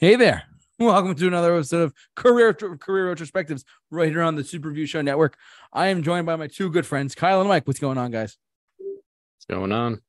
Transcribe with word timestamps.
Hey 0.00 0.16
there. 0.16 0.44
Welcome 0.78 1.14
to 1.14 1.26
another 1.26 1.54
episode 1.54 1.82
of 1.82 1.92
Career 2.16 2.54
Career 2.54 3.14
Retrospectives 3.14 3.64
right 3.90 4.08
here 4.08 4.22
on 4.22 4.34
the 4.34 4.42
Super 4.42 4.68
Review 4.68 4.86
Show 4.86 5.02
Network. 5.02 5.36
I 5.74 5.88
am 5.88 6.02
joined 6.02 6.24
by 6.24 6.36
my 6.36 6.46
two 6.46 6.70
good 6.70 6.86
friends, 6.86 7.14
Kyle 7.14 7.40
and 7.40 7.50
Mike. 7.50 7.66
What's 7.66 7.80
going 7.80 7.98
on, 7.98 8.10
guys? 8.10 8.38
What's 8.78 9.44
going 9.46 9.72
on? 9.72 10.00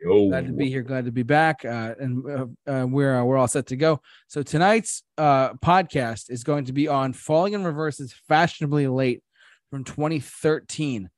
Yo. 0.00 0.30
Glad 0.30 0.48
to 0.48 0.52
be 0.52 0.68
here. 0.68 0.82
Glad 0.82 1.04
to 1.04 1.12
be 1.12 1.22
back. 1.22 1.64
Uh, 1.64 1.94
and 2.00 2.28
uh, 2.28 2.46
uh, 2.68 2.86
we're 2.88 3.20
uh, 3.20 3.22
we're 3.22 3.36
all 3.36 3.46
set 3.46 3.66
to 3.66 3.76
go. 3.76 4.00
So 4.26 4.42
tonight's 4.42 5.04
uh, 5.16 5.52
podcast 5.54 6.28
is 6.28 6.42
going 6.42 6.64
to 6.64 6.72
be 6.72 6.88
on 6.88 7.12
Falling 7.12 7.52
in 7.52 7.62
Reverse's 7.62 8.12
Fashionably 8.26 8.88
Late 8.88 9.22
from 9.70 9.84
2013. 9.84 11.08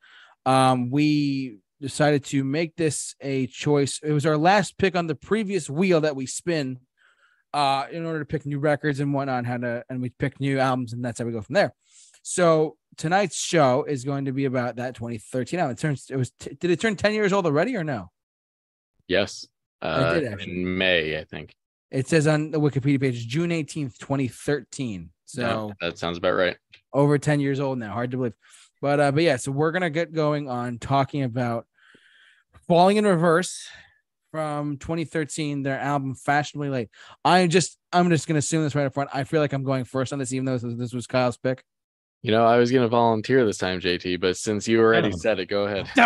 Um, 0.44 0.90
we 0.90 1.60
decided 1.80 2.24
to 2.24 2.44
make 2.44 2.76
this 2.76 3.14
a 3.22 3.46
choice. 3.46 4.00
It 4.02 4.12
was 4.12 4.26
our 4.26 4.36
last 4.36 4.76
pick 4.76 4.96
on 4.96 5.06
the 5.06 5.14
previous 5.14 5.70
wheel 5.70 6.02
that 6.02 6.14
we 6.14 6.26
spin 6.26 6.78
uh, 7.54 7.86
in 7.90 8.04
order 8.06 8.18
to 8.18 8.24
pick 8.24 8.46
new 8.46 8.58
records 8.58 9.00
and 9.00 9.12
whatnot, 9.12 9.38
and 9.38 9.46
how 9.46 9.56
to 9.58 9.84
and 9.90 10.00
we 10.00 10.08
pick 10.10 10.40
new 10.40 10.58
albums, 10.58 10.92
and 10.92 11.04
that's 11.04 11.18
how 11.18 11.24
we 11.24 11.32
go 11.32 11.40
from 11.42 11.54
there. 11.54 11.74
So 12.22 12.76
tonight's 12.96 13.36
show 13.36 13.84
is 13.84 14.04
going 14.04 14.26
to 14.26 14.32
be 14.32 14.44
about 14.44 14.76
that 14.76 14.94
2013 14.94 15.58
album. 15.60 15.72
It 15.72 15.78
turns 15.78 16.06
it 16.10 16.16
was 16.16 16.30
t- 16.38 16.56
did 16.58 16.70
it 16.70 16.80
turn 16.80 16.94
10 16.96 17.14
years 17.14 17.32
old 17.32 17.46
already 17.46 17.74
or 17.76 17.84
no? 17.84 18.10
Yes. 19.08 19.46
I 19.80 19.86
Uh, 19.88 20.14
did 20.14 20.32
actually. 20.32 20.52
in 20.62 20.78
May, 20.78 21.18
I 21.18 21.24
think. 21.24 21.54
It 21.90 22.08
says 22.08 22.26
on 22.26 22.50
the 22.52 22.60
Wikipedia 22.60 23.00
page 23.00 23.26
June 23.26 23.50
18th, 23.50 23.98
2013. 23.98 25.10
So 25.24 25.42
Yeah, 25.80 25.88
that 25.88 25.98
sounds 25.98 26.18
about 26.18 26.34
right. 26.34 26.56
over 26.92 27.18
10 27.18 27.40
years 27.40 27.58
old 27.60 27.78
now. 27.78 27.92
Hard 27.92 28.10
to 28.12 28.16
believe. 28.18 28.34
But 28.80 29.00
uh, 29.00 29.12
but 29.12 29.22
yeah, 29.22 29.36
so 29.36 29.52
we're 29.52 29.72
gonna 29.72 29.90
get 29.90 30.12
going 30.12 30.48
on 30.48 30.78
talking 30.78 31.22
about 31.24 31.66
Falling 32.68 32.96
in 32.96 33.04
Reverse 33.06 33.66
from 34.36 34.78
2013, 34.78 35.62
their 35.62 35.78
album 35.78 36.14
Fashionably 36.16 36.70
Late. 36.70 36.88
I'm 37.24 37.50
just 37.50 37.78
I'm 37.92 38.08
just 38.10 38.26
gonna 38.26 38.38
assume 38.38 38.64
this 38.64 38.74
right 38.74 38.86
up 38.86 38.94
front. 38.94 39.10
I 39.12 39.22
feel 39.24 39.40
like 39.40 39.52
I'm 39.52 39.62
going 39.62 39.84
first 39.84 40.12
on 40.12 40.18
this, 40.18 40.32
even 40.32 40.46
though 40.46 40.58
this, 40.58 40.74
this 40.76 40.92
was 40.92 41.06
Kyle's 41.06 41.36
pick. 41.36 41.62
You 42.22 42.30
know, 42.30 42.46
I 42.46 42.56
was 42.56 42.72
gonna 42.72 42.88
volunteer 42.88 43.44
this 43.44 43.58
time, 43.58 43.78
JT, 43.80 44.20
but 44.20 44.36
since 44.36 44.66
you 44.66 44.80
already 44.80 45.08
Oh. 45.12 45.16
said 45.16 45.38
it, 45.38 45.46
go 45.46 45.66
ahead. 45.66 45.86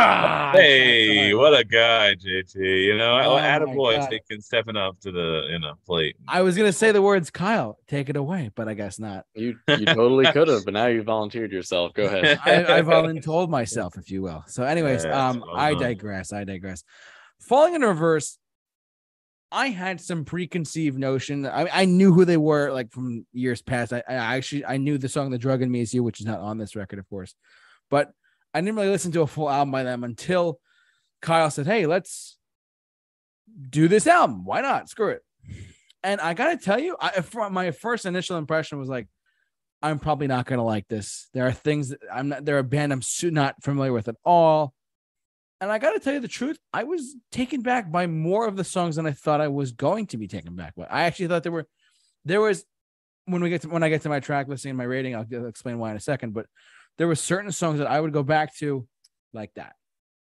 Hey, 0.56 1.34
what 1.34 1.58
a 1.58 1.62
guy, 1.64 2.14
JT. 2.14 2.54
You 2.56 2.96
know, 2.96 3.18
Oh 3.20 3.34
my 3.36 3.42
attaboy 3.42 3.98
God. 3.98 4.10
taking 4.10 4.40
stepping 4.40 4.76
up 4.76 4.98
to 5.00 5.12
the 5.12 5.46
you 5.50 5.58
know 5.60 5.74
plate. 5.86 6.16
I 6.26 6.42
was 6.42 6.56
gonna 6.56 6.72
say 6.72 6.90
the 6.90 7.02
words 7.02 7.30
Kyle, 7.30 7.78
take 7.86 8.08
it 8.08 8.16
away, 8.16 8.50
but 8.56 8.66
I 8.66 8.74
guess 8.74 8.98
not. 8.98 9.24
You 9.34 9.56
you 9.68 9.86
totally 9.86 10.26
could 10.32 10.48
have, 10.48 10.64
but 10.64 10.74
now 10.74 10.86
you 10.86 11.02
volunteered 11.04 11.52
yourself. 11.52 11.92
Go 11.94 12.06
ahead. 12.06 12.40
I, 12.44 12.78
I've 12.78 12.86
voluntold 12.86 13.50
myself, 13.50 13.96
if 13.98 14.10
you 14.10 14.22
will. 14.22 14.42
So, 14.48 14.64
anyways, 14.64 15.04
Yes, 15.04 15.14
um, 15.14 15.44
well 15.46 15.56
I 15.56 15.74
digress. 15.74 16.32
I 16.32 16.42
digress. 16.44 16.82
Falling 17.40 17.74
in 17.74 17.82
reverse, 17.82 18.38
I 19.52 19.68
had 19.68 20.00
some 20.00 20.24
preconceived 20.24 20.98
notion. 20.98 21.46
I, 21.46 21.68
I 21.72 21.84
knew 21.84 22.12
who 22.12 22.24
they 22.24 22.36
were 22.36 22.72
like 22.72 22.90
from 22.92 23.26
years 23.32 23.62
past. 23.62 23.92
I, 23.92 24.02
I 24.08 24.36
actually 24.36 24.64
I 24.64 24.76
knew 24.76 24.98
the 24.98 25.08
song 25.08 25.30
"The 25.30 25.38
Drug 25.38 25.62
in 25.62 25.70
Me 25.70 25.80
Is 25.80 25.94
You," 25.94 26.02
which 26.02 26.20
is 26.20 26.26
not 26.26 26.40
on 26.40 26.58
this 26.58 26.74
record, 26.74 26.98
of 26.98 27.08
course, 27.08 27.34
but 27.90 28.10
I 28.52 28.60
didn't 28.60 28.76
really 28.76 28.88
listen 28.88 29.12
to 29.12 29.22
a 29.22 29.26
full 29.26 29.50
album 29.50 29.70
by 29.70 29.82
them 29.82 30.02
until 30.02 30.58
Kyle 31.22 31.50
said, 31.50 31.66
"Hey, 31.66 31.86
let's 31.86 32.36
do 33.70 33.86
this 33.86 34.06
album. 34.06 34.44
Why 34.44 34.60
not? 34.60 34.88
Screw 34.88 35.10
it." 35.10 35.22
And 36.02 36.20
I 36.20 36.34
gotta 36.34 36.56
tell 36.56 36.78
you, 36.78 36.96
I, 37.00 37.22
my 37.50 37.70
first 37.70 38.06
initial 38.06 38.36
impression 38.36 38.78
was 38.78 38.88
like, 38.88 39.08
I'm 39.82 39.98
probably 39.98 40.26
not 40.26 40.46
gonna 40.46 40.64
like 40.64 40.88
this. 40.88 41.28
There 41.34 41.46
are 41.46 41.52
things 41.52 41.90
that 41.90 42.00
I'm 42.12 42.28
not. 42.28 42.44
They're 42.44 42.58
a 42.58 42.64
band 42.64 42.92
I'm 42.92 43.02
not 43.32 43.62
familiar 43.62 43.92
with 43.92 44.08
at 44.08 44.16
all. 44.24 44.72
And 45.60 45.70
I 45.70 45.78
gotta 45.78 45.98
tell 45.98 46.12
you 46.12 46.20
the 46.20 46.28
truth, 46.28 46.58
I 46.72 46.84
was 46.84 47.16
taken 47.32 47.62
back 47.62 47.90
by 47.90 48.06
more 48.06 48.46
of 48.46 48.56
the 48.56 48.64
songs 48.64 48.96
than 48.96 49.06
I 49.06 49.12
thought 49.12 49.40
I 49.40 49.48
was 49.48 49.72
going 49.72 50.06
to 50.08 50.18
be 50.18 50.28
taken 50.28 50.54
back 50.54 50.74
by. 50.74 50.84
I 50.84 51.04
actually 51.04 51.28
thought 51.28 51.42
there 51.42 51.52
were, 51.52 51.66
there 52.24 52.40
was, 52.40 52.64
when 53.24 53.42
we 53.42 53.48
get 53.48 53.62
to 53.62 53.68
when 53.68 53.82
I 53.82 53.88
get 53.88 54.02
to 54.02 54.08
my 54.08 54.20
track 54.20 54.48
listing 54.48 54.70
and 54.70 54.78
my 54.78 54.84
rating, 54.84 55.16
I'll, 55.16 55.26
I'll 55.32 55.46
explain 55.46 55.78
why 55.78 55.90
in 55.90 55.96
a 55.96 56.00
second. 56.00 56.32
But 56.32 56.46
there 56.98 57.08
were 57.08 57.14
certain 57.14 57.50
songs 57.52 57.78
that 57.78 57.88
I 57.88 58.00
would 58.00 58.12
go 58.12 58.22
back 58.22 58.54
to, 58.58 58.86
like 59.32 59.52
that. 59.54 59.74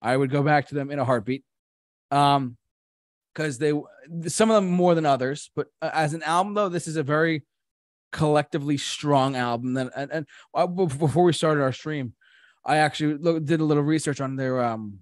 I 0.03 0.17
would 0.17 0.31
go 0.31 0.43
back 0.43 0.69
to 0.69 0.75
them 0.75 0.91
in 0.91 0.99
a 0.99 1.05
heartbeat. 1.05 1.45
Um, 2.11 2.57
because 3.33 3.59
they 3.59 3.73
some 4.27 4.51
of 4.51 4.57
them 4.57 4.71
more 4.71 4.95
than 4.95 5.07
others, 5.07 5.51
but 5.55 5.69
uh, 5.81 5.91
as 5.93 6.15
an 6.15 6.23
album 6.23 6.55
though, 6.55 6.69
this 6.69 6.89
is 6.89 6.97
a 6.97 7.03
very 7.03 7.45
collectively 8.13 8.77
strong 8.77 9.37
album. 9.37 9.75
That 9.75 9.93
and, 9.97 10.11
and 10.11 10.27
uh, 10.53 10.67
before 10.67 11.25
we 11.25 11.33
started 11.33 11.63
our 11.63 11.73
stream, 11.73 12.15
I 12.65 12.79
actually 12.79 13.41
did 13.41 13.61
a 13.61 13.65
little 13.65 13.83
research 13.83 14.21
on 14.21 14.37
their 14.37 14.63
um 14.63 14.99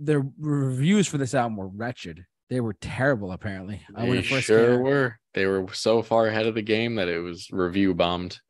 their 0.00 0.24
reviews 0.38 1.06
for 1.06 1.18
this 1.18 1.34
album 1.34 1.56
were 1.56 1.68
wretched. 1.68 2.24
They 2.48 2.60
were 2.60 2.74
terrible, 2.80 3.30
apparently. 3.30 3.82
uh, 3.94 4.04
They 4.04 4.22
sure 4.22 4.82
were. 4.82 5.18
They 5.34 5.46
were 5.46 5.66
so 5.72 6.02
far 6.02 6.26
ahead 6.26 6.46
of 6.46 6.56
the 6.56 6.62
game 6.62 6.96
that 6.96 7.06
it 7.06 7.20
was 7.20 7.48
review 7.52 7.94
bombed. 7.94 8.40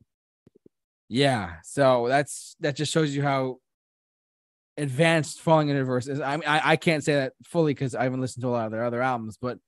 Yeah, 1.07 1.55
so 1.63 2.07
that's 2.07 2.55
that 2.61 2.75
just 2.75 2.91
shows 2.91 3.13
you 3.15 3.21
how 3.21 3.57
advanced 4.77 5.41
Falling 5.41 5.69
in 5.69 5.75
Reverse 5.75 6.07
is. 6.07 6.21
I 6.21 6.37
mean, 6.37 6.47
I, 6.47 6.71
I 6.71 6.75
can't 6.77 7.03
say 7.03 7.15
that 7.15 7.33
fully 7.43 7.73
because 7.73 7.93
I 7.93 8.03
haven't 8.03 8.21
listened 8.21 8.41
to 8.43 8.47
a 8.47 8.51
lot 8.51 8.65
of 8.65 8.71
their 8.71 8.85
other 8.85 9.01
albums, 9.01 9.37
but 9.39 9.59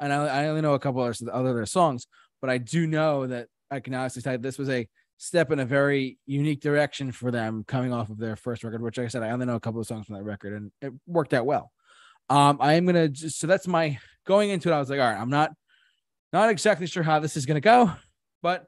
and 0.00 0.12
I, 0.12 0.44
I 0.44 0.48
only 0.48 0.62
know 0.62 0.74
a 0.74 0.78
couple 0.78 1.04
of 1.04 1.16
other 1.32 1.54
their 1.54 1.66
songs, 1.66 2.06
but 2.40 2.50
I 2.50 2.58
do 2.58 2.86
know 2.86 3.26
that 3.26 3.48
I 3.70 3.80
can 3.80 3.94
honestly 3.94 4.22
say 4.22 4.36
this 4.38 4.58
was 4.58 4.70
a 4.70 4.88
step 5.18 5.50
in 5.50 5.58
a 5.58 5.64
very 5.64 6.18
unique 6.26 6.60
direction 6.60 7.12
for 7.12 7.30
them 7.30 7.64
coming 7.66 7.92
off 7.92 8.08
of 8.08 8.18
their 8.18 8.36
first 8.36 8.64
record, 8.64 8.80
which 8.80 8.96
like 8.96 9.06
I 9.06 9.08
said, 9.08 9.22
I 9.22 9.30
only 9.30 9.46
know 9.46 9.56
a 9.56 9.60
couple 9.60 9.80
of 9.80 9.86
songs 9.86 10.06
from 10.06 10.16
that 10.16 10.22
record 10.22 10.54
and 10.54 10.72
it 10.80 10.92
worked 11.06 11.34
out 11.34 11.44
well. 11.44 11.70
Um, 12.30 12.58
I 12.60 12.74
am 12.74 12.86
gonna 12.86 13.08
just 13.08 13.38
so 13.38 13.46
that's 13.46 13.66
my 13.66 13.98
going 14.26 14.50
into 14.50 14.70
it. 14.70 14.74
I 14.74 14.78
was 14.78 14.90
like, 14.90 15.00
all 15.00 15.10
right, 15.10 15.20
I'm 15.20 15.30
not 15.30 15.52
not 16.32 16.50
exactly 16.50 16.86
sure 16.86 17.02
how 17.02 17.18
this 17.18 17.36
is 17.36 17.46
gonna 17.46 17.60
go, 17.60 17.90
but 18.42 18.66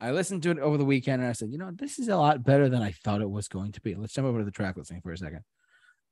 I 0.00 0.10
listened 0.10 0.42
to 0.42 0.50
it 0.50 0.58
over 0.58 0.76
the 0.76 0.84
weekend 0.84 1.22
and 1.22 1.30
I 1.30 1.32
said, 1.32 1.50
you 1.50 1.58
know, 1.58 1.70
this 1.72 1.98
is 1.98 2.08
a 2.08 2.16
lot 2.16 2.44
better 2.44 2.68
than 2.68 2.82
I 2.82 2.92
thought 2.92 3.22
it 3.22 3.30
was 3.30 3.48
going 3.48 3.72
to 3.72 3.80
be. 3.80 3.94
Let's 3.94 4.12
jump 4.12 4.26
over 4.26 4.40
to 4.40 4.44
the 4.44 4.50
track 4.50 4.76
listing 4.76 5.00
for 5.00 5.12
a 5.12 5.16
second. 5.16 5.40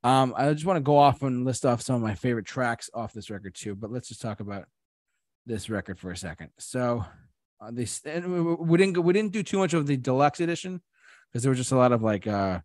Um, 0.04 0.34
I 0.36 0.52
just 0.52 0.66
want 0.66 0.76
to 0.76 0.82
go 0.82 0.96
off 0.96 1.22
and 1.22 1.44
list 1.44 1.66
off 1.66 1.82
some 1.82 1.96
of 1.96 2.02
my 2.02 2.14
favorite 2.14 2.46
tracks 2.46 2.88
off 2.94 3.12
this 3.12 3.30
record 3.30 3.54
too, 3.54 3.74
but 3.74 3.90
let's 3.90 4.08
just 4.08 4.22
talk 4.22 4.40
about 4.40 4.66
this 5.46 5.68
record 5.68 5.98
for 5.98 6.10
a 6.10 6.16
second. 6.16 6.50
So, 6.58 7.04
uh, 7.60 7.70
this 7.72 8.00
and 8.04 8.58
we, 8.58 8.78
didn't 8.78 8.94
go- 8.94 9.00
we 9.00 9.12
didn't 9.12 9.32
do 9.32 9.42
too 9.42 9.58
much 9.58 9.74
of 9.74 9.86
the 9.86 9.96
deluxe 9.96 10.40
edition 10.40 10.80
because 11.30 11.42
there 11.42 11.50
was 11.50 11.58
just 11.58 11.72
a 11.72 11.76
lot 11.76 11.92
of 11.92 12.02
like 12.02 12.26
uh 12.26 12.60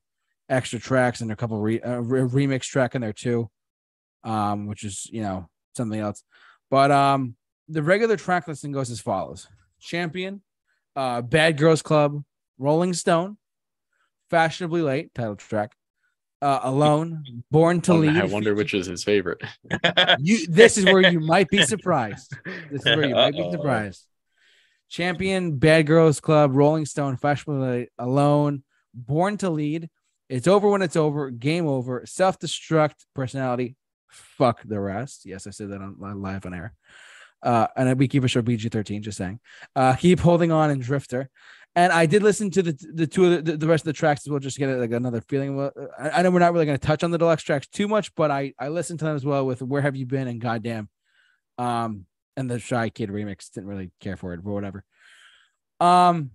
extra 0.50 0.80
tracks 0.80 1.22
and 1.22 1.32
a 1.32 1.36
couple 1.36 1.60
re, 1.62 1.80
uh, 1.80 2.00
re- 2.00 2.48
remix 2.48 2.64
track 2.64 2.96
in 2.96 3.02
there 3.02 3.14
too, 3.14 3.50
um, 4.24 4.66
which 4.68 4.84
is 4.84 5.08
you 5.12 5.22
know 5.22 5.48
something 5.76 6.00
else. 6.00 6.24
But 6.72 6.92
um, 6.92 7.36
the 7.68 7.84
regular 7.84 8.18
track 8.18 8.48
listing 8.48 8.72
goes 8.72 8.90
as 8.92 9.00
follows: 9.00 9.48
Champion, 9.80 10.42
uh, 10.96 11.22
Bad 11.22 11.58
Girls 11.58 11.82
Club, 11.82 12.24
Rolling 12.58 12.94
Stone, 12.94 13.38
Fashionably 14.30 14.82
Late, 14.82 15.14
title 15.14 15.36
track, 15.36 15.74
uh, 16.42 16.60
Alone, 16.64 17.44
Born 17.52 17.82
to 17.82 17.94
Lead. 17.94 18.18
I 18.18 18.26
wonder 18.26 18.54
which 18.56 18.74
is 18.74 18.88
his 18.88 19.04
favorite. 19.04 19.42
You, 20.20 20.48
this 20.48 20.78
is 20.78 20.86
where 20.86 21.12
you 21.12 21.20
might 21.36 21.50
be 21.50 21.64
surprised. 21.64 22.36
This 22.72 22.82
is 22.82 22.86
where 22.86 23.08
you 23.08 23.16
might 23.16 23.34
be 23.34 23.42
Uh-oh. 23.42 23.52
surprised. 23.52 24.06
Champion, 24.90 25.58
Bad 25.58 25.86
Girls 25.88 26.20
Club, 26.20 26.56
Rolling 26.56 26.86
Stone, 26.86 27.18
Fashionably 27.18 27.90
Alone, 27.98 28.64
Born 28.94 29.38
to 29.38 29.50
Lead. 29.50 29.90
It's 30.28 30.48
over 30.48 30.70
when 30.70 30.82
it's 30.82 30.96
over. 30.96 31.30
Game 31.32 31.68
over. 31.68 32.04
Self 32.06 32.40
destruct 32.40 32.96
personality. 33.16 33.76
Fuck 34.10 34.62
the 34.64 34.80
rest. 34.80 35.26
Yes, 35.26 35.48
I 35.48 35.52
said 35.52 35.70
that 35.70 35.82
on 35.82 35.96
live 36.00 36.46
on 36.46 36.54
air. 36.54 36.74
Uh, 37.42 37.68
and 37.76 37.98
we 37.98 38.08
keep 38.08 38.24
a 38.24 38.28
show 38.28 38.42
BG 38.42 38.72
13, 38.72 39.02
Just 39.02 39.18
saying. 39.18 39.40
Uh, 39.76 39.96
keep 39.96 40.20
holding 40.20 40.52
on 40.52 40.72
and 40.72 40.82
Drifter. 40.82 41.30
And 41.76 41.94
I 41.94 42.06
did 42.08 42.24
listen 42.24 42.50
to 42.52 42.64
the 42.64 42.90
the 42.94 43.08
two 43.08 43.32
of 43.32 43.46
the, 43.46 43.56
the 43.56 43.68
rest 43.68 43.84
of 43.84 43.86
the 43.86 43.94
tracks 43.94 44.26
as 44.26 44.30
well, 44.30 44.40
just 44.40 44.56
to 44.56 44.60
get 44.60 44.78
like 44.80 44.92
another 44.92 45.22
feeling. 45.22 45.70
I, 46.00 46.10
I 46.10 46.22
know 46.24 46.32
we're 46.32 46.40
not 46.40 46.52
really 46.52 46.66
going 46.66 46.78
to 46.78 46.86
touch 46.86 47.04
on 47.04 47.12
the 47.12 47.18
deluxe 47.18 47.44
tracks 47.44 47.68
too 47.68 47.88
much, 47.88 48.14
but 48.16 48.32
I 48.32 48.54
I 48.60 48.70
listened 48.70 49.00
to 49.00 49.06
them 49.06 49.16
as 49.16 49.24
well 49.24 49.46
with 49.46 49.62
"Where 49.62 49.82
Have 49.82 49.96
You 49.96 50.08
Been" 50.08 50.28
and 50.28 50.42
"Goddamn," 50.42 50.90
um, 51.60 52.06
and 52.40 52.50
the 52.50 52.60
Shy 52.60 52.90
Kid 52.90 53.10
remix. 53.10 53.52
Didn't 53.52 53.70
really 53.70 53.92
care 54.00 54.16
for 54.18 54.34
it, 54.34 54.44
but 54.44 54.52
whatever. 54.52 54.84
Um, 55.80 56.32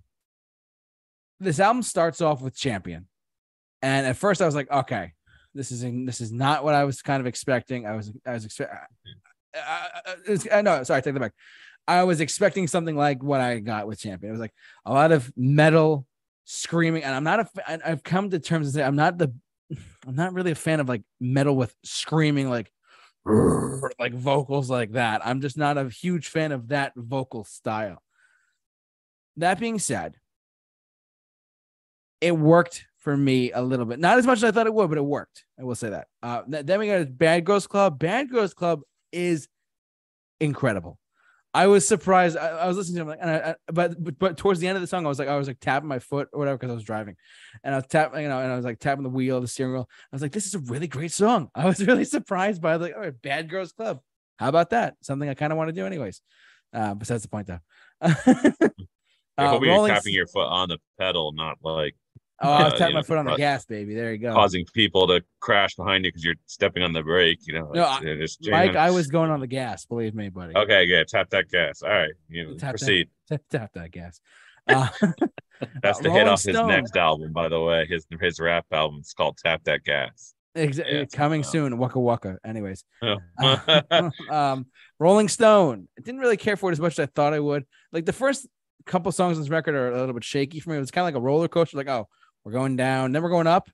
this 1.39 1.59
album 1.59 1.83
starts 1.83 2.21
off 2.21 2.41
with 2.41 2.55
"Champion," 2.55 3.07
and 3.81 4.05
at 4.07 4.17
first 4.17 4.41
I 4.41 4.45
was 4.45 4.55
like, 4.55 4.71
okay, 4.71 5.13
this 5.53 5.71
is 5.71 5.81
this 6.05 6.21
is 6.21 6.31
not 6.31 6.63
what 6.63 6.73
I 6.75 6.83
was 6.83 7.01
kind 7.01 7.19
of 7.19 7.27
expecting. 7.27 7.85
I 7.85 7.95
was 7.95 8.11
I 8.25 8.33
was 8.33 8.45
expecting. 8.45 8.77
Uh, 10.51 10.61
no, 10.61 10.83
sorry, 10.83 11.01
take 11.01 11.13
that 11.13 11.19
back. 11.19 11.33
I 11.87 12.03
was 12.03 12.19
expecting 12.19 12.67
something 12.67 12.95
like 12.95 13.23
what 13.23 13.41
I 13.41 13.59
got 13.59 13.87
with 13.87 13.99
Champion. 13.99 14.29
It 14.29 14.33
was 14.33 14.41
like 14.41 14.53
a 14.85 14.93
lot 14.93 15.11
of 15.11 15.31
metal 15.37 16.07
screaming, 16.45 17.03
and 17.03 17.13
I'm 17.13 17.23
not 17.23 17.39
a. 17.41 17.49
I- 17.67 17.91
I've 17.91 18.03
come 18.03 18.29
to 18.31 18.39
terms 18.39 18.67
and 18.67 18.73
say 18.75 18.83
I'm 18.83 18.95
not 18.95 19.17
the. 19.17 19.33
I'm 20.07 20.15
not 20.15 20.33
really 20.33 20.51
a 20.51 20.55
fan 20.55 20.79
of 20.79 20.89
like 20.89 21.03
metal 21.19 21.55
with 21.55 21.75
screaming 21.83 22.49
like, 22.49 22.71
like 23.25 24.13
vocals 24.13 24.69
like 24.69 24.91
that. 24.91 25.25
I'm 25.25 25.41
just 25.41 25.57
not 25.57 25.77
a 25.77 25.89
huge 25.89 26.27
fan 26.27 26.51
of 26.51 26.67
that 26.69 26.93
vocal 26.95 27.43
style. 27.43 28.01
That 29.37 29.59
being 29.59 29.79
said, 29.79 30.17
it 32.21 32.37
worked 32.37 32.85
for 32.97 33.15
me 33.15 33.51
a 33.51 33.61
little 33.61 33.85
bit. 33.85 33.99
Not 33.99 34.17
as 34.17 34.25
much 34.25 34.37
as 34.37 34.43
I 34.45 34.51
thought 34.51 34.67
it 34.67 34.73
would, 34.73 34.89
but 34.89 34.97
it 34.97 35.05
worked. 35.05 35.45
I 35.59 35.63
will 35.63 35.75
say 35.75 35.89
that. 35.89 36.07
Uh, 36.23 36.41
then 36.47 36.79
we 36.79 36.87
got 36.87 37.17
Bad 37.17 37.45
Girls 37.45 37.67
Club. 37.67 37.99
Bad 37.99 38.29
Girls 38.29 38.53
Club 38.53 38.81
is 39.11 39.47
incredible. 40.39 40.97
I 41.55 41.67
was 41.67 41.87
surprised. 41.87 42.35
I, 42.37 42.47
I 42.49 42.67
was 42.67 42.75
listening 42.75 42.97
to 42.97 43.01
him, 43.03 43.07
like, 43.07 43.19
and 43.21 43.29
I, 43.29 43.35
I, 43.51 43.55
but, 43.71 44.03
but 44.03 44.19
but 44.19 44.37
towards 44.37 44.59
the 44.59 44.67
end 44.67 44.75
of 44.75 44.81
the 44.81 44.87
song, 44.87 45.05
I 45.05 45.09
was 45.09 45.19
like, 45.19 45.29
I 45.29 45.37
was 45.37 45.47
like 45.47 45.59
tapping 45.61 45.87
my 45.87 45.99
foot 45.99 46.27
or 46.33 46.39
whatever 46.39 46.57
because 46.57 46.69
I 46.71 46.73
was 46.75 46.83
driving, 46.83 47.15
and 47.63 47.73
I 47.73 47.77
was 47.77 47.87
tapping, 47.87 48.23
you 48.23 48.27
know, 48.27 48.39
and 48.39 48.51
I 48.51 48.55
was 48.57 48.65
like 48.65 48.79
tapping 48.79 49.03
the 49.03 49.09
wheel, 49.09 49.39
the 49.39 49.47
steering 49.47 49.73
wheel. 49.73 49.89
I 50.11 50.15
was 50.15 50.21
like, 50.21 50.33
this 50.33 50.45
is 50.45 50.53
a 50.55 50.59
really 50.59 50.87
great 50.87 51.13
song. 51.13 51.49
I 51.55 51.65
was 51.65 51.79
really 51.85 52.05
surprised 52.05 52.61
by 52.61 52.75
like, 52.75 52.93
oh, 52.97 53.11
Bad 53.23 53.49
Girls 53.49 53.71
Club. 53.71 54.01
How 54.37 54.49
about 54.49 54.71
that? 54.71 54.95
Something 55.01 55.29
I 55.29 55.33
kind 55.33 55.53
of 55.53 55.57
want 55.57 55.69
to 55.69 55.73
do, 55.73 55.85
anyways. 55.85 56.21
Uh, 56.73 56.93
besides 56.93 57.21
the 57.23 57.29
point, 57.29 57.47
though. 57.47 57.59
I 58.01 59.45
Uh, 59.45 59.49
hope 59.49 59.63
you're 59.63 59.73
Rolling 59.73 59.93
tapping 59.93 60.13
your 60.13 60.27
foot 60.27 60.47
on 60.47 60.69
the 60.69 60.77
pedal, 60.99 61.31
not 61.33 61.57
like 61.61 61.95
Oh, 62.41 62.49
I 62.51 62.63
was 62.65 62.73
uh, 62.73 62.77
tapping 62.77 62.89
you 62.89 62.95
my 62.95 63.03
foot 63.03 63.17
on 63.17 63.25
the 63.25 63.35
gas, 63.35 63.63
baby. 63.65 63.95
There 63.95 64.11
you 64.11 64.17
go. 64.17 64.33
causing 64.33 64.65
people 64.73 65.07
to 65.07 65.23
crash 65.39 65.75
behind 65.75 66.03
you 66.03 66.11
because 66.11 66.23
you're 66.25 66.35
stepping 66.47 66.83
on 66.83 66.91
the 66.91 67.01
brake. 67.01 67.47
You 67.47 67.53
know, 67.53 67.71
No, 67.73 67.81
like, 67.83 68.03
I- 68.03 68.49
Mike. 68.51 68.75
I 68.75 68.91
was 68.91 69.07
going 69.07 69.31
on 69.31 69.39
the 69.39 69.47
gas. 69.47 69.85
Believe 69.85 70.13
me, 70.15 70.27
buddy. 70.29 70.53
Okay, 70.55 70.85
good. 70.85 71.07
Tap 71.07 71.29
that 71.29 71.49
gas. 71.49 71.81
All 71.81 71.89
right, 71.89 72.11
you 72.27 72.43
know, 72.45 72.51
Tap 72.51 72.59
that- 72.59 72.69
proceed. 72.71 73.09
Tap 73.49 73.71
that 73.73 73.91
gas. 73.91 74.19
Uh, 74.67 74.87
That's 75.81 75.99
uh, 75.99 76.03
the 76.03 76.11
hit 76.11 76.27
off 76.27 76.43
his 76.43 76.55
next 76.57 76.97
album, 76.97 77.31
by 77.31 77.47
the 77.47 77.61
way. 77.61 77.85
His 77.87 78.05
his 78.19 78.39
rap 78.39 78.65
album. 78.71 78.97
It's 78.99 79.13
called 79.13 79.37
Tap 79.37 79.63
That 79.63 79.83
Gas. 79.83 80.33
Ex- 80.55 80.77
Yeah, 80.77 80.83
coming 80.85 81.07
coming 81.07 81.43
soon. 81.43 81.77
Waka 81.77 81.99
waka. 81.99 82.37
Anyways, 82.45 82.83
Oh. 83.01 83.17
Uh, 83.41 84.09
um, 84.29 84.65
Rolling 84.99 85.29
Stone. 85.29 85.87
I 85.97 86.01
didn't 86.01 86.19
really 86.21 86.37
care 86.37 86.57
for 86.57 86.69
it 86.69 86.73
as 86.73 86.79
much 86.79 86.93
as 86.99 86.99
I 86.99 87.05
thought 87.07 87.33
I 87.33 87.39
would. 87.39 87.65
Like 87.93 88.05
the 88.05 88.13
first 88.13 88.47
couple 88.85 89.11
songs 89.11 89.37
on 89.37 89.43
this 89.43 89.49
record 89.49 89.75
are 89.75 89.91
a 89.91 89.99
little 89.99 90.13
bit 90.13 90.23
shaky 90.23 90.59
for 90.59 90.69
me. 90.71 90.77
It 90.77 90.79
was 90.79 90.91
kind 90.91 91.03
of 91.07 91.13
like 91.13 91.19
a 91.19 91.23
roller 91.23 91.47
coaster. 91.47 91.77
Like, 91.77 91.89
oh, 91.89 92.07
we're 92.45 92.51
going 92.53 92.75
down, 92.77 93.11
then 93.11 93.21
we're 93.23 93.29
going 93.29 93.47
up. 93.47 93.69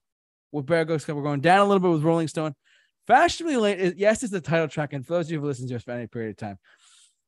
With 0.54 0.66
Bad 0.66 0.88
Girls, 0.88 1.08
we're 1.08 1.22
going 1.22 1.40
down 1.42 1.60
a 1.60 1.66
little 1.66 1.80
bit 1.80 1.92
with 1.92 2.04
Rolling 2.04 2.28
Stone. 2.28 2.56
Fashionably 3.08 3.56
late. 3.58 3.80
is- 3.80 3.94
Yes, 3.96 4.22
it's 4.24 4.32
the 4.34 4.42
title 4.42 4.68
track, 4.68 4.92
and 4.94 5.06
for 5.06 5.14
those 5.14 5.28
of 5.28 5.32
you 5.32 5.38
who've 5.38 5.46
listened 5.48 5.70
to 5.70 5.76
us 5.76 5.84
for 5.84 5.92
any 5.92 6.08
period 6.08 6.32
of 6.32 6.38
time, 6.38 6.58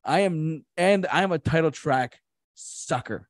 I 0.04 0.22
am 0.22 0.66
and 0.76 1.06
I 1.12 1.24
am 1.24 1.32
a 1.32 1.40
title 1.40 1.72
track 1.72 2.20
sucker. 2.56 3.30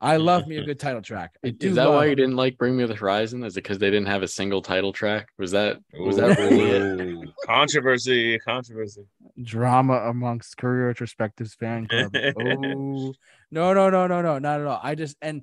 I 0.00 0.16
love 0.16 0.46
me 0.46 0.56
a 0.58 0.64
good 0.64 0.78
title 0.78 1.02
track. 1.02 1.36
I 1.44 1.50
do 1.50 1.68
Is 1.70 1.74
that 1.76 1.84
love- 1.86 1.94
why 1.94 2.06
you 2.06 2.14
didn't 2.16 2.36
like 2.36 2.56
Bring 2.58 2.76
Me 2.76 2.84
the 2.84 2.94
Horizon? 2.94 3.42
Is 3.44 3.56
it 3.56 3.62
because 3.62 3.78
they 3.78 3.90
didn't 3.90 4.06
have 4.06 4.22
a 4.22 4.28
single 4.28 4.60
title 4.62 4.92
track? 4.92 5.28
Was 5.38 5.50
that 5.52 5.78
was 5.98 6.16
that 6.16 6.36
really 6.38 7.20
it? 7.22 7.28
Controversy? 7.46 8.38
Controversy. 8.40 9.02
drama 9.42 9.94
amongst 10.08 10.56
career 10.56 10.92
retrospectives 10.92 11.54
fan 11.56 11.86
club. 11.86 12.12
oh 12.40 13.14
no, 13.52 13.72
no, 13.72 13.90
no, 13.90 14.06
no, 14.08 14.22
no, 14.22 14.38
not 14.38 14.60
at 14.60 14.66
all. 14.66 14.80
I 14.82 14.94
just 14.96 15.16
and 15.22 15.42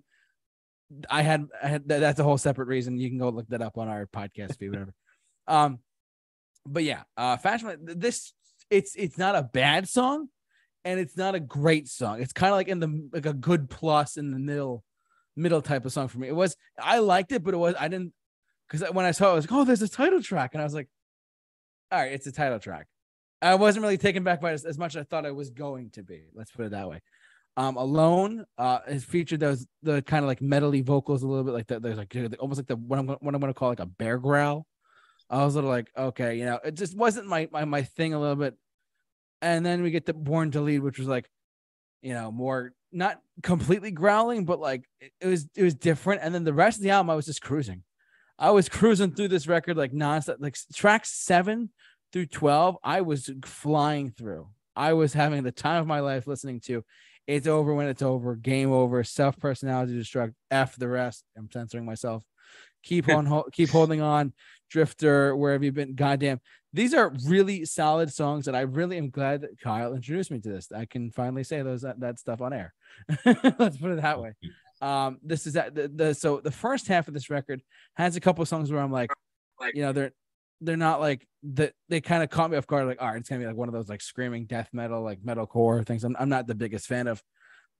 I 1.10 1.22
had 1.22 1.48
I 1.62 1.68
had 1.68 1.88
that, 1.88 2.00
that's 2.00 2.20
a 2.20 2.24
whole 2.24 2.38
separate 2.38 2.68
reason. 2.68 3.00
You 3.00 3.10
can 3.10 3.18
go 3.18 3.30
look 3.30 3.48
that 3.50 3.62
up 3.62 3.78
on 3.78 3.88
our 3.88 4.06
podcast 4.06 4.58
feed, 4.58 4.70
whatever. 4.70 4.94
Um, 5.48 5.78
but 6.66 6.84
yeah, 6.84 7.04
uh, 7.16 7.38
fashion. 7.38 7.78
This 7.84 8.34
it's 8.72 8.96
it's 8.96 9.16
not 9.16 9.36
a 9.36 9.44
bad 9.44 9.88
song, 9.88 10.30
and 10.84 11.00
it's 11.00 11.16
not 11.16 11.36
a 11.36 11.40
great 11.40 11.88
song. 11.88 12.20
It's 12.20 12.34
kind 12.34 12.52
of 12.52 12.58
like 12.58 12.68
in 12.68 12.80
the 12.80 13.10
like 13.14 13.28
a 13.28 13.34
good 13.34 13.70
plus 13.70 14.18
in 14.18 14.32
the 14.32 14.40
middle 14.40 14.84
middle 15.36 15.62
type 15.62 15.86
of 15.86 15.94
song 15.94 16.08
for 16.08 16.18
me. 16.18 16.28
It 16.28 16.36
was 16.36 16.56
I 16.82 16.98
liked 16.98 17.32
it, 17.32 17.44
but 17.44 17.54
it 17.54 17.58
was 17.58 17.76
I 17.80 17.90
didn't 17.90 18.12
because 18.68 18.90
when 18.92 19.06
I 19.06 19.12
saw 19.12 19.28
it, 19.28 19.32
I 19.32 19.36
was 19.36 19.52
like, 19.52 19.60
oh, 19.60 19.64
there's 19.66 19.84
a 19.84 19.88
title 19.88 20.22
track, 20.22 20.56
and 20.56 20.62
I 20.62 20.66
was 20.66 20.74
like, 20.74 20.90
all 21.92 22.00
right, 22.00 22.12
it's 22.12 22.28
a 22.28 22.32
title 22.32 22.60
track. 22.60 22.88
I 23.42 23.56
wasn't 23.56 23.84
really 23.84 23.98
taken 23.98 24.24
back 24.24 24.42
by 24.42 24.52
it 24.52 24.56
as, 24.56 24.66
as 24.66 24.78
much 24.78 24.96
as 24.96 25.02
I 25.02 25.04
thought 25.04 25.26
I 25.26 25.32
was 25.32 25.52
going 25.52 25.92
to 25.92 26.04
be. 26.04 26.24
Let's 26.34 26.52
put 26.52 26.66
it 26.66 26.72
that 26.72 26.90
way. 26.90 27.02
Um, 27.58 27.78
Alone 27.78 28.46
uh 28.58 28.80
has 28.88 29.06
featured 29.06 29.40
those 29.40 29.66
the 29.82 30.02
kind 30.02 30.24
of 30.24 30.28
like 30.28 30.42
metally 30.42 30.84
vocals 30.84 31.24
a 31.24 31.28
little 31.28 31.44
bit 31.44 31.54
like 31.54 31.68
that. 31.68 31.82
There's 31.82 31.98
like 31.98 32.16
almost 32.40 32.60
like 32.60 32.68
the 32.68 32.76
what 32.76 33.00
I'm 33.00 33.08
what 33.08 33.36
I'm 33.36 33.42
gonna 33.42 33.54
call 33.54 33.70
like 33.70 33.80
a 33.80 33.86
bear 33.86 34.18
growl. 34.18 34.66
I 35.30 35.44
was 35.44 35.56
a 35.56 35.58
little 35.58 35.70
like, 35.70 35.90
okay, 35.98 36.38
you 36.38 36.46
know, 36.46 36.60
it 36.64 36.76
just 36.76 36.96
wasn't 36.96 37.28
my 37.28 37.48
my 37.52 37.66
my 37.66 37.84
thing 37.84 38.14
a 38.14 38.20
little 38.20 38.36
bit. 38.36 38.56
And 39.42 39.66
then 39.66 39.84
we 39.84 39.92
get 39.92 40.06
the 40.06 40.14
Born 40.14 40.52
to 40.52 40.62
Lead, 40.62 40.80
which 40.80 41.00
was 41.00 41.08
like, 41.08 41.30
you 42.02 42.14
know, 42.14 42.32
more 42.32 42.74
not 42.92 43.20
completely 43.42 43.92
growling, 43.92 44.46
but 44.46 44.60
like 44.60 44.84
it, 45.00 45.12
it 45.22 45.28
was 45.28 45.48
it 45.56 45.64
was 45.64 45.76
different. 45.76 46.22
And 46.24 46.36
then 46.36 46.44
the 46.44 46.54
rest 46.54 46.78
of 46.78 46.84
the 46.84 46.92
album, 46.92 47.10
I 47.10 47.16
was 47.16 47.26
just 47.26 47.42
cruising. 47.42 47.84
I 48.38 48.52
was 48.52 48.68
cruising 48.70 49.12
through 49.12 49.30
this 49.30 49.48
record 49.48 49.78
like 49.78 49.94
nonstop, 49.94 50.38
like 50.40 50.58
track 50.74 51.06
seven 51.06 51.70
through 52.16 52.28
12, 52.28 52.78
I 52.82 53.02
was 53.02 53.30
flying 53.44 54.10
through. 54.10 54.48
I 54.74 54.94
was 54.94 55.12
having 55.12 55.44
the 55.44 55.52
time 55.52 55.82
of 55.82 55.88
my 55.88 56.00
life 56.00 56.28
listening 56.28 56.62
to 56.62 56.86
It's 57.28 57.48
Over 57.48 57.74
When 57.74 57.88
It's 57.88 58.02
Over, 58.02 58.36
Game 58.36 58.72
Over, 58.72 59.04
Self 59.04 59.38
Personality 59.38 60.00
Destruct, 60.00 60.34
F 60.52 60.76
the 60.76 60.88
rest. 60.88 61.24
I'm 61.38 61.50
censoring 61.52 61.86
myself. 61.86 62.24
Keep 62.84 63.10
on, 63.10 63.26
ho- 63.26 63.48
keep 63.52 63.70
holding 63.70 64.02
on, 64.02 64.34
Drifter, 64.70 65.36
Where 65.36 65.54
Have 65.54 65.64
You 65.64 65.72
Been? 65.72 65.96
Goddamn. 65.96 66.40
These 66.74 66.94
are 66.94 67.14
really 67.26 67.64
solid 67.64 68.12
songs, 68.12 68.48
and 68.48 68.58
I 68.58 68.62
really 68.62 68.98
am 68.98 69.10
glad 69.10 69.42
that 69.42 69.60
Kyle 69.62 69.94
introduced 69.94 70.30
me 70.30 70.40
to 70.42 70.50
this. 70.50 70.72
I 70.72 70.86
can 70.86 71.10
finally 71.10 71.44
say 71.44 71.62
those 71.62 71.84
that, 71.84 72.00
that 72.02 72.20
stuff 72.20 72.42
on 72.42 72.52
air. 72.52 72.74
Let's 73.26 73.78
put 73.78 73.92
it 73.92 74.02
that 74.02 74.22
way. 74.22 74.34
Um, 74.82 75.20
this 75.24 75.48
is 75.48 75.54
that 75.54 75.74
the, 75.74 75.88
the 75.88 76.14
so 76.14 76.42
the 76.42 76.52
first 76.52 76.88
half 76.88 77.08
of 77.08 77.14
this 77.14 77.30
record 77.30 77.62
has 77.96 78.18
a 78.18 78.20
couple 78.20 78.42
of 78.42 78.50
songs 78.50 78.72
where 78.72 78.82
I'm 78.82 78.92
like, 78.92 79.10
you 79.74 79.84
know, 79.84 79.94
they're 79.94 80.12
they're 80.66 80.78
not 80.78 81.00
like 81.00 81.28
that 81.44 81.74
they 81.90 82.02
kind 82.02 82.24
of 82.24 82.30
caught 82.30 82.50
me 82.50 82.58
off 82.58 82.68
guard 82.68 82.88
like 82.88 83.02
all 83.02 83.08
right 83.08 83.18
it's 83.18 83.30
gonna 83.30 83.40
be 83.40 83.48
like 83.48 83.56
one 83.56 83.68
of 83.68 83.74
those 83.74 83.90
like 83.90 84.02
screaming 84.02 84.46
death 84.46 84.70
metal 84.74 85.04
like 85.04 85.22
metalcore 85.22 85.86
things. 85.86 86.04
I'm, 86.04 86.16
I'm 86.20 86.30
not 86.30 86.48
the 86.48 86.56
biggest 86.56 86.88
fan 86.88 87.08
of 87.08 87.22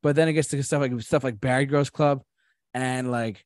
but 0.04 0.16
then 0.16 0.28
it 0.28 0.34
gets 0.34 0.50
to 0.50 0.62
stuff 0.62 0.82
like 0.82 1.02
stuff 1.02 1.24
like 1.24 1.42
Bad 1.42 1.70
Girls 1.70 1.90
Club 1.90 2.22
and 2.74 3.12
like 3.12 3.44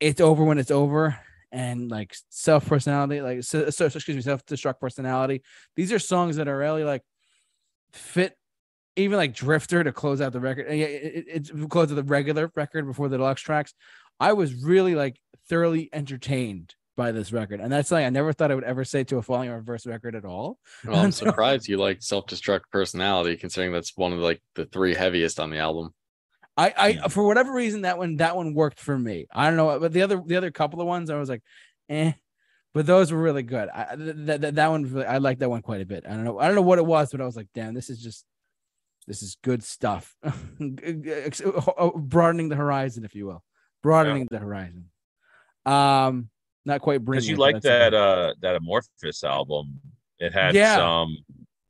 it's 0.00 0.20
over 0.20 0.44
when 0.44 0.58
it's 0.58 0.70
over 0.70 1.18
and 1.52 1.90
like 1.90 2.14
self 2.30 2.66
personality 2.66 3.20
like 3.20 3.42
so, 3.42 3.68
so 3.70 3.86
excuse 3.86 4.16
me 4.16 4.22
self 4.22 4.44
destruct 4.46 4.80
personality. 4.80 5.42
These 5.76 5.92
are 5.92 5.98
songs 5.98 6.36
that 6.36 6.48
are 6.48 6.56
really 6.56 6.84
like 6.84 7.02
fit 7.92 8.34
even 8.96 9.16
like 9.16 9.34
drifter 9.34 9.84
to 9.84 9.92
close 9.92 10.20
out 10.20 10.32
the 10.32 10.40
record 10.40 10.66
and 10.66 10.78
yeah, 10.78 10.86
it, 10.86 11.24
it, 11.28 11.50
it 11.50 11.68
close 11.70 11.90
out 11.90 11.96
the 11.96 12.02
regular 12.02 12.50
record 12.56 12.86
before 12.86 13.08
the 13.08 13.18
deluxe 13.18 13.42
tracks. 13.42 13.74
I 14.18 14.32
was 14.32 14.54
really 14.54 14.94
like 14.94 15.20
thoroughly 15.48 15.88
entertained 15.92 16.74
by 16.98 17.12
this 17.12 17.32
record 17.32 17.60
and 17.60 17.70
that's 17.72 17.88
something 17.88 18.04
i 18.04 18.10
never 18.10 18.32
thought 18.32 18.50
i 18.50 18.54
would 18.56 18.64
ever 18.64 18.84
say 18.84 19.04
to 19.04 19.18
a 19.18 19.22
falling 19.22 19.48
in 19.48 19.54
reverse 19.54 19.86
record 19.86 20.16
at 20.16 20.24
all 20.24 20.58
Well, 20.84 20.98
I'm 20.98 21.12
surprised 21.24 21.68
you 21.68 21.76
like 21.76 22.02
Self 22.02 22.26
Destruct 22.26 22.62
Personality, 22.72 23.36
considering 23.36 23.72
that's 23.72 23.96
one 23.96 24.12
of 24.12 24.18
like 24.18 24.42
the 24.56 24.66
three 24.66 24.94
heaviest 24.94 25.38
on 25.38 25.50
the 25.50 25.58
album. 25.58 25.94
I, 26.56 26.74
I 26.76 27.08
for 27.08 27.24
whatever 27.24 27.52
reason 27.52 27.82
that 27.82 27.98
one 27.98 28.16
that 28.16 28.34
one 28.34 28.52
worked 28.52 28.80
for 28.80 28.98
me. 28.98 29.26
I 29.32 29.46
don't 29.46 29.56
know, 29.56 29.78
but 29.78 29.92
the 29.92 30.02
other 30.02 30.20
the 30.26 30.34
other 30.36 30.50
couple 30.50 30.80
of 30.80 30.88
ones 30.88 31.08
I 31.08 31.16
was 31.16 31.28
like, 31.28 31.42
eh, 31.88 32.12
but 32.74 32.84
those 32.84 33.12
were 33.12 33.22
really 33.22 33.44
good. 33.44 33.68
I 33.68 33.94
that 33.94 34.40
that, 34.40 34.54
that 34.56 34.70
one 34.70 34.82
really, 34.92 35.06
I 35.06 35.18
like 35.18 35.38
that 35.38 35.50
one 35.50 35.62
quite 35.62 35.82
a 35.82 35.86
bit. 35.86 36.04
I 36.04 36.10
don't 36.10 36.24
know 36.24 36.40
I 36.40 36.46
don't 36.46 36.56
know 36.56 36.62
what 36.62 36.80
it 36.80 36.86
was, 36.86 37.12
but 37.12 37.20
I 37.20 37.26
was 37.26 37.36
like, 37.36 37.46
damn, 37.54 37.74
this 37.74 37.90
is 37.90 38.02
just 38.02 38.24
this 39.06 39.22
is 39.22 39.36
good 39.44 39.62
stuff. 39.62 40.16
Broadening 40.58 42.48
the 42.48 42.56
horizon, 42.56 43.04
if 43.04 43.14
you 43.14 43.26
will, 43.26 43.44
broadening 43.84 44.26
the 44.28 44.40
horizon. 44.40 44.90
Um, 45.64 46.28
not 46.68 46.80
quite 46.80 47.04
bringing. 47.04 47.18
Because 47.22 47.28
you 47.28 47.36
like 47.36 47.60
that 47.62 47.94
uh 47.94 48.34
that 48.42 48.60
Amorphis 48.60 49.24
album. 49.24 49.80
It 50.20 50.32
had 50.32 50.54
Yeah. 50.54 50.76
some 50.76 51.16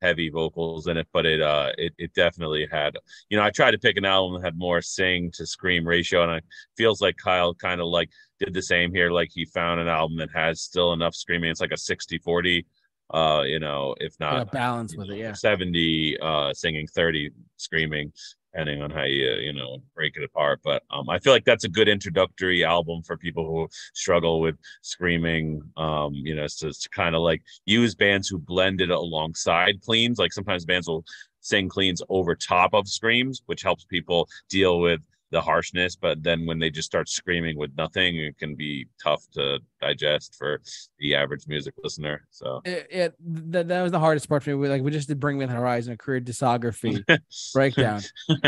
heavy 0.01 0.29
vocals 0.29 0.87
in 0.87 0.97
it, 0.97 1.07
but 1.13 1.25
it 1.27 1.41
uh 1.41 1.73
it, 1.79 1.93
it 1.99 2.13
definitely 2.15 2.67
had 2.71 2.97
you 3.31 3.37
know, 3.39 3.45
I 3.45 3.51
tried 3.51 3.71
to 3.73 3.79
pick 3.79 3.97
an 3.97 4.05
album 4.05 4.41
that 4.41 4.47
had 4.47 4.59
more 4.59 4.83
sing 4.83 5.31
to 5.35 5.47
scream 5.47 5.87
ratio, 5.87 6.23
and 6.25 6.33
it 6.39 6.45
feels 6.77 7.01
like 7.01 7.17
Kyle 7.17 7.55
kind 7.55 7.81
of 7.81 7.87
like 7.87 8.11
did 8.41 8.53
the 8.53 8.63
same 8.63 8.93
here. 8.93 9.11
Like 9.11 9.31
he 9.33 9.45
found 9.47 9.81
an 9.81 9.89
album 9.89 10.19
that 10.19 10.31
has 10.35 10.61
still 10.61 10.93
enough 10.93 11.15
screaming. 11.15 11.51
It's 11.51 11.61
like 11.61 11.73
a 11.73 11.75
60-40, 11.75 12.65
uh, 13.13 13.43
you 13.47 13.59
know, 13.59 13.95
if 13.99 14.15
not 14.21 14.43
a 14.43 14.47
balance 14.47 14.97
with 14.97 15.11
it. 15.11 15.17
Yeah. 15.19 15.33
70 15.33 16.19
uh 16.21 16.53
singing 16.55 16.87
30 16.87 17.31
screaming 17.57 18.13
depending 18.53 18.83
on 18.83 18.91
how 18.91 19.05
you 19.05 19.31
you 19.41 19.53
know 19.53 19.79
break 19.95 20.17
it 20.17 20.25
apart 20.25 20.61
but 20.65 20.83
um 20.91 21.09
i 21.09 21.19
feel 21.19 21.33
like 21.33 21.45
that's 21.45 21.65
a 21.65 21.69
good 21.69 21.89
introductory 21.89 22.65
album 22.65 23.03
for 23.03 23.17
people 23.17 23.47
who 23.47 23.69
struggle 23.95 24.41
with 24.41 24.57
screaming 24.83 25.61
um 25.77 26.13
you 26.15 26.35
know 26.35 26.47
to, 26.47 26.73
to 26.73 26.89
kind 26.91 27.15
of 27.15 27.23
like 27.23 27.43
use 27.67 27.95
bands 27.95 28.29
who 28.29 28.39
blend 28.39 28.81
it 28.81 28.91
alongside 28.91 29.81
cleans 29.83 30.19
like 30.19 30.33
sometimes 30.33 30.65
bands 30.65 30.89
will 30.89 31.05
sing 31.41 31.69
cleans 31.69 32.03
over 32.09 32.35
top 32.35 32.75
of 32.75 32.89
screams 32.89 33.43
which 33.47 33.63
helps 33.63 33.85
people 33.85 34.29
deal 34.49 34.81
with 34.81 35.01
the 35.31 35.41
harshness 35.41 35.97
but 35.97 36.23
then 36.23 36.47
when 36.47 36.59
they 36.59 36.71
just 36.71 36.87
start 36.87 37.09
screaming 37.09 37.57
with 37.59 37.71
nothing 37.77 38.17
it 38.17 38.39
can 38.39 38.55
be 38.55 38.87
tough 39.03 39.23
to 39.31 39.59
digest 39.81 40.35
for 40.39 40.61
the 40.99 41.15
average 41.15 41.47
music 41.47 41.75
listener 41.83 42.27
so 42.31 42.61
It, 42.65 42.87
it 42.91 43.15
that, 43.53 43.69
that 43.69 43.83
was 43.83 43.93
the 43.93 43.99
hardest 43.99 44.29
part 44.29 44.43
for 44.43 44.51
me. 44.51 44.55
We, 44.55 44.69
like 44.69 44.83
we 44.83 44.91
just 44.91 45.09
did 45.09 45.21
Bring 45.21 45.39
Me 45.39 45.47
the 45.47 45.53
Horizon, 45.53 45.93
a 45.93 45.97
career 45.97 46.21
discography 46.21 47.05
breakdown. 47.55 48.03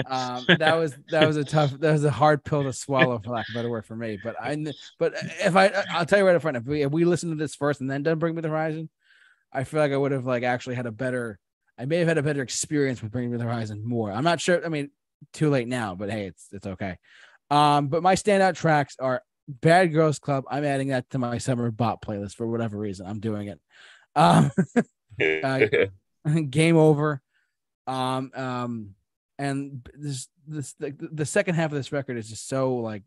Um, 0.07 0.45
that 0.59 0.75
was 0.77 0.97
that 1.11 1.27
was 1.27 1.37
a 1.37 1.45
tough, 1.45 1.71
that 1.81 1.93
was 1.93 2.05
a 2.05 2.11
hard 2.11 2.45
pill 2.45 2.63
to 2.65 2.73
swallow, 2.73 3.19
for 3.19 3.31
lack 3.31 3.49
of 3.49 3.55
a 3.55 3.59
better 3.59 3.71
word 3.71 3.87
for 3.87 3.97
me. 3.97 4.19
But 4.23 4.37
I, 4.41 4.57
but 4.99 5.15
if 5.23 5.57
I, 5.57 5.69
I'll 5.91 6.07
tell 6.07 6.19
you 6.19 6.27
right 6.27 6.37
up 6.37 6.43
front, 6.43 6.57
if 6.57 6.65
we 6.65 6.83
if 6.83 6.91
we 6.91 7.05
listened 7.05 7.33
to 7.33 7.37
this 7.37 7.55
first 7.55 7.81
and 7.81 7.91
then 7.91 8.03
done 8.03 8.19
Bring 8.19 8.35
Me 8.35 8.43
the 8.43 8.49
Horizon, 8.49 8.89
I 9.53 9.65
feel 9.65 9.81
like 9.81 9.93
I 9.93 9.97
would 9.97 10.13
have 10.13 10.27
like 10.27 10.43
actually 10.43 10.77
had 10.77 10.87
a 10.87 10.93
better, 10.93 11.39
I 11.79 11.85
may 11.87 11.99
have 11.99 12.09
had 12.09 12.19
a 12.19 12.23
better 12.23 12.43
experience 12.43 13.03
with 13.03 13.13
Bring 13.13 13.31
Me 13.31 13.37
the 13.37 13.45
Horizon 13.45 13.83
more. 13.85 14.11
I'm 14.11 14.25
not 14.25 14.41
sure. 14.41 14.65
I 14.65 14.69
mean, 14.69 14.91
too 15.33 15.51
late 15.51 15.69
now, 15.69 15.95
but 15.95 16.11
hey, 16.11 16.27
it's 16.27 16.47
it's 16.53 16.67
okay. 16.67 16.99
Um, 17.51 17.89
but 17.89 18.03
my 18.03 18.15
standout 18.15 18.55
tracks 18.55 18.97
are 19.01 19.23
Bad 19.49 19.93
Girls 19.93 20.19
Club. 20.19 20.45
I'm 20.51 20.65
adding 20.65 20.89
that 20.89 21.11
to 21.11 21.19
my 21.19 21.39
summer 21.39 21.71
bot 21.71 22.03
playlist 22.03 22.37
for 22.37 22.47
whatever 22.47 22.79
reason. 22.79 23.07
I'm 23.07 23.21
doing 23.21 23.49
it. 23.49 23.61
Um, 24.15 24.51
Uh, 25.21 25.67
Game 26.51 26.77
Over, 26.77 27.21
Um, 27.87 28.31
um, 28.35 28.95
and 29.39 29.87
this 29.95 30.29
this 30.47 30.75
the, 30.75 30.95
the 31.13 31.27
second 31.27 31.55
half 31.57 31.71
of 31.71 31.77
this 31.77 31.93
record 31.93 32.17
is 32.17 32.29
just 32.29 32.49
so 32.49 32.77
like 32.77 33.03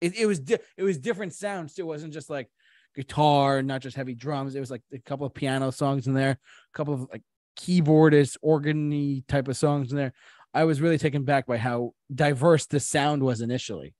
it, 0.00 0.16
it 0.16 0.26
was 0.26 0.40
di- 0.40 0.58
it 0.76 0.82
was 0.82 0.98
different 0.98 1.34
sounds. 1.34 1.78
It 1.78 1.86
wasn't 1.86 2.12
just 2.12 2.30
like 2.30 2.48
guitar, 2.96 3.62
not 3.62 3.80
just 3.82 3.96
heavy 3.96 4.14
drums. 4.14 4.54
It 4.54 4.60
was 4.60 4.70
like 4.70 4.82
a 4.92 4.98
couple 4.98 5.26
of 5.26 5.34
piano 5.34 5.70
songs 5.70 6.06
in 6.06 6.14
there, 6.14 6.30
a 6.32 6.76
couple 6.76 6.94
of 6.94 7.08
like 7.12 7.22
keyboardist, 7.58 8.36
organy 8.44 9.26
type 9.26 9.48
of 9.48 9.56
songs 9.56 9.92
in 9.92 9.98
there. 9.98 10.12
I 10.52 10.64
was 10.64 10.80
really 10.80 10.98
taken 10.98 11.24
back 11.24 11.46
by 11.46 11.56
how 11.56 11.94
diverse 12.12 12.66
the 12.66 12.80
sound 12.80 13.22
was 13.22 13.40
initially. 13.40 13.94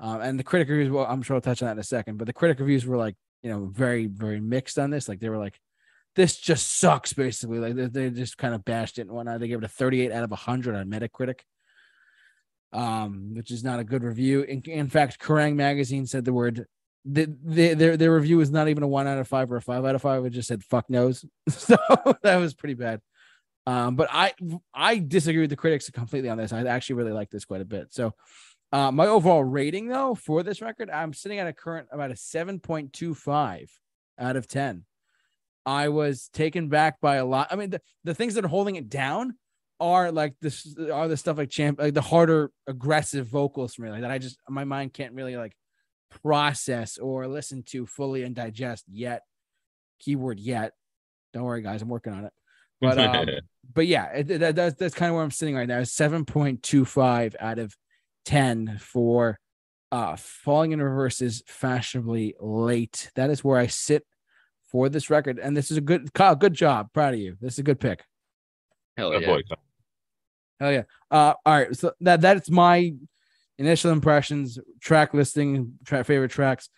Um, 0.00 0.20
and 0.20 0.38
the 0.38 0.44
critic 0.44 0.68
reviews, 0.68 0.90
well, 0.90 1.06
I'm 1.06 1.22
sure 1.22 1.34
I'll 1.34 1.40
touch 1.40 1.62
on 1.62 1.66
that 1.66 1.72
in 1.72 1.78
a 1.78 1.84
second, 1.84 2.18
but 2.18 2.26
the 2.26 2.32
critic 2.32 2.60
reviews 2.60 2.86
were 2.86 2.96
like, 2.96 3.16
you 3.42 3.50
know, 3.50 3.66
very, 3.66 4.06
very 4.06 4.40
mixed 4.40 4.78
on 4.78 4.90
this. 4.90 5.08
Like 5.08 5.18
they 5.20 5.28
were 5.28 5.38
like, 5.38 5.58
this 6.14 6.36
just 6.36 6.78
sucks, 6.78 7.12
basically. 7.12 7.58
Like 7.58 7.74
they, 7.74 7.86
they 7.86 8.10
just 8.10 8.38
kind 8.38 8.54
of 8.54 8.64
bashed 8.64 8.98
it 8.98 9.02
and 9.02 9.10
whatnot. 9.10 9.40
They 9.40 9.48
gave 9.48 9.58
it 9.58 9.64
a 9.64 9.68
38 9.68 10.12
out 10.12 10.24
of 10.24 10.30
100 10.30 10.76
on 10.76 10.88
Metacritic, 10.88 11.40
um, 12.72 13.34
which 13.34 13.50
is 13.50 13.64
not 13.64 13.80
a 13.80 13.84
good 13.84 14.04
review. 14.04 14.42
In, 14.42 14.62
in 14.62 14.88
fact, 14.88 15.20
Kerrang 15.20 15.56
magazine 15.56 16.06
said 16.06 16.24
the 16.24 16.32
word 16.32 16.66
the, 17.04 17.32
the, 17.44 17.74
their 17.74 17.96
their 17.96 18.14
review 18.14 18.36
was 18.36 18.50
not 18.50 18.68
even 18.68 18.82
a 18.82 18.88
one 18.88 19.06
out 19.06 19.18
of 19.18 19.28
five 19.28 19.50
or 19.50 19.56
a 19.56 19.62
five 19.62 19.84
out 19.84 19.94
of 19.94 20.02
five. 20.02 20.24
It 20.26 20.30
just 20.30 20.48
said 20.48 20.62
fuck 20.62 20.90
knows. 20.90 21.24
So 21.48 21.76
that 22.22 22.36
was 22.36 22.54
pretty 22.54 22.74
bad. 22.74 23.00
Um, 23.68 23.96
but 23.96 24.08
I 24.10 24.32
I 24.72 24.98
disagree 24.98 25.42
with 25.42 25.50
the 25.50 25.56
critics 25.56 25.90
completely 25.90 26.30
on 26.30 26.38
this. 26.38 26.54
I 26.54 26.64
actually 26.64 26.96
really 26.96 27.12
like 27.12 27.28
this 27.28 27.44
quite 27.44 27.60
a 27.60 27.66
bit. 27.66 27.88
So 27.92 28.14
uh, 28.72 28.90
my 28.90 29.06
overall 29.06 29.44
rating 29.44 29.88
though 29.88 30.14
for 30.14 30.42
this 30.42 30.62
record, 30.62 30.88
I'm 30.88 31.12
sitting 31.12 31.38
at 31.38 31.46
a 31.46 31.52
current 31.52 31.86
about 31.92 32.10
a 32.10 32.14
7.25 32.14 33.68
out 34.18 34.36
of 34.36 34.48
10. 34.48 34.86
I 35.66 35.90
was 35.90 36.30
taken 36.32 36.70
back 36.70 36.98
by 37.02 37.16
a 37.16 37.26
lot. 37.26 37.48
I 37.50 37.56
mean, 37.56 37.68
the, 37.68 37.82
the 38.04 38.14
things 38.14 38.36
that 38.36 38.44
are 38.46 38.48
holding 38.48 38.76
it 38.76 38.88
down 38.88 39.34
are 39.78 40.10
like 40.12 40.34
this 40.40 40.74
are 40.90 41.06
the 41.06 41.18
stuff 41.18 41.36
like 41.36 41.50
champ 41.50 41.78
like 41.78 41.92
the 41.92 42.00
harder 42.00 42.50
aggressive 42.66 43.26
vocals 43.26 43.74
for 43.74 43.82
me 43.82 43.90
like 43.90 44.00
that 44.00 44.10
I 44.10 44.18
just 44.18 44.38
my 44.48 44.64
mind 44.64 44.92
can't 44.94 45.14
really 45.14 45.36
like 45.36 45.54
process 46.22 46.96
or 46.96 47.28
listen 47.28 47.62
to 47.64 47.84
fully 47.84 48.22
and 48.22 48.34
digest 48.34 48.86
yet. 48.88 49.24
Keyword 50.00 50.40
yet. 50.40 50.72
Don't 51.34 51.44
worry, 51.44 51.60
guys, 51.60 51.82
I'm 51.82 51.90
working 51.90 52.14
on 52.14 52.24
it. 52.24 52.32
But 52.80 52.98
um, 52.98 53.28
but 53.72 53.86
yeah, 53.86 54.06
it, 54.06 54.26
that, 54.38 54.56
that's 54.56 54.76
that's 54.76 54.94
kind 54.94 55.10
of 55.10 55.14
where 55.14 55.24
I'm 55.24 55.30
sitting 55.30 55.54
right 55.54 55.68
now. 55.68 55.82
Seven 55.84 56.24
point 56.24 56.62
two 56.62 56.84
five 56.84 57.36
out 57.38 57.58
of 57.58 57.76
ten 58.24 58.78
for 58.80 59.38
uh 59.90 60.16
falling 60.16 60.72
in 60.72 60.82
reverse 60.82 61.20
is 61.20 61.42
fashionably 61.46 62.34
late. 62.40 63.10
That 63.14 63.30
is 63.30 63.42
where 63.42 63.58
I 63.58 63.66
sit 63.66 64.04
for 64.70 64.88
this 64.88 65.10
record, 65.10 65.38
and 65.38 65.56
this 65.56 65.70
is 65.70 65.76
a 65.76 65.82
good 65.82 66.12
Kyle. 66.12 66.34
Good 66.34 66.54
job, 66.54 66.92
proud 66.92 67.14
of 67.14 67.20
you. 67.20 67.36
This 67.40 67.54
is 67.54 67.58
a 67.60 67.64
good 67.64 67.80
pick. 67.80 68.04
Hell 68.96 69.18
yeah. 69.20 69.26
boy. 69.26 69.42
Hell 70.60 70.72
yeah. 70.72 70.82
Uh, 71.10 71.34
all 71.46 71.54
right. 71.54 71.76
So 71.76 71.92
that 72.00 72.20
that's 72.20 72.50
my 72.50 72.94
initial 73.58 73.90
impressions, 73.92 74.58
track 74.80 75.14
listing, 75.14 75.74
track 75.84 76.06
favorite 76.06 76.30
tracks, 76.30 76.68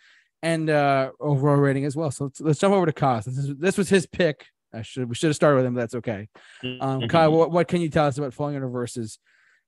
and 0.41 0.69
uh 0.69 1.11
overall 1.19 1.57
rating 1.57 1.85
as 1.85 1.95
well. 1.95 2.11
So 2.11 2.25
let's, 2.25 2.41
let's 2.41 2.59
jump 2.59 2.73
over 2.73 2.85
to 2.85 2.93
Kyle. 2.93 3.21
This 3.21 3.37
is 3.37 3.55
this 3.57 3.77
was 3.77 3.89
his 3.89 4.05
pick. 4.05 4.45
I 4.73 4.81
should 4.83 5.09
we 5.09 5.15
should 5.15 5.27
have 5.27 5.35
started 5.35 5.57
with 5.57 5.65
him, 5.65 5.73
but 5.73 5.81
that's 5.81 5.95
okay. 5.95 6.29
Um, 6.79 7.07
Kyle, 7.07 7.31
what, 7.31 7.51
what 7.51 7.67
can 7.67 7.81
you 7.81 7.89
tell 7.89 8.05
us 8.05 8.17
about 8.17 8.33
falling 8.33 8.55
in 8.55 8.63
reverses 8.63 9.19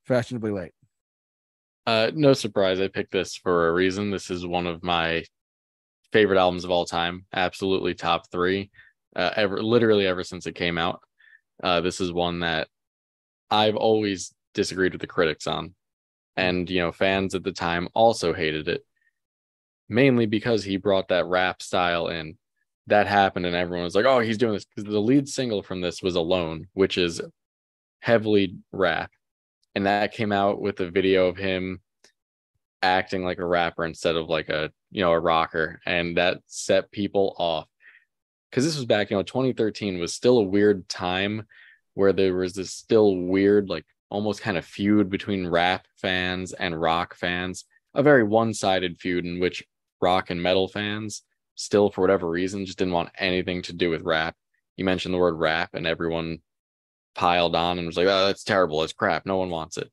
fashionably 0.04 0.50
late? 0.50 0.72
Uh, 1.86 2.10
no 2.14 2.32
surprise, 2.32 2.80
I 2.80 2.88
picked 2.88 3.12
this 3.12 3.36
for 3.36 3.68
a 3.68 3.72
reason. 3.72 4.10
This 4.10 4.30
is 4.30 4.46
one 4.46 4.66
of 4.66 4.82
my 4.82 5.24
favorite 6.12 6.38
albums 6.38 6.64
of 6.64 6.70
all 6.70 6.86
time. 6.86 7.26
Absolutely 7.34 7.94
top 7.94 8.30
three, 8.30 8.70
uh, 9.14 9.30
ever 9.36 9.62
literally 9.62 10.06
ever 10.06 10.24
since 10.24 10.46
it 10.46 10.54
came 10.54 10.78
out. 10.78 11.00
Uh, 11.62 11.80
this 11.80 12.00
is 12.00 12.12
one 12.12 12.40
that 12.40 12.68
I've 13.50 13.76
always 13.76 14.34
disagreed 14.54 14.92
with 14.92 15.00
the 15.02 15.06
critics 15.06 15.46
on, 15.46 15.74
and 16.36 16.68
you 16.70 16.80
know, 16.80 16.92
fans 16.92 17.34
at 17.34 17.44
the 17.44 17.52
time 17.52 17.88
also 17.94 18.32
hated 18.32 18.68
it, 18.68 18.82
mainly 19.88 20.24
because 20.26 20.64
he 20.64 20.78
brought 20.78 21.08
that 21.08 21.26
rap 21.26 21.60
style 21.60 22.08
in. 22.08 22.38
That 22.88 23.06
happened, 23.06 23.46
and 23.46 23.56
everyone 23.56 23.84
was 23.84 23.94
like, 23.94 24.04
"Oh, 24.04 24.20
he's 24.20 24.38
doing 24.38 24.54
this," 24.54 24.66
because 24.66 24.90
the 24.90 25.00
lead 25.00 25.28
single 25.28 25.62
from 25.62 25.80
this 25.80 26.02
was 26.02 26.16
"Alone," 26.16 26.68
which 26.74 26.98
is 26.98 27.20
heavily 28.00 28.58
rap. 28.72 29.10
And 29.74 29.86
that 29.86 30.12
came 30.12 30.32
out 30.32 30.60
with 30.60 30.80
a 30.80 30.90
video 30.90 31.26
of 31.28 31.36
him 31.36 31.80
acting 32.82 33.24
like 33.24 33.38
a 33.38 33.46
rapper 33.46 33.84
instead 33.86 34.16
of 34.16 34.28
like 34.28 34.50
a 34.50 34.70
you 34.90 35.02
know 35.02 35.12
a 35.12 35.18
rocker. 35.18 35.80
And 35.86 36.16
that 36.18 36.40
set 36.46 36.90
people 36.90 37.34
off. 37.38 37.68
Because 38.50 38.64
this 38.64 38.76
was 38.76 38.84
back 38.84 39.10
you 39.10 39.16
know 39.16 39.22
2013 39.22 39.98
was 39.98 40.14
still 40.14 40.38
a 40.38 40.42
weird 40.42 40.88
time 40.88 41.46
where 41.94 42.12
there 42.12 42.34
was 42.34 42.54
this 42.54 42.72
still 42.72 43.16
weird 43.16 43.68
like 43.68 43.84
almost 44.10 44.42
kind 44.42 44.56
of 44.58 44.64
feud 44.64 45.10
between 45.10 45.46
rap 45.46 45.86
fans 45.96 46.52
and 46.52 46.80
rock 46.80 47.14
fans. 47.14 47.64
A 47.94 48.02
very 48.02 48.24
one-sided 48.24 48.98
feud 48.98 49.24
in 49.24 49.40
which 49.40 49.64
rock 50.00 50.30
and 50.30 50.42
metal 50.42 50.68
fans 50.68 51.22
still 51.54 51.90
for 51.90 52.00
whatever 52.00 52.28
reason 52.28 52.66
just 52.66 52.78
didn't 52.78 52.94
want 52.94 53.10
anything 53.18 53.62
to 53.62 53.72
do 53.72 53.90
with 53.90 54.02
rap 54.02 54.34
you 54.76 54.84
mentioned 54.84 55.14
the 55.14 55.18
word 55.18 55.34
rap 55.34 55.70
and 55.74 55.86
everyone 55.86 56.38
piled 57.14 57.54
on 57.54 57.78
and 57.78 57.86
was 57.86 57.96
like, 57.96 58.06
oh, 58.06 58.26
that's 58.26 58.44
terrible. 58.44 58.82
It's 58.82 58.92
crap. 58.92 59.26
No 59.26 59.36
one 59.36 59.50
wants 59.50 59.76
it. 59.76 59.90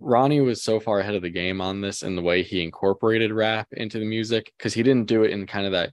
Ronnie 0.00 0.40
was 0.40 0.62
so 0.62 0.80
far 0.80 1.00
ahead 1.00 1.14
of 1.14 1.22
the 1.22 1.30
game 1.30 1.60
on 1.60 1.80
this 1.80 2.02
in 2.02 2.16
the 2.16 2.22
way 2.22 2.42
he 2.42 2.62
incorporated 2.62 3.32
rap 3.32 3.68
into 3.72 3.98
the 3.98 4.06
music 4.06 4.52
because 4.56 4.72
he 4.72 4.82
didn't 4.82 5.08
do 5.08 5.24
it 5.24 5.30
in 5.30 5.46
kind 5.46 5.66
of 5.66 5.72
that 5.72 5.92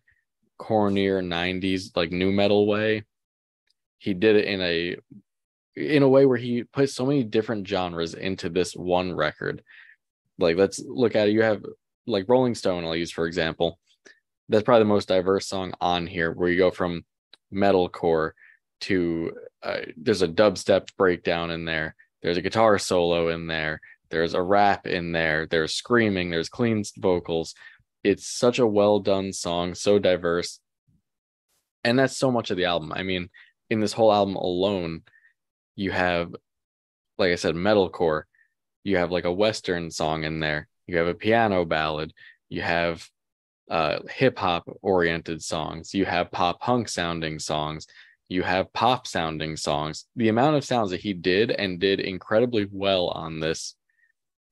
cornier 0.60 1.22
90s 1.22 1.96
like 1.96 2.12
nu 2.12 2.32
metal 2.32 2.66
way. 2.66 3.04
He 3.98 4.14
did 4.14 4.36
it 4.36 4.46
in 4.46 4.62
a 4.62 4.96
in 5.76 6.04
a 6.04 6.10
way 6.10 6.26
where 6.26 6.38
he 6.38 6.64
put 6.64 6.90
so 6.90 7.06
many 7.06 7.24
different 7.24 7.68
genres 7.68 8.14
into 8.14 8.50
this 8.50 8.74
one 8.76 9.14
record. 9.14 9.62
Like 10.40 10.56
let's 10.56 10.80
look 10.80 11.16
at 11.16 11.28
it. 11.28 11.34
You 11.34 11.42
have 11.42 11.64
like 12.08 12.30
Rolling 12.30 12.56
Stone, 12.56 12.86
I'll 12.86 12.96
use 12.96 13.12
for 13.12 13.28
example. 13.28 13.78
That's 14.50 14.64
probably 14.64 14.84
the 14.84 14.90
most 14.90 15.08
diverse 15.08 15.48
song 15.48 15.74
on 15.82 16.08
here, 16.08 16.32
where 16.32 16.50
you 16.50 16.58
go 16.58 16.72
from 16.72 17.04
metalcore 17.54 18.32
to 18.82 19.34
uh, 19.64 19.80
there's 19.96 20.22
a 20.22 20.28
dubstep 20.28 20.90
breakdown 20.98 21.52
in 21.52 21.66
there. 21.66 21.96
There's 22.22 22.38
a 22.38 22.42
guitar 22.42 22.78
solo 22.78 23.30
in 23.30 23.48
there. 23.48 23.82
There's 24.10 24.34
a 24.34 24.42
rap 24.42 24.88
in 24.88 25.12
there. 25.12 25.48
There's 25.48 25.74
screaming. 25.74 26.30
There's 26.30 26.50
clean 26.50 26.84
vocals. 26.98 27.56
It's 28.04 28.28
such 28.28 28.60
a 28.60 28.68
well 28.68 29.00
done 29.00 29.34
song 29.34 29.76
so 29.76 30.00
diverse. 30.00 30.60
And 31.84 31.98
that's 32.00 32.18
so 32.18 32.32
much 32.32 32.52
of 32.52 32.58
the 32.58 32.66
album. 32.66 32.92
I 32.94 33.04
mean 33.04 33.30
in 33.70 33.80
this 33.80 33.94
whole 33.94 34.14
album 34.14 34.36
alone 34.36 35.02
you 35.76 35.92
have 35.92 36.34
like 37.18 37.32
i 37.32 37.36
said 37.36 37.56
metalcore. 37.56 38.24
You 38.84 38.98
have 38.98 39.12
like 39.12 39.26
a 39.26 39.32
western 39.32 39.92
song 39.92 40.24
in 40.24 40.40
there. 40.40 40.68
You 40.86 40.98
have 40.98 41.08
a 41.08 41.14
piano 41.14 41.66
ballad. 41.66 42.14
You 42.50 42.62
have 42.62 43.08
uh 43.70 44.00
hip 44.10 44.38
hop 44.40 44.64
oriented 44.82 45.42
songs 45.44 45.94
you 45.94 46.06
have 46.06 46.32
pop 46.32 46.60
punk 46.62 46.88
sounding 46.88 47.38
songs 47.38 47.86
you 48.30 48.44
have 48.44 48.74
pop 48.74 49.08
sounding 49.08 49.56
songs. 49.56 50.06
The 50.16 50.30
amount 50.30 50.58
of 50.58 50.66
sounds 50.66 50.92
that 50.92 51.00
he 51.00 51.14
did 51.14 51.52
and 51.52 51.80
did 51.80 52.00
incredibly 52.00 52.68
well 52.70 53.08
on 53.08 53.40
this 53.40 53.76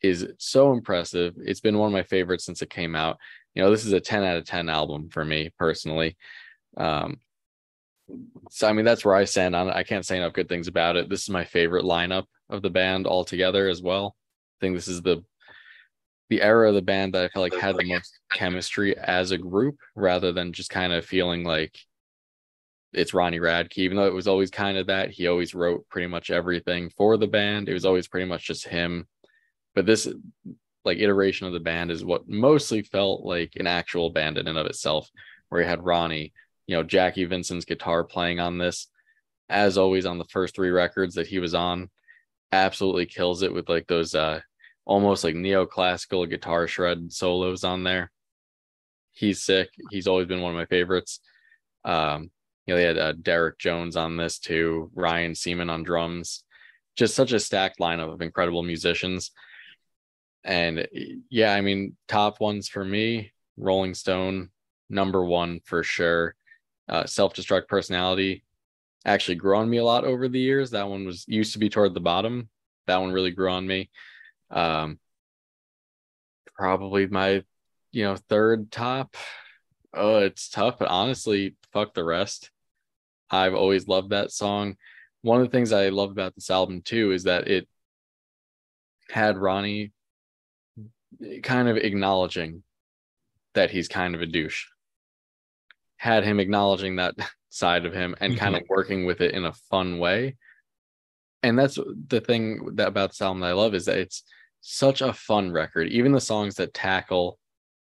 is 0.01 0.27
so 0.37 0.71
impressive. 0.71 1.35
It's 1.43 1.59
been 1.59 1.77
one 1.77 1.87
of 1.87 1.93
my 1.93 2.03
favorites 2.03 2.45
since 2.45 2.61
it 2.61 2.69
came 2.69 2.95
out. 2.95 3.17
You 3.53 3.63
know, 3.63 3.71
this 3.71 3.85
is 3.85 3.93
a 3.93 3.99
10 3.99 4.23
out 4.23 4.37
of 4.37 4.45
10 4.45 4.69
album 4.69 5.09
for 5.09 5.25
me 5.25 5.51
personally. 5.57 6.15
Um, 6.77 7.19
so 8.49 8.67
I 8.67 8.73
mean 8.73 8.85
that's 8.85 9.03
where 9.03 9.15
I 9.15 9.25
stand 9.25 9.55
on 9.55 9.67
it. 9.67 9.75
I 9.75 9.83
can't 9.83 10.05
say 10.05 10.17
enough 10.17 10.33
good 10.33 10.47
things 10.47 10.67
about 10.67 10.95
it. 10.95 11.09
This 11.09 11.23
is 11.23 11.29
my 11.29 11.43
favorite 11.43 11.85
lineup 11.85 12.25
of 12.49 12.61
the 12.61 12.69
band 12.69 13.07
altogether 13.07 13.67
as 13.67 13.81
well. 13.81 14.15
I 14.15 14.57
think 14.61 14.75
this 14.75 14.87
is 14.87 15.01
the 15.01 15.23
the 16.29 16.41
era 16.41 16.69
of 16.69 16.75
the 16.75 16.81
band 16.81 17.13
that 17.13 17.23
I 17.23 17.27
felt 17.29 17.51
like 17.51 17.61
had 17.61 17.77
the 17.77 17.87
most 17.87 18.19
chemistry 18.33 18.97
as 18.97 19.31
a 19.31 19.37
group 19.37 19.77
rather 19.95 20.31
than 20.31 20.53
just 20.53 20.69
kind 20.69 20.91
of 20.91 21.05
feeling 21.05 21.43
like 21.43 21.77
it's 22.93 23.13
Ronnie 23.13 23.39
Radke, 23.39 23.77
even 23.79 23.97
though 23.97 24.07
it 24.07 24.13
was 24.13 24.27
always 24.27 24.49
kind 24.49 24.77
of 24.77 24.87
that. 24.87 25.11
He 25.11 25.27
always 25.27 25.53
wrote 25.53 25.87
pretty 25.89 26.07
much 26.07 26.31
everything 26.31 26.89
for 26.89 27.17
the 27.17 27.27
band. 27.27 27.69
It 27.69 27.73
was 27.73 27.85
always 27.85 28.07
pretty 28.07 28.25
much 28.25 28.47
just 28.47 28.67
him. 28.67 29.07
But 29.75 29.85
this 29.85 30.07
like 30.85 30.99
iteration 30.99 31.47
of 31.47 31.53
the 31.53 31.59
band 31.59 31.91
is 31.91 32.05
what 32.05 32.29
mostly 32.29 32.81
felt 32.81 33.25
like 33.25 33.53
an 33.57 33.67
actual 33.67 34.11
band 34.11 34.37
in 34.37 34.47
and 34.47 34.57
of 34.57 34.65
itself, 34.65 35.09
where 35.49 35.61
you 35.61 35.67
had 35.67 35.83
Ronnie, 35.83 36.33
you 36.67 36.75
know, 36.75 36.83
Jackie 36.83 37.25
Vincent's 37.25 37.65
guitar 37.65 38.03
playing 38.03 38.39
on 38.39 38.57
this, 38.57 38.87
as 39.49 39.77
always 39.77 40.05
on 40.05 40.17
the 40.17 40.25
first 40.25 40.55
three 40.55 40.69
records 40.69 41.15
that 41.15 41.27
he 41.27 41.39
was 41.39 41.53
on, 41.53 41.89
absolutely 42.51 43.05
kills 43.05 43.41
it 43.41 43.53
with 43.53 43.67
like 43.67 43.87
those 43.87 44.15
uh 44.15 44.39
almost 44.85 45.23
like 45.23 45.35
neoclassical 45.35 46.29
guitar 46.29 46.67
shred 46.67 47.11
solos 47.11 47.63
on 47.63 47.83
there. 47.83 48.11
He's 49.11 49.41
sick. 49.41 49.69
He's 49.91 50.07
always 50.07 50.27
been 50.27 50.41
one 50.41 50.51
of 50.51 50.57
my 50.57 50.65
favorites. 50.65 51.19
Um, 51.83 52.31
you 52.65 52.73
know, 52.73 52.77
they 52.77 52.85
had 52.85 52.97
uh, 52.97 53.13
Derek 53.13 53.59
Jones 53.59 53.95
on 53.95 54.17
this 54.17 54.39
too, 54.39 54.91
Ryan 54.93 55.35
Seaman 55.35 55.69
on 55.69 55.83
drums. 55.83 56.43
Just 56.95 57.15
such 57.15 57.31
a 57.31 57.39
stacked 57.39 57.79
lineup 57.79 58.11
of 58.11 58.21
incredible 58.21 58.63
musicians. 58.63 59.31
And 60.43 60.87
yeah, 61.29 61.53
I 61.53 61.61
mean, 61.61 61.95
top 62.07 62.39
ones 62.39 62.67
for 62.67 62.83
me, 62.83 63.31
Rolling 63.57 63.93
Stone, 63.93 64.49
number 64.89 65.23
one 65.23 65.61
for 65.65 65.83
sure. 65.83 66.35
Uh, 66.87 67.05
Self 67.05 67.33
Destruct 67.33 67.67
Personality, 67.67 68.43
actually 69.05 69.35
grew 69.35 69.57
on 69.57 69.69
me 69.69 69.77
a 69.77 69.83
lot 69.83 70.03
over 70.03 70.27
the 70.27 70.39
years. 70.39 70.71
That 70.71 70.89
one 70.89 71.05
was 71.05 71.25
used 71.27 71.53
to 71.53 71.59
be 71.59 71.69
toward 71.69 71.93
the 71.93 71.99
bottom. 71.99 72.49
That 72.87 73.01
one 73.01 73.11
really 73.11 73.31
grew 73.31 73.49
on 73.49 73.65
me. 73.65 73.89
Um, 74.49 74.99
probably 76.55 77.07
my, 77.07 77.43
you 77.91 78.05
know, 78.05 78.15
third 78.29 78.71
top. 78.71 79.15
Oh, 79.93 80.17
it's 80.19 80.49
tough, 80.49 80.77
but 80.79 80.89
honestly, 80.89 81.55
fuck 81.71 81.93
the 81.93 82.03
rest. 82.03 82.51
I've 83.29 83.53
always 83.53 83.87
loved 83.87 84.11
that 84.11 84.31
song. 84.31 84.77
One 85.21 85.41
of 85.41 85.47
the 85.47 85.51
things 85.51 85.71
I 85.71 85.89
love 85.89 86.11
about 86.11 86.35
this 86.35 86.49
album 86.49 86.81
too 86.81 87.11
is 87.11 87.23
that 87.23 87.47
it 87.47 87.67
had 89.09 89.37
Ronnie 89.37 89.91
kind 91.43 91.67
of 91.67 91.77
acknowledging 91.77 92.63
that 93.53 93.71
he's 93.71 93.87
kind 93.87 94.15
of 94.15 94.21
a 94.21 94.25
douche. 94.25 94.65
Had 95.97 96.23
him 96.23 96.39
acknowledging 96.39 96.97
that 96.97 97.15
side 97.49 97.85
of 97.85 97.93
him 97.93 98.15
and 98.19 98.37
kind 98.37 98.55
of 98.55 98.63
mm-hmm. 98.63 98.73
working 98.73 99.05
with 99.05 99.21
it 99.21 99.33
in 99.33 99.45
a 99.45 99.53
fun 99.53 99.97
way. 99.97 100.35
And 101.41 101.57
that's 101.57 101.77
the 102.07 102.21
thing 102.21 102.75
that 102.75 102.87
about 102.87 103.11
this 103.11 103.21
album 103.21 103.41
that 103.41 103.47
I 103.47 103.53
love 103.53 103.75
is 103.75 103.85
that 103.85 103.97
it's 103.97 104.23
such 104.67 105.01
a 105.01 105.13
fun 105.13 105.51
record. 105.51 105.89
Even 105.89 106.11
the 106.11 106.19
songs 106.19 106.55
that 106.55 106.73
tackle 106.73 107.37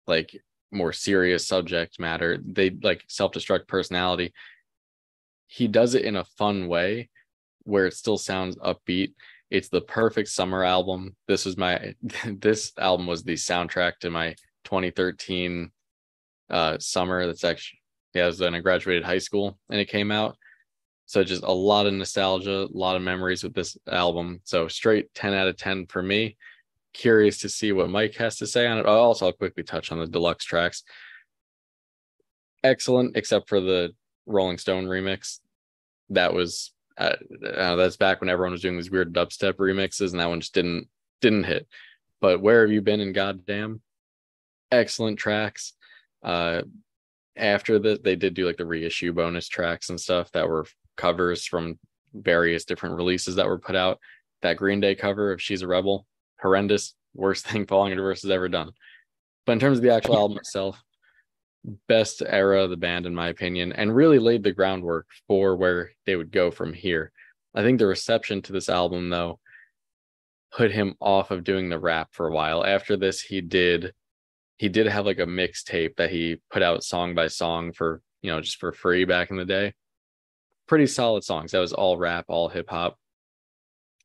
like 0.06 0.34
more 0.72 0.94
serious 0.94 1.46
subject 1.46 2.00
matter, 2.00 2.38
they 2.42 2.70
like 2.70 3.04
self-destruct 3.06 3.68
personality. 3.68 4.32
He 5.46 5.68
does 5.68 5.94
it 5.94 6.04
in 6.04 6.16
a 6.16 6.24
fun 6.38 6.68
way 6.68 7.10
where 7.64 7.86
it 7.86 7.92
still 7.92 8.16
sounds 8.16 8.56
upbeat. 8.56 9.12
It's 9.50 9.68
the 9.68 9.82
perfect 9.82 10.28
summer 10.28 10.64
album. 10.64 11.16
This 11.28 11.44
was 11.44 11.58
my 11.58 11.94
this 12.24 12.72
album 12.78 13.06
was 13.06 13.24
the 13.24 13.34
soundtrack 13.34 13.98
to 14.00 14.10
my 14.10 14.34
2013 14.64 15.70
uh 16.48 16.78
summer. 16.78 17.26
That's 17.26 17.44
actually 17.44 17.80
yeah, 18.14 18.24
it 18.24 18.28
was 18.28 18.40
when 18.40 18.54
I 18.54 18.60
graduated 18.60 19.04
high 19.04 19.18
school 19.18 19.58
and 19.68 19.78
it 19.78 19.90
came 19.90 20.10
out. 20.10 20.38
So 21.04 21.22
just 21.24 21.42
a 21.42 21.52
lot 21.52 21.86
of 21.86 21.92
nostalgia, 21.92 22.62
a 22.62 22.68
lot 22.72 22.96
of 22.96 23.02
memories 23.02 23.44
with 23.44 23.52
this 23.52 23.76
album. 23.86 24.40
So 24.44 24.66
straight 24.66 25.12
10 25.12 25.34
out 25.34 25.48
of 25.48 25.58
10 25.58 25.86
for 25.86 26.02
me. 26.02 26.38
Curious 26.92 27.38
to 27.38 27.48
see 27.48 27.72
what 27.72 27.90
Mike 27.90 28.16
has 28.16 28.36
to 28.38 28.46
say 28.46 28.66
on 28.66 28.78
it. 28.78 28.86
Also, 28.86 29.26
I'll 29.26 29.32
quickly 29.32 29.62
touch 29.62 29.92
on 29.92 29.98
the 29.98 30.06
deluxe 30.06 30.44
tracks. 30.44 30.82
Excellent, 32.62 33.16
except 33.16 33.48
for 33.48 33.60
the 33.60 33.94
Rolling 34.26 34.58
Stone 34.58 34.86
remix. 34.86 35.38
That 36.10 36.34
was 36.34 36.72
uh, 36.98 37.16
uh, 37.46 37.76
that's 37.76 37.96
back 37.96 38.20
when 38.20 38.28
everyone 38.28 38.52
was 38.52 38.60
doing 38.60 38.76
these 38.76 38.90
weird 38.90 39.14
dubstep 39.14 39.54
remixes, 39.54 40.10
and 40.10 40.20
that 40.20 40.28
one 40.28 40.40
just 40.40 40.54
didn't 40.54 40.88
didn't 41.20 41.44
hit. 41.44 41.66
But 42.20 42.40
where 42.40 42.62
have 42.62 42.70
you 42.70 42.82
been 42.82 43.00
in 43.00 43.12
goddamn? 43.12 43.80
Excellent 44.70 45.18
tracks. 45.18 45.72
Uh, 46.22 46.62
after 47.36 47.78
that, 47.78 48.04
they 48.04 48.16
did 48.16 48.34
do 48.34 48.46
like 48.46 48.58
the 48.58 48.66
reissue 48.66 49.12
bonus 49.12 49.48
tracks 49.48 49.88
and 49.88 50.00
stuff 50.00 50.30
that 50.32 50.48
were 50.48 50.66
covers 50.96 51.46
from 51.46 51.78
various 52.12 52.64
different 52.64 52.96
releases 52.96 53.36
that 53.36 53.46
were 53.46 53.58
put 53.58 53.76
out. 53.76 53.98
That 54.42 54.56
Green 54.56 54.80
Day 54.80 54.94
cover 54.94 55.32
of 55.32 55.40
She's 55.40 55.62
a 55.62 55.66
Rebel, 55.66 56.06
horrendous, 56.40 56.94
worst 57.14 57.46
thing 57.48 57.66
Falling 57.66 57.92
into 57.92 58.06
has 58.06 58.24
ever 58.24 58.48
done. 58.48 58.72
But 59.46 59.52
in 59.52 59.58
terms 59.60 59.78
of 59.78 59.82
the 59.82 59.94
actual 59.94 60.16
album 60.16 60.38
itself, 60.38 60.82
best 61.88 62.22
era 62.24 62.64
of 62.64 62.70
the 62.70 62.76
band, 62.76 63.06
in 63.06 63.14
my 63.14 63.28
opinion, 63.28 63.72
and 63.72 63.94
really 63.94 64.18
laid 64.18 64.42
the 64.42 64.52
groundwork 64.52 65.06
for 65.26 65.56
where 65.56 65.90
they 66.06 66.16
would 66.16 66.30
go 66.30 66.50
from 66.50 66.72
here. 66.72 67.12
I 67.54 67.62
think 67.62 67.78
the 67.78 67.86
reception 67.86 68.42
to 68.42 68.52
this 68.52 68.68
album, 68.68 69.10
though, 69.10 69.40
put 70.52 70.70
him 70.70 70.94
off 71.00 71.30
of 71.30 71.44
doing 71.44 71.68
the 71.68 71.78
rap 71.78 72.08
for 72.12 72.28
a 72.28 72.32
while. 72.32 72.64
After 72.64 72.96
this, 72.96 73.20
he 73.20 73.40
did 73.40 73.92
he 74.60 74.68
did 74.68 74.86
have 74.88 75.06
like 75.06 75.18
a 75.18 75.24
mixtape 75.24 75.96
that 75.96 76.10
he 76.10 76.36
put 76.50 76.62
out 76.62 76.84
song 76.84 77.14
by 77.14 77.28
song 77.28 77.72
for 77.72 78.02
you 78.20 78.30
know 78.30 78.42
just 78.42 78.58
for 78.58 78.72
free 78.72 79.06
back 79.06 79.30
in 79.30 79.38
the 79.38 79.44
day 79.46 79.72
pretty 80.66 80.86
solid 80.86 81.24
songs 81.24 81.52
that 81.52 81.60
was 81.60 81.72
all 81.72 81.96
rap 81.96 82.26
all 82.28 82.50
hip 82.50 82.68
hop 82.68 82.98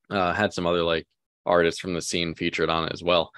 uh 0.09 0.31
had 0.31 0.53
some 0.53 0.65
other 0.65 0.81
like 0.81 1.05
artists 1.45 1.79
from 1.79 1.93
the 1.93 2.01
scene 2.01 2.33
featured 2.33 2.69
on 2.69 2.85
it 2.85 2.93
as 2.93 3.03
well 3.03 3.31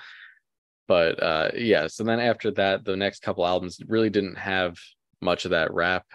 but 0.87 1.21
uh 1.21 1.49
yeah 1.55 1.87
so 1.87 2.03
then 2.03 2.19
after 2.19 2.51
that 2.51 2.83
the 2.85 2.95
next 2.95 3.21
couple 3.21 3.45
albums 3.45 3.79
really 3.87 4.09
didn't 4.09 4.37
have 4.37 4.77
much 5.21 5.45
of 5.45 5.51
that 5.51 5.73
rap 5.73 6.05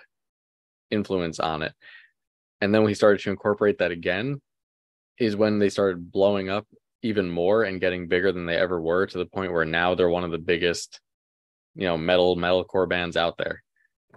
influence 0.90 1.40
on 1.40 1.62
it 1.62 1.72
and 2.61 2.74
then 2.74 2.87
he 2.87 2.94
started 2.94 3.20
to 3.20 3.31
incorporate 3.31 3.78
that 3.78 3.90
again 3.90 4.40
is 5.18 5.37
when 5.37 5.59
they 5.59 5.68
started 5.68 6.11
blowing 6.11 6.48
up 6.48 6.66
even 7.02 7.28
more 7.31 7.64
and 7.64 7.81
getting 7.81 8.07
bigger 8.07 8.33
than 8.33 8.46
they 8.46 8.57
ever 8.57 8.81
were 8.81 9.07
to 9.07 9.18
the 9.18 9.26
point 9.26 9.52
where 9.52 9.64
now 9.64 9.94
they're 9.94 10.09
one 10.09 10.24
of 10.24 10.31
the 10.31 10.38
biggest, 10.38 11.00
you 11.74 11.85
know, 11.85 11.98
metal 11.98 12.37
metalcore 12.37 12.88
bands 12.88 13.16
out 13.16 13.37
there. 13.37 13.62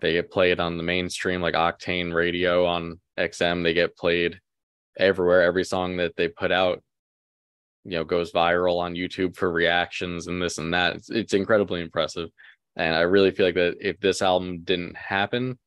They 0.02 0.14
get 0.14 0.32
played 0.32 0.60
on 0.60 0.78
the 0.78 0.84
mainstream 0.84 1.42
like 1.42 1.56
Octane 1.56 2.14
Radio 2.14 2.66
on 2.66 3.00
XM. 3.18 3.64
They 3.64 3.74
get 3.74 3.98
played 3.98 4.40
everywhere. 4.98 5.42
Every 5.42 5.64
song 5.64 5.98
that 5.98 6.16
they 6.16 6.28
put 6.28 6.52
out, 6.52 6.84
you 7.86 7.92
know, 7.92 8.04
goes 8.04 8.32
viral 8.32 8.80
on 8.80 8.96
YouTube 8.96 9.36
for 9.36 9.52
reactions 9.52 10.28
and 10.28 10.42
this 10.42 10.58
and 10.58 10.74
that. 10.74 10.96
It's, 10.96 11.10
it's 11.10 11.34
incredibly 11.34 11.82
impressive. 11.82 12.30
And 12.76 12.96
I 12.96 13.02
really 13.02 13.32
feel 13.32 13.46
like 13.46 13.56
that 13.56 13.78
if 13.80 14.00
this 14.00 14.22
album 14.22 14.62
didn't 14.64 14.98
happen, 14.98 15.58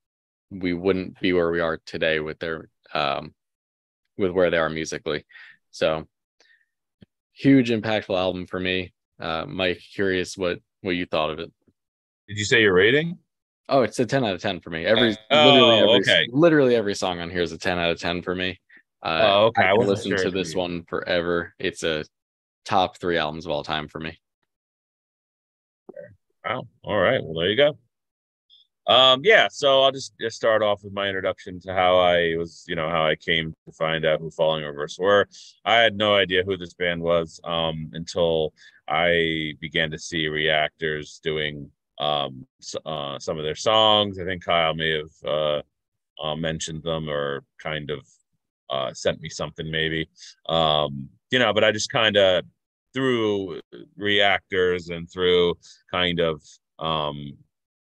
we 0.50 0.74
wouldn't 0.74 1.20
be 1.20 1.32
where 1.32 1.50
we 1.50 1.60
are 1.60 1.78
today 1.86 2.20
with 2.20 2.38
their 2.38 2.68
um 2.92 3.34
with 4.16 4.32
where 4.32 4.50
they 4.50 4.58
are 4.58 4.68
musically. 4.68 5.24
So 5.70 6.06
huge 7.32 7.70
impactful 7.70 8.18
album 8.18 8.46
for 8.46 8.58
me. 8.58 8.92
Uh, 9.20 9.46
Mike, 9.46 9.80
curious 9.94 10.36
what 10.36 10.58
what 10.82 10.96
you 10.96 11.06
thought 11.06 11.30
of 11.30 11.38
it. 11.38 11.52
Did 12.28 12.38
you 12.38 12.44
say 12.44 12.62
your 12.62 12.74
rating? 12.74 13.18
Oh, 13.70 13.82
it's 13.82 13.98
a 13.98 14.06
10 14.06 14.24
out 14.24 14.34
of 14.34 14.40
10 14.40 14.60
for 14.60 14.70
me. 14.70 14.86
Every 14.86 15.16
oh, 15.30 15.50
literally 15.50 15.78
every, 15.78 16.00
okay. 16.00 16.26
literally 16.30 16.74
every 16.74 16.94
song 16.94 17.20
on 17.20 17.30
here 17.30 17.42
is 17.42 17.52
a 17.52 17.58
10 17.58 17.78
out 17.78 17.90
of 17.90 18.00
10 18.00 18.22
for 18.22 18.34
me. 18.34 18.58
Uh, 19.02 19.20
oh, 19.22 19.46
okay. 19.46 19.62
I, 19.62 19.70
I 19.70 19.74
listen 19.74 20.16
sure 20.16 20.24
to 20.24 20.30
this 20.30 20.52
you. 20.52 20.58
one 20.58 20.84
forever. 20.84 21.54
It's 21.58 21.82
a 21.82 22.04
top 22.64 22.98
three 22.98 23.16
albums 23.16 23.46
of 23.46 23.52
all 23.52 23.64
time 23.64 23.88
for 23.88 24.00
me. 24.00 24.18
Wow. 26.44 26.66
All 26.82 26.98
right. 26.98 27.20
Well, 27.22 27.40
there 27.40 27.50
you 27.50 27.56
go. 27.56 27.78
Um, 28.88 29.20
yeah, 29.22 29.48
so 29.50 29.82
I'll 29.82 29.92
just, 29.92 30.14
just 30.18 30.36
start 30.36 30.62
off 30.62 30.82
with 30.82 30.94
my 30.94 31.08
introduction 31.08 31.60
to 31.60 31.74
how 31.74 31.98
I 31.98 32.36
was, 32.38 32.64
you 32.66 32.74
know, 32.74 32.88
how 32.88 33.06
I 33.06 33.16
came 33.16 33.54
to 33.66 33.72
find 33.72 34.06
out 34.06 34.18
who 34.18 34.30
Falling 34.30 34.64
Reverse 34.64 34.98
were. 34.98 35.28
I 35.66 35.74
had 35.74 35.94
no 35.94 36.14
idea 36.14 36.42
who 36.42 36.56
this 36.56 36.72
band 36.72 37.02
was 37.02 37.38
um, 37.44 37.90
until 37.92 38.54
I 38.88 39.52
began 39.60 39.90
to 39.90 39.98
see 39.98 40.28
reactors 40.28 41.20
doing 41.22 41.70
um, 41.98 42.46
uh, 42.86 43.18
some 43.18 43.36
of 43.36 43.44
their 43.44 43.54
songs. 43.54 44.18
I 44.18 44.24
think 44.24 44.42
Kyle 44.42 44.72
may 44.72 44.92
have 44.92 45.30
uh, 45.30 45.62
uh, 46.22 46.36
mentioned 46.36 46.82
them 46.82 47.10
or 47.10 47.44
kind 47.58 47.90
of 47.90 48.08
uh, 48.70 48.92
sent 48.92 49.20
me 49.20 49.28
something, 49.28 49.70
maybe. 49.70 50.08
Um, 50.48 51.08
you 51.30 51.38
know, 51.38 51.52
but 51.52 51.64
I 51.64 51.72
just 51.72 51.90
kind 51.90 52.16
of 52.16 52.44
through 52.94 53.60
reactors 53.96 54.88
and 54.88 55.10
through 55.10 55.54
kind 55.90 56.20
of 56.20 56.42
um, 56.78 57.36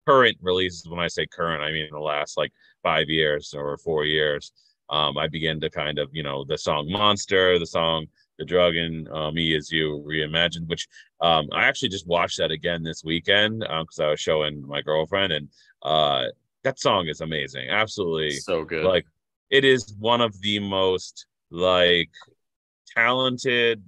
current 0.05 0.37
releases 0.41 0.87
when 0.87 0.99
i 0.99 1.07
say 1.07 1.25
current 1.25 1.63
i 1.63 1.71
mean 1.71 1.87
the 1.91 1.99
last 1.99 2.37
like 2.37 2.51
five 2.81 3.09
years 3.09 3.53
or 3.53 3.77
four 3.77 4.05
years 4.05 4.51
um, 4.89 5.17
i 5.17 5.27
began 5.27 5.59
to 5.59 5.69
kind 5.69 5.97
of 5.97 6.09
you 6.11 6.23
know 6.23 6.43
the 6.43 6.57
song 6.57 6.89
monster 6.91 7.57
the 7.57 7.65
song 7.65 8.05
the 8.39 8.45
drug 8.45 8.75
and 8.75 9.07
uh, 9.09 9.31
me 9.31 9.55
as 9.55 9.71
you 9.71 10.03
reimagined 10.07 10.67
which 10.67 10.87
um, 11.21 11.47
i 11.53 11.63
actually 11.63 11.89
just 11.89 12.07
watched 12.07 12.37
that 12.37 12.51
again 12.51 12.83
this 12.83 13.03
weekend 13.03 13.59
because 13.59 13.99
um, 13.99 14.05
i 14.05 14.09
was 14.09 14.19
showing 14.19 14.65
my 14.67 14.81
girlfriend 14.81 15.31
and 15.31 15.47
uh, 15.83 16.23
that 16.63 16.79
song 16.79 17.07
is 17.07 17.21
amazing 17.21 17.69
absolutely 17.69 18.31
so 18.31 18.63
good 18.65 18.83
like 18.83 19.05
it 19.53 19.63
is 19.63 19.95
one 19.99 20.19
of 20.19 20.33
the 20.41 20.57
most 20.59 21.27
like 21.51 22.09
talented 22.97 23.83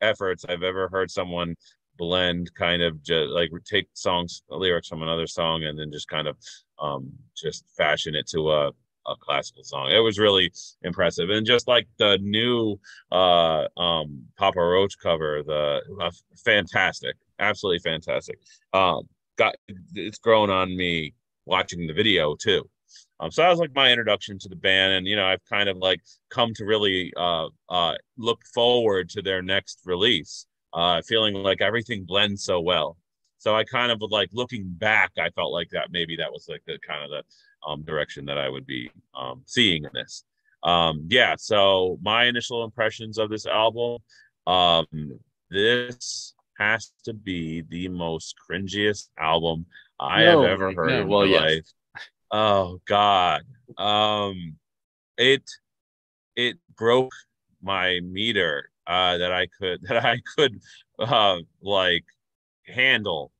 efforts 0.00 0.44
I've 0.48 0.62
ever 0.62 0.88
heard 0.88 1.10
someone 1.10 1.56
blend 1.98 2.54
kind 2.54 2.80
of 2.80 3.02
just 3.02 3.30
like 3.30 3.50
take 3.64 3.88
songs 3.94 4.42
lyrics 4.48 4.88
from 4.88 5.02
another 5.02 5.26
song 5.26 5.64
and 5.64 5.76
then 5.78 5.90
just 5.92 6.08
kind 6.08 6.28
of 6.28 6.36
um 6.78 7.12
just 7.36 7.64
fashion 7.76 8.14
it 8.14 8.28
to 8.28 8.52
a 8.52 8.70
a 9.06 9.16
classical 9.20 9.64
song. 9.64 9.90
It 9.90 9.98
was 9.98 10.18
really 10.18 10.50
impressive, 10.82 11.28
and 11.28 11.44
just 11.44 11.68
like 11.68 11.86
the 11.98 12.18
new 12.22 12.80
uh, 13.12 13.66
um, 13.76 14.24
Papa 14.38 14.58
Roach 14.60 14.98
cover, 14.98 15.42
the 15.42 15.82
uh, 16.00 16.10
fantastic, 16.42 17.14
absolutely 17.38 17.80
fantastic. 17.80 18.38
Um, 18.72 19.02
got 19.36 19.56
it's 19.94 20.18
grown 20.18 20.48
on 20.50 20.74
me 20.74 21.12
watching 21.44 21.86
the 21.86 21.92
video 21.92 22.34
too. 22.34 22.66
Um, 23.20 23.30
so 23.30 23.42
that 23.42 23.50
was 23.50 23.58
like 23.58 23.74
my 23.74 23.90
introduction 23.90 24.38
to 24.40 24.48
the 24.48 24.56
band, 24.56 24.94
and 24.94 25.06
you 25.06 25.16
know 25.16 25.26
I've 25.26 25.44
kind 25.48 25.68
of 25.68 25.76
like 25.76 26.00
come 26.30 26.52
to 26.54 26.64
really 26.64 27.12
uh, 27.16 27.48
uh, 27.68 27.94
look 28.16 28.40
forward 28.52 29.08
to 29.10 29.22
their 29.22 29.42
next 29.42 29.80
release 29.84 30.46
uh, 30.74 31.00
feeling 31.02 31.34
like 31.34 31.60
everything 31.60 32.04
blends 32.04 32.44
so 32.44 32.60
well. 32.60 32.96
So 33.38 33.54
I 33.54 33.64
kind 33.64 33.92
of 33.92 34.02
like 34.10 34.30
looking 34.32 34.64
back, 34.66 35.12
I 35.18 35.30
felt 35.30 35.52
like 35.52 35.68
that 35.70 35.88
maybe 35.90 36.16
that 36.16 36.32
was 36.32 36.46
like 36.48 36.62
the 36.66 36.78
kind 36.86 37.04
of 37.04 37.10
the 37.10 37.68
um, 37.68 37.82
direction 37.82 38.24
that 38.26 38.38
I 38.38 38.48
would 38.48 38.66
be 38.66 38.90
um, 39.14 39.42
seeing 39.46 39.84
in 39.84 39.90
this. 39.94 40.24
Um, 40.62 41.06
yeah, 41.10 41.34
so 41.36 41.98
my 42.02 42.24
initial 42.24 42.64
impressions 42.64 43.18
of 43.18 43.30
this 43.30 43.46
album, 43.46 43.98
um, 44.46 44.86
this 45.50 46.34
has 46.58 46.92
to 47.04 47.12
be 47.12 47.62
the 47.68 47.88
most 47.88 48.34
cringiest 48.50 49.08
album 49.18 49.66
I 50.00 50.24
no, 50.24 50.42
have 50.42 50.50
ever 50.50 50.72
heard 50.72 50.90
no, 50.90 51.00
in 51.02 51.08
well, 51.08 51.20
my 51.20 51.26
yes. 51.26 51.40
life. 51.40 51.72
Oh 52.30 52.80
God. 52.86 53.42
Um 53.78 54.56
it 55.16 55.48
it 56.36 56.56
broke 56.76 57.12
my 57.62 58.00
meter 58.02 58.70
uh 58.86 59.18
that 59.18 59.32
I 59.32 59.46
could 59.58 59.80
that 59.88 60.04
I 60.04 60.20
could 60.36 60.60
uh 60.98 61.38
like 61.62 62.04
handle 62.66 63.32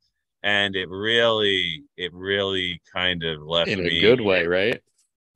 and 0.42 0.76
it 0.76 0.88
really 0.88 1.84
it 1.96 2.12
really 2.12 2.80
kind 2.92 3.22
of 3.22 3.42
left 3.42 3.70
in 3.70 3.82
me 3.82 3.98
a 3.98 4.00
good 4.00 4.20
way, 4.20 4.46
right? 4.46 4.80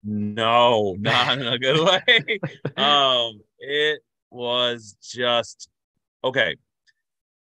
no 0.05 0.97
not 1.01 1.39
in 1.39 1.47
a 1.47 1.59
good 1.59 1.85
way 2.09 2.39
um 2.77 3.41
it 3.59 4.01
was 4.31 4.97
just 5.03 5.69
okay 6.23 6.57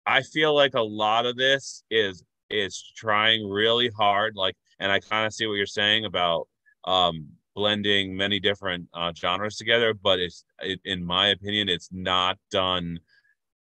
i 0.06 0.22
feel 0.22 0.54
like 0.54 0.74
a 0.74 0.82
lot 0.82 1.26
of 1.26 1.36
this 1.36 1.82
is 1.90 2.22
is 2.50 2.92
trying 2.96 3.48
really 3.48 3.90
hard 3.96 4.34
like 4.36 4.54
and 4.84 4.92
i 4.92 5.00
kind 5.00 5.26
of 5.26 5.32
see 5.32 5.46
what 5.46 5.54
you're 5.54 5.66
saying 5.66 6.04
about 6.04 6.46
um 6.84 7.26
blending 7.56 8.16
many 8.16 8.38
different 8.38 8.86
uh, 8.94 9.12
genres 9.16 9.56
together 9.56 9.94
but 9.94 10.18
it's 10.20 10.44
it, 10.60 10.78
in 10.84 11.04
my 11.04 11.28
opinion 11.28 11.68
it's 11.68 11.88
not 11.90 12.38
done 12.50 12.98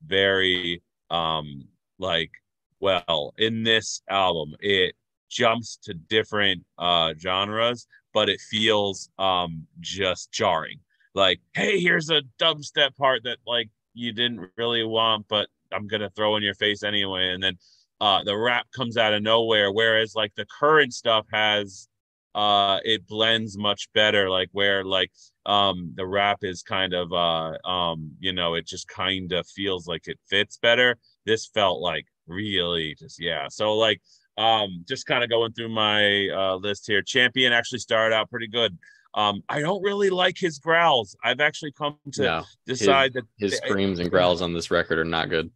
very 0.06 0.82
um 1.10 1.64
like 1.98 2.32
well 2.80 3.34
in 3.38 3.64
this 3.64 4.02
album 4.10 4.54
it 4.60 4.94
jumps 5.30 5.78
to 5.78 5.94
different 5.94 6.64
uh 6.78 7.14
genres 7.18 7.88
but 8.14 8.30
it 8.30 8.40
feels 8.40 9.10
um 9.20 9.68
just 9.82 10.32
jarring. 10.32 10.80
Like 11.14 11.40
hey 11.54 11.80
here's 11.80 12.10
a 12.10 12.22
dubstep 12.40 12.96
part 12.98 13.24
that 13.24 13.38
like 13.46 13.70
you 13.94 14.12
didn't 14.12 14.50
really 14.58 14.84
want 14.84 15.26
but 15.30 15.48
i'm 15.72 15.88
gonna 15.88 16.10
throw 16.10 16.36
in 16.36 16.44
your 16.44 16.54
face 16.54 16.84
anyway 16.84 17.30
and 17.30 17.42
then 17.42 17.58
uh 18.02 18.24
the 18.24 18.36
rap 18.38 18.68
comes 18.76 18.98
out 18.98 19.14
of 19.14 19.22
nowhere 19.24 19.72
whereas 19.72 20.16
like 20.16 20.34
the 20.36 20.46
current 20.60 20.94
stuff 20.94 21.26
has 21.32 21.88
uh 22.36 22.80
it 22.84 23.08
blends 23.08 23.58
much 23.58 23.88
better 23.94 24.30
like 24.30 24.50
where 24.52 24.84
like 24.84 25.10
um 25.46 25.92
the 25.96 26.06
rap 26.06 26.40
is 26.42 26.62
kind 26.64 26.94
of 26.94 27.14
uh 27.14 27.54
um 27.68 28.12
you 28.20 28.34
know 28.34 28.56
it 28.56 28.66
just 28.68 28.88
kind 28.90 29.32
of 29.32 29.48
feels 29.48 29.88
like 29.88 30.08
it 30.08 30.20
fits 30.30 30.58
better. 30.58 30.98
This 31.26 31.46
felt 31.48 31.80
like 31.80 32.06
really 32.28 32.96
just 33.00 33.22
yeah. 33.22 33.48
So 33.50 33.76
like 33.76 34.02
um 34.38 34.84
just 34.88 35.06
kind 35.06 35.24
of 35.24 35.30
going 35.30 35.54
through 35.54 35.70
my 35.70 36.28
uh 36.30 36.56
list 36.56 36.88
here. 36.88 37.02
Champion 37.02 37.54
actually 37.54 37.80
started 37.80 38.14
out 38.14 38.30
pretty 38.30 38.48
good. 38.48 38.78
Um 39.14 39.42
i 39.48 39.62
don't 39.62 39.82
really 39.84 40.10
like 40.10 40.38
his 40.38 40.60
growls. 40.60 41.16
I've 41.24 41.40
actually 41.40 41.72
come 41.72 41.98
to 42.14 42.22
No, 42.24 42.44
decide 42.66 43.14
that 43.14 43.24
his 43.38 43.54
it- 43.54 43.64
screams 43.64 44.00
and 44.00 44.12
growls 44.12 44.42
on 44.42 44.52
this 44.54 44.70
record 44.72 45.00
are 45.00 45.06
not 45.06 45.30
good. 45.30 45.52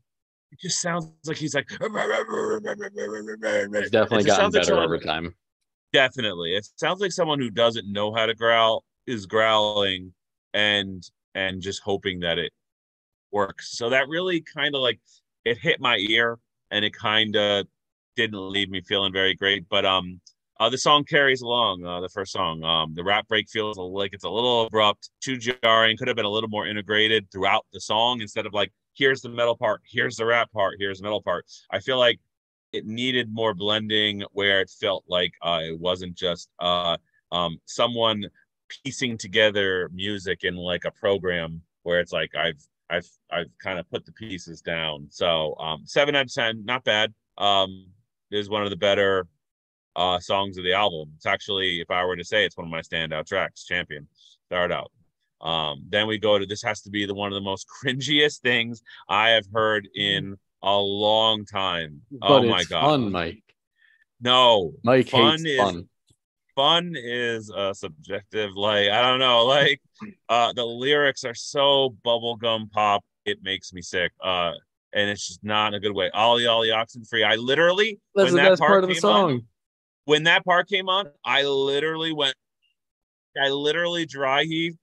It 0.51 0.59
just 0.59 0.81
sounds 0.81 1.11
like 1.25 1.37
he's 1.37 1.53
like 1.55 1.69
He's 1.69 1.79
definitely 1.79 2.09
It 4.23 4.27
gotten 4.27 4.45
like 4.45 4.51
better 4.53 4.63
someone- 4.65 4.85
over 4.85 4.97
time. 4.97 5.35
definitely. 5.93 6.55
It 6.55 6.67
sounds 6.77 7.01
like 7.01 7.11
someone 7.11 7.39
who 7.39 7.49
doesn't 7.49 7.91
know 7.91 8.13
how 8.13 8.25
to 8.25 8.33
growl 8.35 8.83
is 9.07 9.25
growling 9.25 10.13
and 10.53 11.03
and 11.35 11.61
just 11.61 11.81
hoping 11.83 12.19
that 12.21 12.37
it 12.39 12.51
works. 13.31 13.77
So 13.77 13.89
that 13.89 14.07
really 14.09 14.41
kind 14.41 14.73
of 14.75 14.81
like 14.81 14.99
it 15.45 15.57
hit 15.57 15.79
my 15.79 15.97
ear 15.97 16.39
and 16.71 16.83
it 16.83 16.93
kind 16.93 17.35
of 17.35 17.67
didn't 18.15 18.39
leave 18.51 18.69
me 18.69 18.81
feeling 18.81 19.13
very 19.13 19.33
great 19.35 19.67
but 19.69 19.85
um 19.85 20.19
uh, 20.59 20.67
the 20.69 20.77
song 20.77 21.05
carries 21.05 21.41
along 21.41 21.85
uh, 21.85 22.01
the 22.01 22.09
first 22.09 22.33
song. 22.33 22.61
Um 22.63 22.93
the 22.93 23.03
rap 23.03 23.27
break 23.29 23.49
feels 23.49 23.77
like 23.77 24.13
it's 24.13 24.25
a 24.25 24.29
little 24.29 24.63
abrupt 24.65 25.09
too 25.21 25.37
jarring 25.37 25.95
could 25.95 26.07
have 26.09 26.17
been 26.17 26.25
a 26.25 26.29
little 26.29 26.49
more 26.49 26.67
integrated 26.67 27.31
throughout 27.31 27.65
the 27.71 27.79
song 27.79 28.19
instead 28.21 28.45
of 28.45 28.53
like 28.53 28.71
here's 28.99 29.21
the 29.21 29.29
metal 29.29 29.57
part 29.57 29.81
here's 29.89 30.17
the 30.17 30.25
rap 30.25 30.51
part 30.51 30.75
here's 30.77 30.99
the 30.99 31.03
metal 31.03 31.21
part 31.21 31.45
i 31.71 31.79
feel 31.79 31.97
like 31.97 32.19
it 32.71 32.85
needed 32.85 33.33
more 33.33 33.53
blending 33.53 34.23
where 34.31 34.61
it 34.61 34.69
felt 34.69 35.03
like 35.07 35.33
uh, 35.41 35.61
it 35.63 35.79
wasn't 35.79 36.13
just 36.15 36.49
uh, 36.59 36.95
um, 37.31 37.57
someone 37.65 38.23
piecing 38.83 39.17
together 39.17 39.89
music 39.93 40.43
in 40.43 40.55
like 40.55 40.85
a 40.85 40.91
program 40.91 41.61
where 41.83 41.99
it's 41.99 42.11
like 42.11 42.35
I've 42.35 42.61
I've 42.89 43.09
I've 43.31 43.49
kind 43.61 43.79
of 43.79 43.89
put 43.89 44.05
the 44.05 44.11
pieces 44.11 44.61
down. 44.61 45.07
So 45.09 45.55
um, 45.59 45.83
seven 45.85 46.15
out 46.15 46.25
of 46.25 46.33
ten, 46.33 46.63
not 46.65 46.83
bad. 46.83 47.13
Um, 47.37 47.87
is 48.31 48.49
one 48.49 48.63
of 48.63 48.69
the 48.69 48.77
better 48.77 49.25
uh, 49.95 50.19
songs 50.19 50.57
of 50.57 50.63
the 50.63 50.73
album. 50.73 51.11
It's 51.15 51.25
actually, 51.25 51.81
if 51.81 51.89
I 51.89 52.05
were 52.05 52.15
to 52.15 52.23
say, 52.23 52.45
it's 52.45 52.57
one 52.57 52.67
of 52.67 52.71
my 52.71 52.81
standout 52.81 53.27
tracks. 53.27 53.63
Champion, 53.63 54.07
start 54.47 54.71
out. 54.71 54.91
Um, 55.41 55.83
then 55.89 56.07
we 56.07 56.17
go 56.17 56.37
to 56.37 56.45
this 56.45 56.61
has 56.63 56.81
to 56.81 56.89
be 56.89 57.05
the 57.05 57.13
one 57.15 57.27
of 57.31 57.35
the 57.35 57.41
most 57.41 57.65
cringiest 57.83 58.39
things 58.41 58.81
I 59.07 59.29
have 59.29 59.45
heard 59.53 59.87
in 59.95 60.35
a 60.61 60.77
long 60.77 61.45
time. 61.45 62.01
But 62.11 62.29
oh 62.29 62.43
my 62.43 62.63
god! 62.65 62.81
fun, 62.81 63.11
Mike. 63.11 63.43
No, 64.21 64.73
Mike 64.83 65.09
Fun 65.09 65.31
hates 65.39 65.43
is- 65.45 65.57
fun. 65.57 65.89
fun 66.55 66.93
is 66.97 67.49
uh 67.51 67.73
subjective 67.73 68.51
like 68.55 68.89
i 68.89 69.01
don't 69.01 69.19
know 69.19 69.45
like 69.57 69.79
uh 70.27 70.51
the 70.53 70.65
lyrics 70.65 71.23
are 71.23 71.33
so 71.35 71.95
bubblegum 72.05 72.69
pop 72.71 73.01
it 73.25 73.37
makes 73.41 73.71
me 73.71 73.81
sick 73.81 74.11
uh 74.21 74.51
and 74.91 75.09
it's 75.09 75.25
just 75.25 75.41
not 75.41 75.69
in 75.69 75.75
a 75.75 75.79
good 75.79 75.93
way 75.95 76.09
ollie 76.13 76.47
ollie 76.47 76.71
oxen 76.71 77.05
free 77.05 77.23
i 77.23 77.35
literally 77.35 77.97
That's 78.13 78.25
when 78.25 78.35
the 78.35 78.41
that 78.41 78.49
best 78.49 78.61
part 78.61 78.83
of 78.83 78.89
the 78.89 78.95
came 78.95 79.09
on- 79.09 79.29
song. 79.29 79.41
when 80.03 80.23
that 80.23 80.43
part 80.43 80.67
came 80.67 80.89
on 80.89 81.09
i 81.23 81.43
literally 81.43 82.11
went 82.11 82.35
i 83.41 83.47
literally 83.49 84.05
dry 84.05 84.43
heaved 84.43 84.77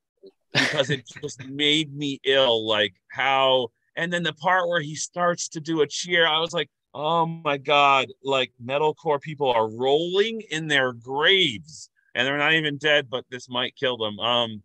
because 0.59 0.91
it 0.91 1.07
just 1.23 1.45
made 1.47 1.95
me 1.95 2.21
ill 2.25 2.67
like 2.67 2.95
how 3.09 3.69
and 3.97 4.13
then 4.13 4.23
the 4.23 4.33
part 4.33 4.69
where 4.69 4.81
he 4.81 4.95
starts 4.95 5.49
to 5.49 5.61
do 5.61 5.83
a 5.83 5.87
cheer 5.87 6.27
i 6.27 6.39
was 6.39 6.53
like 6.53 6.69
oh 6.95 7.27
my 7.27 7.57
god 7.57 8.07
like 8.25 8.53
metalcore 8.65 9.21
people 9.21 9.51
are 9.51 9.71
rolling 9.71 10.43
in 10.51 10.67
their 10.67 10.93
graves 10.93 11.91
and 12.15 12.27
they're 12.27 12.39
not 12.39 12.55
even 12.55 12.77
dead 12.79 13.09
but 13.11 13.25
this 13.31 13.49
might 13.49 13.75
kill 13.77 13.97
them 13.97 14.19
um 14.21 14.63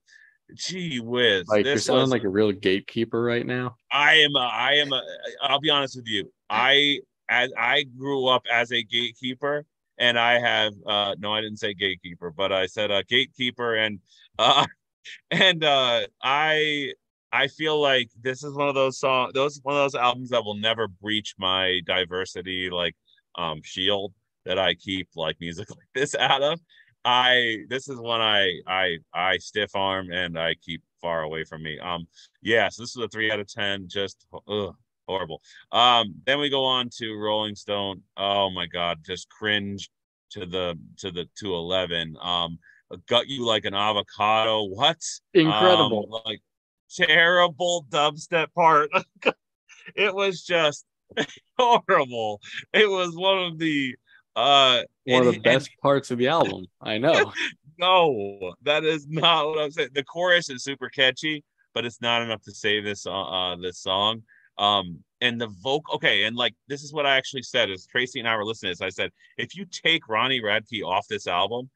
gee 0.55 0.99
whiz 0.99 1.45
Mike, 1.47 1.65
you're 1.65 1.77
sounding 1.77 2.03
was, 2.03 2.11
like 2.11 2.23
a 2.23 2.29
real 2.29 2.51
gatekeeper 2.51 3.21
right 3.21 3.45
now. 3.45 3.75
i 3.91 4.15
am 4.15 4.35
a, 4.35 4.49
i 4.53 4.73
am 4.73 4.91
a 4.93 5.01
i'll 5.43 5.59
be 5.59 5.69
honest 5.69 5.95
with 5.95 6.07
you 6.07 6.31
i 6.49 6.99
as 7.29 7.51
i 7.57 7.83
grew 7.83 8.27
up 8.27 8.43
as 8.51 8.71
a 8.71 8.83
gatekeeper 8.83 9.65
and 9.97 10.19
i 10.19 10.39
have 10.39 10.73
uh 10.85 11.15
no 11.19 11.33
i 11.33 11.41
didn't 11.41 11.59
say 11.59 11.73
gatekeeper 11.73 12.31
but 12.31 12.51
i 12.51 12.65
said 12.65 12.91
a 12.91 13.03
gatekeeper 13.03 13.75
and 13.75 13.99
uh 14.39 14.65
and 15.31 15.63
uh 15.63 16.01
i 16.23 16.91
i 17.31 17.47
feel 17.47 17.79
like 17.81 18.09
this 18.21 18.43
is 18.43 18.53
one 18.53 18.67
of 18.67 18.75
those 18.75 18.99
songs 18.99 19.31
those 19.33 19.59
one 19.63 19.75
of 19.75 19.81
those 19.81 19.95
albums 19.95 20.29
that 20.29 20.43
will 20.43 20.57
never 20.57 20.87
breach 20.87 21.35
my 21.37 21.79
diversity 21.85 22.69
like 22.69 22.95
um 23.37 23.61
shield 23.63 24.13
that 24.45 24.59
i 24.59 24.73
keep 24.73 25.07
like 25.15 25.37
music 25.39 25.69
like 25.75 25.87
this 25.93 26.15
out 26.15 26.41
of. 26.41 26.59
I 27.03 27.65
this 27.69 27.89
is 27.89 27.99
one 27.99 28.21
i 28.21 28.59
i 28.67 28.97
i 29.13 29.37
stiff 29.37 29.75
arm 29.75 30.11
and 30.11 30.37
i 30.37 30.53
keep 30.55 30.83
far 31.01 31.23
away 31.23 31.43
from 31.43 31.63
me. 31.63 31.79
Um 31.79 32.07
yeah 32.43 32.69
so 32.69 32.83
this 32.83 32.95
is 32.95 33.03
a 33.03 33.07
three 33.07 33.31
out 33.31 33.39
of 33.39 33.47
ten 33.47 33.87
just 33.87 34.25
ugh, 34.47 34.75
horrible. 35.07 35.41
Um 35.71 36.13
then 36.27 36.39
we 36.39 36.49
go 36.49 36.63
on 36.63 36.89
to 36.99 37.15
rolling 37.17 37.55
stone. 37.55 38.03
Oh 38.17 38.51
my 38.51 38.67
god 38.67 38.99
just 39.03 39.29
cringe 39.29 39.89
to 40.31 40.45
the 40.45 40.77
to 40.99 41.11
the 41.11 41.27
211 41.37 42.15
um 42.21 42.59
gut 43.07 43.27
you 43.27 43.45
like 43.45 43.65
an 43.65 43.73
avocado 43.73 44.63
what 44.63 44.97
Incredible. 45.33 46.09
um, 46.13 46.21
like 46.25 46.41
terrible 46.89 47.85
dubstep 47.89 48.47
part. 48.53 48.89
it 49.95 50.13
was 50.13 50.41
just 50.43 50.85
horrible. 51.57 52.39
It 52.73 52.89
was 52.89 53.15
one 53.15 53.39
of 53.39 53.57
the 53.59 53.95
uh 54.35 54.81
One 55.05 55.21
of 55.21 55.27
and- 55.27 55.35
the 55.37 55.39
best 55.39 55.69
parts 55.81 56.11
of 56.11 56.17
the 56.17 56.27
album. 56.27 56.67
I 56.81 56.97
know. 56.97 57.31
no, 57.79 58.53
that 58.63 58.83
is 58.83 59.07
not 59.07 59.47
what 59.47 59.59
I'm 59.59 59.71
saying. 59.71 59.89
The 59.93 60.03
chorus 60.03 60.49
is 60.49 60.63
super 60.63 60.89
catchy, 60.89 61.43
but 61.73 61.85
it's 61.85 62.01
not 62.01 62.21
enough 62.21 62.41
to 62.43 62.51
save 62.53 62.83
this 62.83 63.05
uh, 63.05 63.11
uh 63.11 63.55
this 63.57 63.79
song. 63.79 64.23
Um 64.57 65.03
and 65.21 65.39
the 65.39 65.47
vocal 65.61 65.95
okay, 65.95 66.23
and 66.23 66.35
like 66.35 66.55
this 66.67 66.83
is 66.83 66.93
what 66.93 67.05
I 67.05 67.15
actually 67.15 67.43
said 67.43 67.69
as 67.69 67.85
Tracy 67.85 68.19
and 68.19 68.27
I 68.27 68.35
were 68.35 68.45
listening 68.45 68.73
to 68.73 68.79
this. 68.79 68.81
I 68.81 68.89
said, 68.89 69.11
if 69.37 69.55
you 69.55 69.65
take 69.65 70.07
Ronnie 70.07 70.41
Radke 70.41 70.83
off 70.83 71.07
this 71.07 71.27
album 71.27 71.69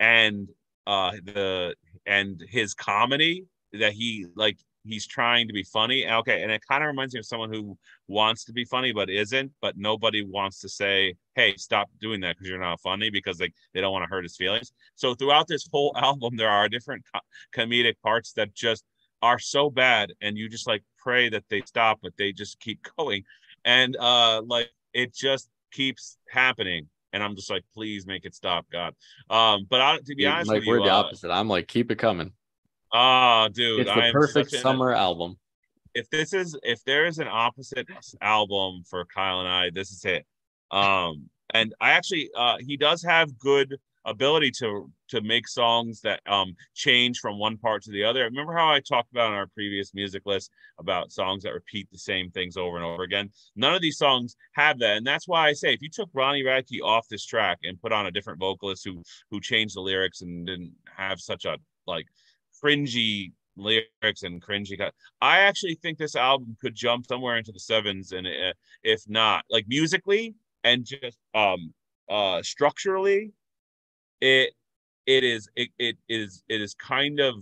and 0.00 0.48
uh 0.88 1.12
the 1.26 1.76
and 2.06 2.42
his 2.48 2.74
comedy 2.74 3.44
that 3.74 3.92
he 3.92 4.26
like 4.36 4.58
he's 4.84 5.06
trying 5.06 5.46
to 5.46 5.52
be 5.52 5.62
funny. 5.62 6.08
Okay 6.08 6.42
and 6.42 6.50
it 6.50 6.62
kind 6.68 6.82
of 6.82 6.88
reminds 6.88 7.14
me 7.14 7.20
of 7.20 7.26
someone 7.26 7.52
who 7.52 7.76
wants 8.08 8.44
to 8.46 8.52
be 8.52 8.64
funny 8.64 8.92
but 8.92 9.10
isn't 9.10 9.52
but 9.60 9.76
nobody 9.76 10.24
wants 10.24 10.60
to 10.60 10.68
say 10.68 11.14
hey 11.34 11.54
stop 11.56 11.90
doing 12.00 12.20
that 12.22 12.36
because 12.36 12.48
you're 12.48 12.58
not 12.58 12.80
funny 12.80 13.10
because 13.10 13.40
like 13.40 13.54
they 13.74 13.80
don't 13.82 13.92
want 13.92 14.04
to 14.04 14.08
hurt 14.10 14.24
his 14.24 14.36
feelings. 14.36 14.72
So 14.96 15.14
throughout 15.14 15.46
this 15.48 15.68
whole 15.72 15.94
album 16.08 16.36
there 16.36 16.50
are 16.50 16.68
different 16.68 17.04
co- 17.14 17.20
comedic 17.54 17.96
parts 18.02 18.32
that 18.34 18.54
just 18.54 18.84
are 19.22 19.38
so 19.38 19.68
bad 19.70 20.12
and 20.22 20.38
you 20.38 20.48
just 20.48 20.66
like 20.68 20.82
pray 20.98 21.28
that 21.28 21.44
they 21.50 21.60
stop 21.62 21.98
but 22.02 22.12
they 22.18 22.32
just 22.32 22.58
keep 22.60 22.80
going. 22.98 23.24
And 23.64 23.96
uh 23.96 24.42
like 24.46 24.70
it 24.94 25.14
just 25.14 25.50
keeps 25.72 26.16
happening 26.30 26.88
and 27.12 27.22
i'm 27.22 27.34
just 27.36 27.50
like 27.50 27.64
please 27.74 28.06
make 28.06 28.24
it 28.24 28.34
stop 28.34 28.66
god 28.70 28.94
um 29.30 29.66
but 29.68 29.80
I, 29.80 29.98
to 29.98 30.14
be 30.14 30.24
Yeah, 30.24 30.34
honest 30.34 30.48
Mike, 30.48 30.56
with 30.58 30.64
you 30.66 30.70
we're 30.72 30.80
the 30.82 30.92
uh, 30.92 30.96
opposite. 31.04 31.30
I'm 31.30 31.48
like, 31.48 31.68
keep 31.68 31.90
it 31.90 31.96
coming. 31.96 32.32
Oh, 32.92 33.48
dude, 33.52 33.80
It's 33.80 33.90
I 33.90 33.94
the 33.96 34.02
am 34.06 34.12
perfect 34.12 34.52
an- 34.54 34.60
summer 34.60 34.92
album. 34.92 35.38
If 35.94 36.08
this 36.10 36.32
is 36.32 36.56
if 36.62 36.82
there 36.84 37.06
is 37.06 37.18
an 37.18 37.28
opposite 37.28 37.88
album 38.20 38.82
for 38.88 39.04
Kyle 39.04 39.40
and 39.40 39.48
I, 39.48 39.70
this 39.70 39.90
is 39.90 40.04
it. 40.04 40.24
Um, 40.70 41.28
and 41.54 41.74
I 41.80 41.90
actually, 41.92 42.30
uh, 42.36 42.56
he 42.60 42.76
does 42.76 43.02
have 43.02 43.38
good 43.38 43.76
ability 44.08 44.50
to 44.50 44.90
to 45.08 45.20
make 45.22 45.48
songs 45.48 46.00
that 46.02 46.20
um 46.26 46.54
change 46.74 47.18
from 47.18 47.38
one 47.38 47.56
part 47.56 47.82
to 47.82 47.90
the 47.90 48.04
other. 48.04 48.24
Remember 48.24 48.54
how 48.54 48.68
I 48.72 48.80
talked 48.80 49.10
about 49.12 49.28
in 49.28 49.34
our 49.34 49.46
previous 49.46 49.94
music 49.94 50.22
list 50.26 50.50
about 50.78 51.12
songs 51.12 51.42
that 51.42 51.52
repeat 51.54 51.88
the 51.90 51.98
same 51.98 52.30
things 52.30 52.56
over 52.56 52.76
and 52.76 52.84
over 52.84 53.02
again? 53.02 53.30
None 53.56 53.74
of 53.74 53.82
these 53.82 53.98
songs 53.98 54.36
have 54.54 54.78
that, 54.80 54.96
and 54.96 55.06
that's 55.06 55.28
why 55.28 55.48
I 55.48 55.52
say 55.52 55.72
if 55.72 55.82
you 55.82 55.90
took 55.90 56.10
Ronnie 56.12 56.42
Radke 56.42 56.82
off 56.82 57.06
this 57.08 57.24
track 57.24 57.58
and 57.62 57.80
put 57.80 57.92
on 57.92 58.06
a 58.06 58.10
different 58.10 58.40
vocalist 58.40 58.84
who 58.84 59.02
who 59.30 59.40
changed 59.40 59.76
the 59.76 59.80
lyrics 59.80 60.22
and 60.22 60.46
didn't 60.46 60.72
have 60.96 61.20
such 61.20 61.44
a 61.44 61.56
like 61.86 62.06
cringy 62.62 63.32
lyrics 63.56 64.22
and 64.22 64.42
cringy. 64.42 64.78
I 65.20 65.40
actually 65.40 65.74
think 65.74 65.98
this 65.98 66.16
album 66.16 66.56
could 66.60 66.74
jump 66.74 67.06
somewhere 67.06 67.36
into 67.36 67.52
the 67.52 67.60
sevens, 67.60 68.12
and 68.12 68.26
uh, 68.26 68.52
if 68.82 69.02
not, 69.08 69.44
like 69.50 69.66
musically 69.68 70.34
and 70.64 70.84
just 70.84 71.18
um 71.34 71.72
uh 72.08 72.42
structurally, 72.42 73.32
it 74.20 74.52
it 75.06 75.24
is 75.24 75.48
it, 75.56 75.70
it 75.78 75.96
is 76.08 76.42
it 76.48 76.60
is 76.60 76.74
kind 76.74 77.20
of 77.20 77.34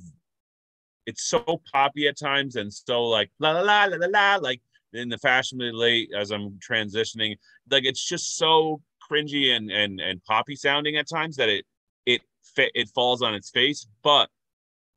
it's 1.07 1.25
so 1.25 1.61
poppy 1.73 2.09
at 2.09 2.19
times 2.19 2.57
and 2.57 2.73
so 2.73 3.05
like 3.05 3.31
la 3.39 3.53
la 3.53 3.61
la 3.61 3.97
la 3.97 4.07
la 4.09 4.37
like 4.37 4.61
in 4.97 5.09
the 5.09 5.19
fashionably 5.19 5.73
late 5.73 6.11
as 6.17 6.31
I'm 6.31 6.59
transitioning, 6.59 7.37
like 7.71 7.85
it's 7.85 8.05
just 8.05 8.37
so 8.37 8.81
cringy 9.11 9.57
and 9.57 9.71
and 9.71 10.01
and 10.01 10.25
poppy 10.25 10.57
sounding 10.57 10.97
at 10.97 11.09
times 11.09 11.37
that 11.37 11.49
it 11.49 11.65
it 12.07 12.23
it 12.57 12.89
falls 12.91 13.23
on 13.23 13.35
its 13.35 13.51
face, 13.51 13.87
but 14.03 14.29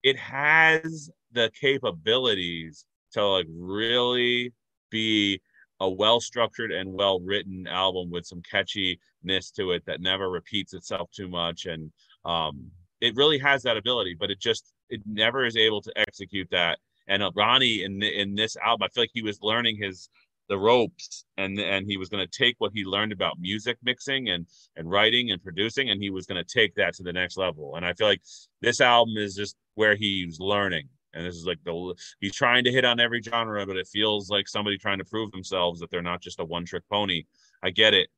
it 0.04 0.18
has 0.18 1.10
the 1.32 1.52
capabilities 1.60 2.86
to 3.12 3.26
like 3.26 3.48
really 3.50 4.54
be 4.90 5.42
a 5.80 5.90
well 5.90 6.20
structured 6.20 6.72
and 6.72 6.94
well 6.94 7.20
written 7.20 7.68
album 7.68 8.10
with 8.10 8.26
some 8.26 8.42
catchiness 8.42 9.52
to 9.56 9.72
it 9.72 9.86
that 9.86 10.02
never 10.02 10.30
repeats 10.30 10.74
itself 10.74 11.10
too 11.12 11.28
much. 11.28 11.66
And 11.66 11.92
um 12.26 12.72
it 13.02 13.16
really 13.16 13.38
has 13.40 13.64
that 13.64 13.78
ability 13.78 14.16
but 14.20 14.30
it 14.30 14.40
just 14.40 14.74
it 14.90 15.02
never 15.06 15.46
is 15.46 15.56
able 15.56 15.82
to 15.82 15.94
execute 15.96 16.50
that. 16.52 16.80
And 17.08 17.24
uh, 17.24 17.32
Ronnie 17.36 17.84
in 17.84 18.02
in 18.04 18.36
this 18.36 18.58
album 18.58 18.84
I 18.84 18.90
feel 18.90 19.04
like 19.04 19.12
he 19.14 19.22
was 19.24 19.40
learning 19.42 19.78
his 19.78 20.10
the 20.50 20.58
ropes 20.58 21.26
and 21.38 21.60
and 21.60 21.86
he 21.88 21.98
was 21.98 22.10
going 22.10 22.26
to 22.28 22.38
take 22.38 22.56
what 22.58 22.72
he 22.74 22.84
learned 22.84 23.12
about 23.12 23.40
music 23.40 23.78
mixing 23.84 24.30
and 24.30 24.48
and 24.76 24.90
writing 24.90 25.32
and 25.32 25.42
producing 25.42 25.92
and 25.92 26.02
he 26.02 26.10
was 26.10 26.26
going 26.26 26.44
to 26.44 26.60
take 26.60 26.76
that 26.76 26.94
to 26.96 27.04
the 27.04 27.14
next 27.14 27.38
level. 27.38 27.76
And 27.76 27.86
i 27.86 27.94
feel 27.94 28.08
like 28.08 28.22
this 28.62 28.82
album 28.82 29.16
is 29.18 29.36
just 29.36 29.56
where 29.76 29.96
he's 29.96 30.40
learning 30.40 30.90
and 31.14 31.26
this 31.26 31.36
is 31.36 31.46
like 31.46 31.58
the 31.64 31.96
he's 32.20 32.36
trying 32.36 32.64
to 32.64 32.72
hit 32.72 32.86
on 32.86 33.00
every 33.00 33.22
genre 33.22 33.66
but 33.66 33.78
it 33.78 33.88
feels 33.88 34.30
like 34.30 34.48
somebody 34.48 34.78
trying 34.78 34.98
to 34.98 35.06
prove 35.06 35.32
themselves 35.32 35.80
that 35.80 35.90
they're 35.90 36.02
not 36.02 36.22
just 36.22 36.40
a 36.40 36.46
one 36.46 36.66
trick 36.66 36.84
pony 36.90 37.24
i 37.64 37.70
get 37.70 37.94
it 37.94 38.10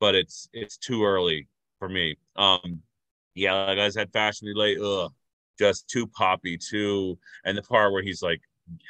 but 0.00 0.14
it's 0.14 0.48
it's 0.52 0.76
too 0.76 1.04
early 1.04 1.48
for 1.78 1.88
me 1.88 2.16
um 2.36 2.80
yeah 3.34 3.64
like 3.64 3.78
i 3.78 3.88
said 3.88 4.10
fashionably 4.12 4.54
late 4.54 4.78
ugh 4.80 5.12
just 5.58 5.88
too 5.88 6.06
poppy 6.06 6.58
too 6.58 7.18
and 7.44 7.56
the 7.56 7.62
part 7.62 7.92
where 7.92 8.02
he's 8.02 8.22
like 8.22 8.40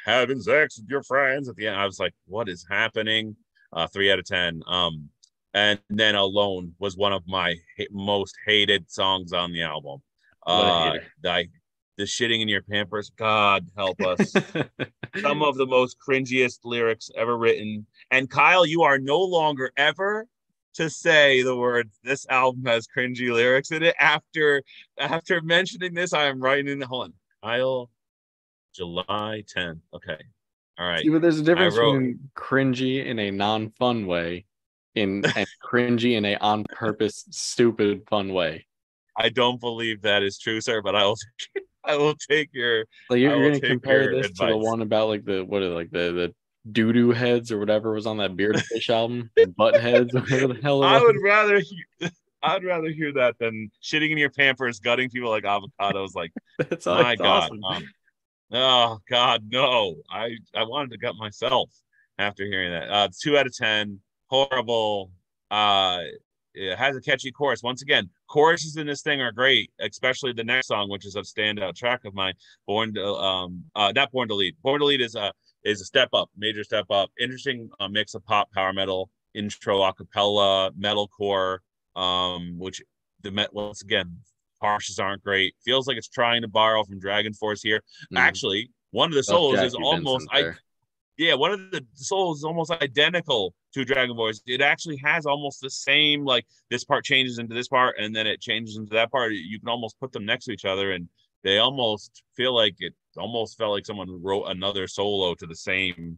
having 0.05 0.41
sex 0.41 0.77
with 0.77 0.89
your 0.89 1.03
friends 1.03 1.49
at 1.49 1.55
the 1.55 1.67
end. 1.67 1.75
I 1.75 1.85
was 1.85 1.99
like, 1.99 2.13
what 2.25 2.49
is 2.49 2.65
happening? 2.69 3.35
Uh, 3.73 3.87
three 3.87 4.11
out 4.11 4.19
of 4.19 4.25
ten. 4.25 4.61
Um, 4.67 5.09
and 5.53 5.79
then 5.89 6.15
Alone 6.15 6.73
was 6.79 6.97
one 6.97 7.13
of 7.13 7.23
my 7.27 7.55
most 7.91 8.35
hated 8.45 8.89
songs 8.89 9.33
on 9.33 9.51
the 9.51 9.63
album. 9.63 10.01
Uh, 10.45 10.97
the, 11.21 11.47
the 11.97 12.03
shitting 12.03 12.41
in 12.41 12.47
your 12.47 12.61
pampers. 12.61 13.11
God 13.17 13.67
help 13.75 13.99
us. 14.01 14.33
Some 15.21 15.41
of 15.41 15.57
the 15.57 15.65
most 15.65 15.97
cringiest 15.99 16.59
lyrics 16.63 17.09
ever 17.15 17.37
written. 17.37 17.85
And 18.11 18.29
Kyle, 18.29 18.65
you 18.65 18.83
are 18.83 18.99
no 18.99 19.19
longer 19.19 19.71
ever 19.77 20.27
to 20.75 20.89
say 20.89 21.41
the 21.41 21.55
words 21.55 21.97
this 22.03 22.27
album 22.29 22.65
has 22.65 22.87
cringy 22.87 23.31
lyrics 23.31 23.71
in 23.71 23.81
it 23.81 23.95
after 23.99 24.61
after 24.99 25.41
mentioning 25.41 25.95
this 25.95 26.13
i 26.13 26.25
am 26.25 26.39
writing 26.39 26.67
in 26.67 26.81
hold 26.81 27.05
on 27.05 27.13
kyle 27.43 27.89
July 28.77 29.43
10th. 29.55 29.79
Okay. 29.91 30.23
All 30.77 30.87
right. 30.87 31.01
See, 31.01 31.09
but 31.09 31.23
there's 31.23 31.39
a 31.39 31.43
difference 31.43 31.75
wrote, 31.75 31.93
between 31.93 32.29
cringy 32.35 33.03
in 33.03 33.17
a 33.17 33.31
non-fun 33.31 34.05
way 34.05 34.45
in 34.93 35.25
and 35.35 35.47
cringy 35.65 36.15
in 36.15 36.25
a 36.25 36.35
on 36.37 36.63
purpose 36.65 37.25
stupid 37.31 38.03
fun 38.07 38.33
way. 38.33 38.67
I 39.17 39.29
don't 39.29 39.59
believe 39.59 40.03
that 40.03 40.21
is 40.21 40.37
true, 40.37 40.61
sir, 40.61 40.83
but 40.83 40.95
I 40.95 41.05
will 41.05 41.17
I 41.87 41.95
will 41.97 42.15
take 42.15 42.49
your 42.53 42.85
like 43.09 43.19
you're, 43.19 43.35
you're 43.35 43.49
gonna 43.51 43.61
compare 43.61 44.13
this 44.13 44.27
advice. 44.27 44.47
to 44.47 44.53
the 44.53 44.57
one 44.57 44.81
about 44.81 45.07
like 45.07 45.25
the 45.25 45.43
what 45.43 45.63
is 45.63 45.71
like 45.71 45.89
the 45.91 46.11
the 46.11 46.35
doo 46.71 46.91
doo 46.91 47.11
heads 47.11 47.51
or 47.51 47.59
whatever 47.59 47.93
was 47.93 48.05
on 48.05 48.17
that 48.17 48.35
beard 48.35 48.59
fish 48.71 48.89
album, 48.89 49.31
butt 49.55 49.75
heads, 49.75 50.13
whatever 50.13 50.47
the 50.53 50.59
hell. 50.61 50.83
I 50.83 50.99
would 50.99 51.15
rather 51.23 51.59
Hear, 51.59 52.09
I'd 52.43 52.63
rather 52.63 52.89
hear 52.89 53.13
that 53.13 53.37
than 53.39 53.71
shitting 53.81 54.11
in 54.11 54.17
your 54.17 54.29
pampers, 54.29 54.79
gutting 54.79 55.09
people 55.09 55.29
like 55.29 55.43
avocados. 55.43 56.13
Like, 56.13 56.31
that's 56.57 56.85
my 56.85 57.15
god, 57.15 57.51
awesome. 57.51 57.63
um, 57.63 57.83
Oh 58.51 58.99
God, 59.09 59.43
no! 59.49 59.95
I 60.09 60.37
I 60.55 60.63
wanted 60.63 60.91
to 60.91 60.97
gut 60.97 61.15
myself 61.17 61.69
after 62.17 62.45
hearing 62.45 62.71
that. 62.71 62.89
Uh, 62.89 63.09
two 63.19 63.37
out 63.37 63.45
of 63.45 63.55
ten, 63.55 63.99
horrible. 64.27 65.11
Uh, 65.51 66.03
it 66.57 66.77
has 66.77 66.95
a 66.95 67.01
catchy 67.01 67.31
chorus. 67.31 67.61
Once 67.63 67.81
again, 67.81 68.09
choruses 68.27 68.77
in 68.77 68.87
this 68.87 69.01
thing 69.01 69.21
are 69.21 69.31
great, 69.31 69.71
especially 69.79 70.33
the 70.33 70.43
next 70.43 70.67
song, 70.67 70.89
which 70.89 71.05
is 71.05 71.15
a 71.15 71.21
standout 71.21 71.75
track 71.75 72.05
of 72.05 72.13
mine. 72.13 72.33
Born 72.65 72.93
to 72.95 73.05
um, 73.05 73.63
uh, 73.75 73.91
not 73.95 74.11
born 74.11 74.27
to 74.29 74.35
lead. 74.35 74.55
Born 74.63 74.79
to 74.79 74.85
lead 74.85 75.01
is 75.01 75.15
a 75.15 75.31
is 75.63 75.81
a 75.81 75.85
step 75.85 76.09
up, 76.13 76.29
major 76.37 76.63
step 76.63 76.85
up. 76.89 77.09
Interesting 77.19 77.69
uh, 77.79 77.87
mix 77.87 78.15
of 78.15 78.25
pop, 78.25 78.51
power 78.51 78.73
metal, 78.73 79.09
intro, 79.33 79.79
acapella, 79.79 80.71
metalcore, 80.71 81.59
um, 81.95 82.57
which 82.57 82.81
the 83.21 83.31
met 83.31 83.53
once 83.53 83.81
again 83.81 84.17
Harshes 84.61 84.99
aren't 84.99 85.23
great. 85.23 85.55
Feels 85.63 85.87
like 85.87 85.97
it's 85.97 86.07
trying 86.07 86.41
to 86.41 86.47
borrow 86.47 86.83
from 86.83 86.99
DragonForce 86.99 87.61
here. 87.61 87.81
Mm. 88.13 88.19
Actually, 88.19 88.71
one 88.91 89.09
of 89.09 89.15
the 89.15 89.23
solos 89.23 89.61
is 89.61 89.75
almost 89.75 90.27
I, 90.31 90.51
yeah, 91.17 91.33
one 91.33 91.51
of 91.51 91.71
the 91.71 91.85
solos 91.93 92.37
is 92.37 92.43
almost 92.43 92.71
identical 92.71 93.53
to 93.83 93.93
DragonForce. 93.93 94.41
It 94.45 94.61
actually 94.61 94.97
has 95.03 95.25
almost 95.25 95.61
the 95.61 95.69
same 95.69 96.25
like 96.25 96.45
this 96.69 96.83
part 96.83 97.03
changes 97.03 97.39
into 97.39 97.53
this 97.53 97.67
part 97.67 97.95
and 97.99 98.15
then 98.15 98.27
it 98.27 98.41
changes 98.41 98.77
into 98.77 98.93
that 98.93 99.11
part. 99.11 99.33
You 99.33 99.59
can 99.59 99.69
almost 99.69 99.99
put 99.99 100.11
them 100.11 100.25
next 100.25 100.45
to 100.45 100.51
each 100.51 100.65
other 100.65 100.91
and 100.91 101.07
they 101.43 101.59
almost 101.59 102.23
feel 102.35 102.53
like 102.53 102.75
it 102.79 102.93
almost 103.17 103.57
felt 103.57 103.71
like 103.71 103.85
someone 103.85 104.21
wrote 104.21 104.45
another 104.45 104.87
solo 104.87 105.33
to 105.35 105.45
the 105.45 105.55
same 105.55 106.17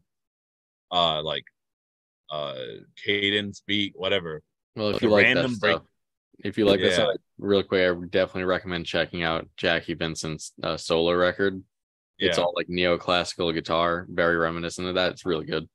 uh 0.92 1.22
like 1.22 1.44
uh 2.32 2.56
cadence 3.06 3.62
beat 3.68 3.94
whatever 3.96 4.42
well 4.76 4.90
if 4.90 5.02
you 5.02 5.10
like 5.10 5.24
random 5.24 5.52
that 5.54 5.60
break 5.60 5.76
stuff, 5.76 5.86
if 6.44 6.58
you 6.58 6.66
like 6.66 6.80
yeah. 6.80 6.90
this 6.90 7.18
real 7.38 7.64
quick, 7.64 7.90
I 7.90 7.94
definitely 8.08 8.46
recommend 8.46 8.86
checking 8.86 9.24
out 9.24 9.48
Jackie 9.58 9.94
Vincent's 9.94 10.54
uh, 10.64 10.78
solo 10.78 11.14
record. 11.14 11.62
Yeah. 12.18 12.30
It's 12.30 12.38
all 12.38 12.54
like 12.56 12.68
neoclassical 12.68 13.54
guitar, 13.54 14.06
very 14.10 14.38
reminiscent 14.38 14.88
of 14.88 14.96
that. 14.96 15.12
It's 15.14 15.26
really 15.26 15.46
good. 15.46 15.68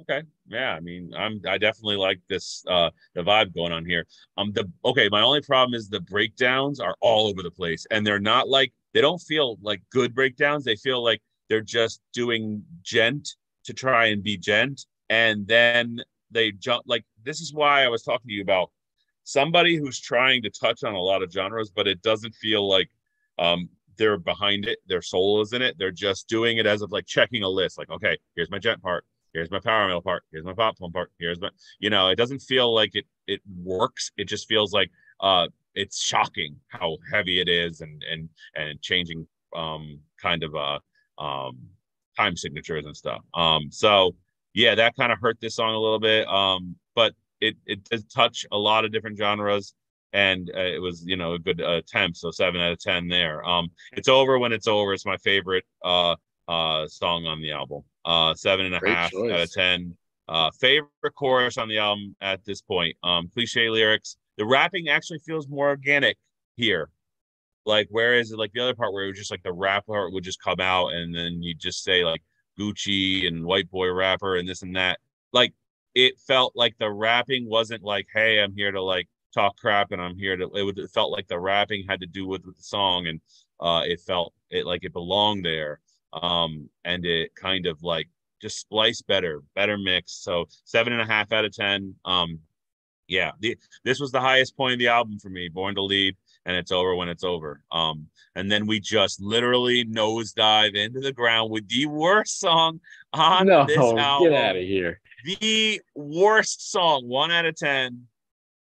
Okay. 0.00 0.22
Yeah. 0.46 0.72
I 0.74 0.80
mean, 0.80 1.12
I'm 1.16 1.40
I 1.48 1.56
definitely 1.56 1.96
like 1.96 2.20
this 2.28 2.62
uh 2.68 2.90
the 3.14 3.22
vibe 3.22 3.54
going 3.54 3.72
on 3.72 3.84
here. 3.84 4.06
Um 4.36 4.52
the 4.52 4.70
okay, 4.84 5.08
my 5.08 5.22
only 5.22 5.40
problem 5.40 5.74
is 5.74 5.88
the 5.88 6.00
breakdowns 6.00 6.80
are 6.80 6.96
all 7.00 7.28
over 7.28 7.42
the 7.42 7.50
place 7.50 7.86
and 7.90 8.06
they're 8.06 8.18
not 8.20 8.48
like 8.48 8.72
they 8.92 9.00
don't 9.00 9.20
feel 9.20 9.56
like 9.62 9.82
good 9.90 10.14
breakdowns. 10.14 10.64
They 10.64 10.76
feel 10.76 11.02
like 11.02 11.22
they're 11.48 11.62
just 11.62 12.02
doing 12.12 12.62
djent 12.82 13.36
to 13.64 13.72
try 13.72 14.06
and 14.06 14.22
be 14.22 14.36
djent 14.36 14.84
And 15.08 15.46
then 15.48 16.00
they 16.30 16.52
jump 16.52 16.82
like 16.86 17.04
this 17.24 17.40
is 17.40 17.54
why 17.54 17.84
I 17.84 17.88
was 17.88 18.02
talking 18.02 18.28
to 18.28 18.34
you 18.34 18.42
about 18.42 18.70
somebody 19.24 19.76
who's 19.76 19.98
trying 19.98 20.42
to 20.42 20.50
touch 20.50 20.84
on 20.84 20.94
a 20.94 21.00
lot 21.00 21.22
of 21.22 21.32
genres, 21.32 21.70
but 21.70 21.88
it 21.88 22.02
doesn't 22.02 22.34
feel 22.34 22.68
like 22.68 22.90
um, 23.38 23.68
they're 23.96 24.18
behind 24.18 24.66
it. 24.66 24.78
Their 24.86 25.02
soul 25.02 25.40
is 25.40 25.52
in 25.52 25.62
it. 25.62 25.76
They're 25.78 25.90
just 25.90 26.28
doing 26.28 26.58
it 26.58 26.66
as 26.66 26.82
of 26.82 26.92
like 26.92 27.06
checking 27.06 27.42
a 27.42 27.48
list. 27.48 27.76
Like, 27.78 27.90
okay, 27.90 28.16
here's 28.36 28.50
my 28.50 28.58
djent 28.58 28.80
part. 28.82 29.04
Here's 29.36 29.50
my 29.50 29.60
power 29.60 29.86
metal 29.86 30.00
part. 30.00 30.22
Here's 30.32 30.46
my 30.46 30.54
pop 30.54 30.78
punk 30.78 30.94
part. 30.94 31.12
Here's 31.18 31.38
my, 31.40 31.50
you 31.78 31.90
know, 31.90 32.08
it 32.08 32.16
doesn't 32.16 32.38
feel 32.38 32.74
like 32.74 32.94
it 32.94 33.04
it 33.26 33.40
works. 33.62 34.10
It 34.16 34.28
just 34.28 34.48
feels 34.48 34.72
like 34.72 34.90
uh, 35.20 35.48
it's 35.74 36.02
shocking 36.02 36.56
how 36.68 36.96
heavy 37.12 37.40
it 37.40 37.48
is 37.48 37.82
and 37.82 38.02
and 38.10 38.30
and 38.54 38.80
changing 38.80 39.26
um 39.54 40.00
kind 40.20 40.42
of 40.42 40.54
uh 40.54 40.78
um 41.22 41.58
time 42.16 42.34
signatures 42.34 42.86
and 42.86 42.96
stuff. 42.96 43.20
Um, 43.34 43.70
so 43.70 44.16
yeah, 44.54 44.74
that 44.74 44.96
kind 44.96 45.12
of 45.12 45.18
hurt 45.20 45.36
this 45.38 45.56
song 45.56 45.74
a 45.74 45.78
little 45.78 46.00
bit. 46.00 46.26
Um, 46.28 46.76
but 46.94 47.12
it 47.42 47.56
it 47.66 47.84
does 47.84 48.04
touch 48.06 48.46
a 48.52 48.56
lot 48.56 48.86
of 48.86 48.92
different 48.92 49.18
genres 49.18 49.74
and 50.14 50.50
uh, 50.56 50.60
it 50.60 50.80
was 50.80 51.04
you 51.04 51.16
know 51.16 51.34
a 51.34 51.38
good 51.38 51.60
uh, 51.60 51.72
attempt 51.72 52.16
so 52.16 52.30
seven 52.30 52.60
out 52.60 52.72
of 52.72 52.78
ten 52.78 53.08
there 53.08 53.44
um 53.44 53.68
it's 53.92 54.08
over 54.08 54.38
when 54.38 54.52
it's 54.52 54.68
over 54.68 54.94
it's 54.94 55.04
my 55.04 55.16
favorite 55.18 55.64
uh 55.84 56.14
uh 56.48 56.86
song 56.86 57.26
on 57.26 57.40
the 57.40 57.52
album. 57.52 57.82
Uh 58.04 58.34
seven 58.34 58.66
and 58.66 58.74
a 58.74 58.78
Great 58.78 58.94
half 58.94 59.10
choice. 59.10 59.32
out 59.32 59.40
of 59.40 59.52
ten. 59.52 59.96
Uh 60.28 60.50
favorite 60.60 60.90
chorus 61.14 61.58
on 61.58 61.68
the 61.68 61.78
album 61.78 62.14
at 62.20 62.44
this 62.44 62.60
point. 62.60 62.96
Um 63.02 63.28
cliche 63.32 63.68
lyrics. 63.68 64.16
The 64.38 64.44
rapping 64.44 64.88
actually 64.88 65.20
feels 65.20 65.48
more 65.48 65.68
organic 65.68 66.16
here. 66.56 66.90
Like 67.64 67.88
whereas 67.90 68.32
like 68.32 68.52
the 68.52 68.60
other 68.60 68.74
part 68.74 68.92
where 68.92 69.04
it 69.04 69.08
was 69.08 69.18
just 69.18 69.30
like 69.30 69.42
the 69.42 69.52
rap 69.52 69.86
part 69.86 70.12
would 70.12 70.24
just 70.24 70.42
come 70.42 70.60
out 70.60 70.92
and 70.92 71.14
then 71.14 71.42
you 71.42 71.54
just 71.54 71.82
say 71.82 72.04
like 72.04 72.22
gucci 72.58 73.26
and 73.26 73.44
white 73.44 73.70
boy 73.70 73.90
rapper 73.92 74.36
and 74.36 74.48
this 74.48 74.62
and 74.62 74.76
that. 74.76 75.00
Like 75.32 75.52
it 75.94 76.18
felt 76.26 76.52
like 76.54 76.76
the 76.78 76.90
rapping 76.90 77.48
wasn't 77.48 77.82
like, 77.82 78.06
hey, 78.14 78.40
I'm 78.40 78.54
here 78.54 78.70
to 78.70 78.82
like 78.82 79.08
talk 79.34 79.56
crap 79.56 79.92
and 79.92 80.00
I'm 80.00 80.16
here 80.16 80.36
to 80.36 80.44
it, 80.54 80.62
would, 80.62 80.78
it 80.78 80.90
felt 80.90 81.12
like 81.12 81.28
the 81.28 81.38
rapping 81.38 81.84
had 81.88 82.00
to 82.00 82.06
do 82.06 82.26
with, 82.26 82.44
with 82.46 82.56
the 82.56 82.62
song 82.62 83.06
and 83.06 83.20
uh 83.60 83.82
it 83.84 84.00
felt 84.00 84.32
it 84.50 84.64
like 84.66 84.84
it 84.84 84.92
belonged 84.92 85.44
there 85.44 85.80
um 86.22 86.68
and 86.84 87.04
it 87.04 87.34
kind 87.34 87.66
of 87.66 87.82
like 87.82 88.08
just 88.40 88.58
splice 88.60 89.02
better 89.02 89.42
better 89.54 89.76
mix 89.78 90.12
so 90.12 90.46
seven 90.64 90.92
and 90.92 91.02
a 91.02 91.06
half 91.06 91.32
out 91.32 91.44
of 91.44 91.52
ten 91.52 91.94
um 92.04 92.38
yeah 93.08 93.30
the, 93.40 93.56
this 93.84 94.00
was 94.00 94.10
the 94.12 94.20
highest 94.20 94.56
point 94.56 94.72
of 94.74 94.78
the 94.78 94.88
album 94.88 95.18
for 95.18 95.28
me 95.30 95.48
born 95.48 95.74
to 95.74 95.82
lead 95.82 96.16
and 96.44 96.56
it's 96.56 96.72
over 96.72 96.94
when 96.94 97.08
it's 97.08 97.24
over 97.24 97.62
um 97.72 98.06
and 98.34 98.50
then 98.50 98.66
we 98.66 98.78
just 98.80 99.20
literally 99.20 99.84
nosedive 99.84 100.74
into 100.76 101.00
the 101.00 101.12
ground 101.12 101.50
with 101.50 101.66
the 101.68 101.86
worst 101.86 102.38
song 102.40 102.80
on 103.12 103.46
No, 103.46 103.64
this 103.64 103.76
get 103.76 103.98
out 104.32 104.56
of 104.56 104.62
here. 104.62 105.00
the 105.40 105.80
worst 105.94 106.70
song, 106.70 107.08
one 107.08 107.30
out 107.30 107.46
of 107.46 107.56
ten. 107.56 108.06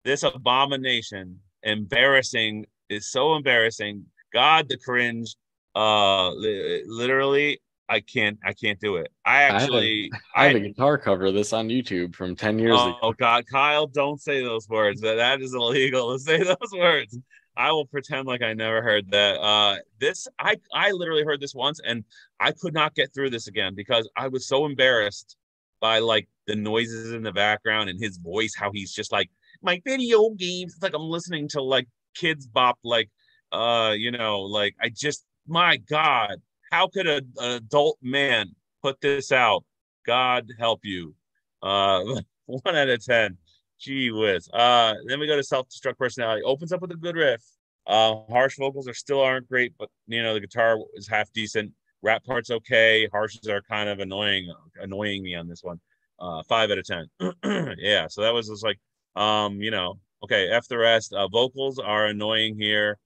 This 0.03 0.23
abomination, 0.23 1.39
embarrassing, 1.63 2.65
is 2.89 3.11
so 3.11 3.35
embarrassing. 3.35 4.05
God, 4.31 4.69
the 4.69 4.77
cringe. 4.77 5.35
Uh, 5.75 6.31
li- 6.31 6.83
literally, 6.87 7.59
I 7.87 7.99
can't, 7.99 8.39
I 8.43 8.53
can't 8.53 8.79
do 8.79 8.95
it. 8.95 9.11
I 9.25 9.43
actually, 9.43 10.11
I 10.35 10.47
have 10.47 10.55
a 10.55 10.59
guitar 10.59 10.97
cover 10.97 11.25
of 11.25 11.33
this 11.33 11.53
on 11.53 11.67
YouTube 11.67 12.15
from 12.15 12.35
10 12.35 12.59
years 12.59 12.77
oh, 12.77 12.89
ago. 12.89 12.97
Oh 13.01 13.13
God, 13.13 13.45
Kyle, 13.51 13.87
don't 13.87 14.21
say 14.21 14.41
those 14.41 14.67
words. 14.69 15.01
That 15.01 15.15
that 15.15 15.41
is 15.41 15.53
illegal 15.53 16.13
to 16.13 16.19
say 16.19 16.37
those 16.43 16.71
words. 16.73 17.17
I 17.57 17.71
will 17.71 17.85
pretend 17.85 18.27
like 18.27 18.41
I 18.41 18.53
never 18.53 18.81
heard 18.81 19.11
that. 19.11 19.39
Uh, 19.39 19.77
this 19.99 20.27
I 20.39 20.57
I 20.73 20.91
literally 20.91 21.23
heard 21.23 21.39
this 21.39 21.55
once, 21.55 21.79
and 21.85 22.03
I 22.39 22.51
could 22.51 22.73
not 22.73 22.95
get 22.95 23.13
through 23.13 23.29
this 23.29 23.47
again 23.47 23.75
because 23.75 24.09
I 24.17 24.27
was 24.27 24.47
so 24.47 24.65
embarrassed 24.65 25.37
by 25.79 25.99
like 25.99 26.27
the 26.47 26.55
noises 26.55 27.11
in 27.11 27.23
the 27.23 27.31
background 27.31 27.89
and 27.89 27.99
his 27.99 28.17
voice, 28.17 28.53
how 28.57 28.71
he's 28.73 28.93
just 28.93 29.11
like 29.11 29.29
my 29.61 29.81
video 29.85 30.29
games. 30.31 30.73
It's 30.73 30.83
like 30.83 30.93
I'm 30.93 31.09
listening 31.09 31.47
to 31.49 31.61
like 31.61 31.87
Kidz 32.17 32.45
Bop, 32.51 32.77
like 32.83 33.09
uh, 33.51 33.93
you 33.95 34.11
know, 34.11 34.41
like 34.41 34.75
I 34.81 34.89
just 34.89 35.25
my 35.47 35.77
God, 35.77 36.41
how 36.71 36.87
could 36.87 37.07
a, 37.07 37.21
an 37.37 37.51
adult 37.51 37.97
man 38.01 38.55
put 38.81 39.01
this 39.01 39.31
out? 39.31 39.63
God 40.05 40.47
help 40.59 40.81
you. 40.83 41.15
Uh, 41.61 42.03
one 42.45 42.75
out 42.75 42.89
of 42.89 43.03
ten. 43.03 43.37
Gee 43.79 44.11
whiz. 44.11 44.49
Uh, 44.53 44.93
then 45.05 45.19
we 45.19 45.27
go 45.27 45.35
to 45.35 45.43
self-destruct 45.43 45.97
personality. 45.97 46.43
Opens 46.43 46.71
up 46.71 46.81
with 46.81 46.91
a 46.91 46.95
good 46.95 47.15
riff. 47.15 47.43
Uh, 47.87 48.15
harsh 48.29 48.57
vocals 48.57 48.87
are 48.87 48.93
still 48.93 49.21
aren't 49.21 49.47
great, 49.47 49.73
but 49.77 49.89
you 50.07 50.23
know 50.23 50.33
the 50.33 50.39
guitar 50.39 50.77
is 50.95 51.07
half 51.07 51.31
decent. 51.33 51.71
Rap 52.01 52.23
part's 52.23 52.51
okay. 52.51 53.07
Harshes 53.13 53.47
are 53.49 53.61
kind 53.61 53.89
of 53.89 53.99
annoying, 53.99 54.51
annoying 54.79 55.23
me 55.23 55.35
on 55.35 55.47
this 55.47 55.63
one. 55.63 55.79
Uh, 56.19 56.41
five 56.43 56.71
out 56.71 56.77
of 56.77 56.85
ten. 56.85 57.07
yeah, 57.77 58.07
so 58.07 58.21
that 58.21 58.33
was 58.33 58.47
just 58.47 58.63
like, 58.63 58.79
um, 59.15 59.61
you 59.61 59.71
know, 59.71 59.99
okay. 60.23 60.49
F 60.49 60.67
the 60.67 60.77
rest. 60.77 61.13
Uh, 61.13 61.27
vocals 61.27 61.79
are 61.79 62.05
annoying 62.05 62.55
here, 62.57 62.97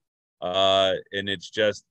uh, 0.42 0.94
and 1.12 1.28
it's 1.28 1.50
just, 1.50 1.86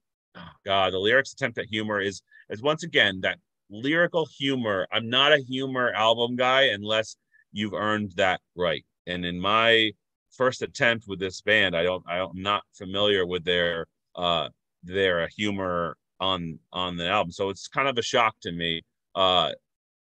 God, 0.64 0.92
the 0.92 0.98
lyrics 0.98 1.32
attempt 1.32 1.58
at 1.58 1.66
humor 1.66 2.00
is 2.00 2.22
is 2.50 2.62
once 2.62 2.82
again 2.82 3.20
that 3.22 3.38
lyrical 3.70 4.26
humor. 4.26 4.86
I'm 4.92 5.08
not 5.10 5.32
a 5.32 5.38
humor 5.38 5.92
album 5.92 6.36
guy 6.36 6.62
unless 6.64 7.16
you've 7.52 7.74
earned 7.74 8.12
that 8.16 8.40
right. 8.56 8.84
And 9.06 9.24
in 9.24 9.40
my 9.40 9.92
first 10.30 10.62
attempt 10.62 11.06
with 11.08 11.18
this 11.18 11.40
band, 11.40 11.76
I 11.76 11.82
don't, 11.82 12.04
I 12.08 12.18
I'm 12.20 12.42
not 12.42 12.62
familiar 12.74 13.26
with 13.26 13.44
their, 13.44 13.86
uh, 14.16 14.48
their 14.82 15.28
humor 15.36 15.96
on 16.20 16.58
on 16.72 16.96
the 16.96 17.08
album. 17.08 17.32
So 17.32 17.50
it's 17.50 17.68
kind 17.68 17.88
of 17.88 17.98
a 17.98 18.02
shock 18.02 18.34
to 18.42 18.52
me, 18.52 18.82
uh, 19.14 19.52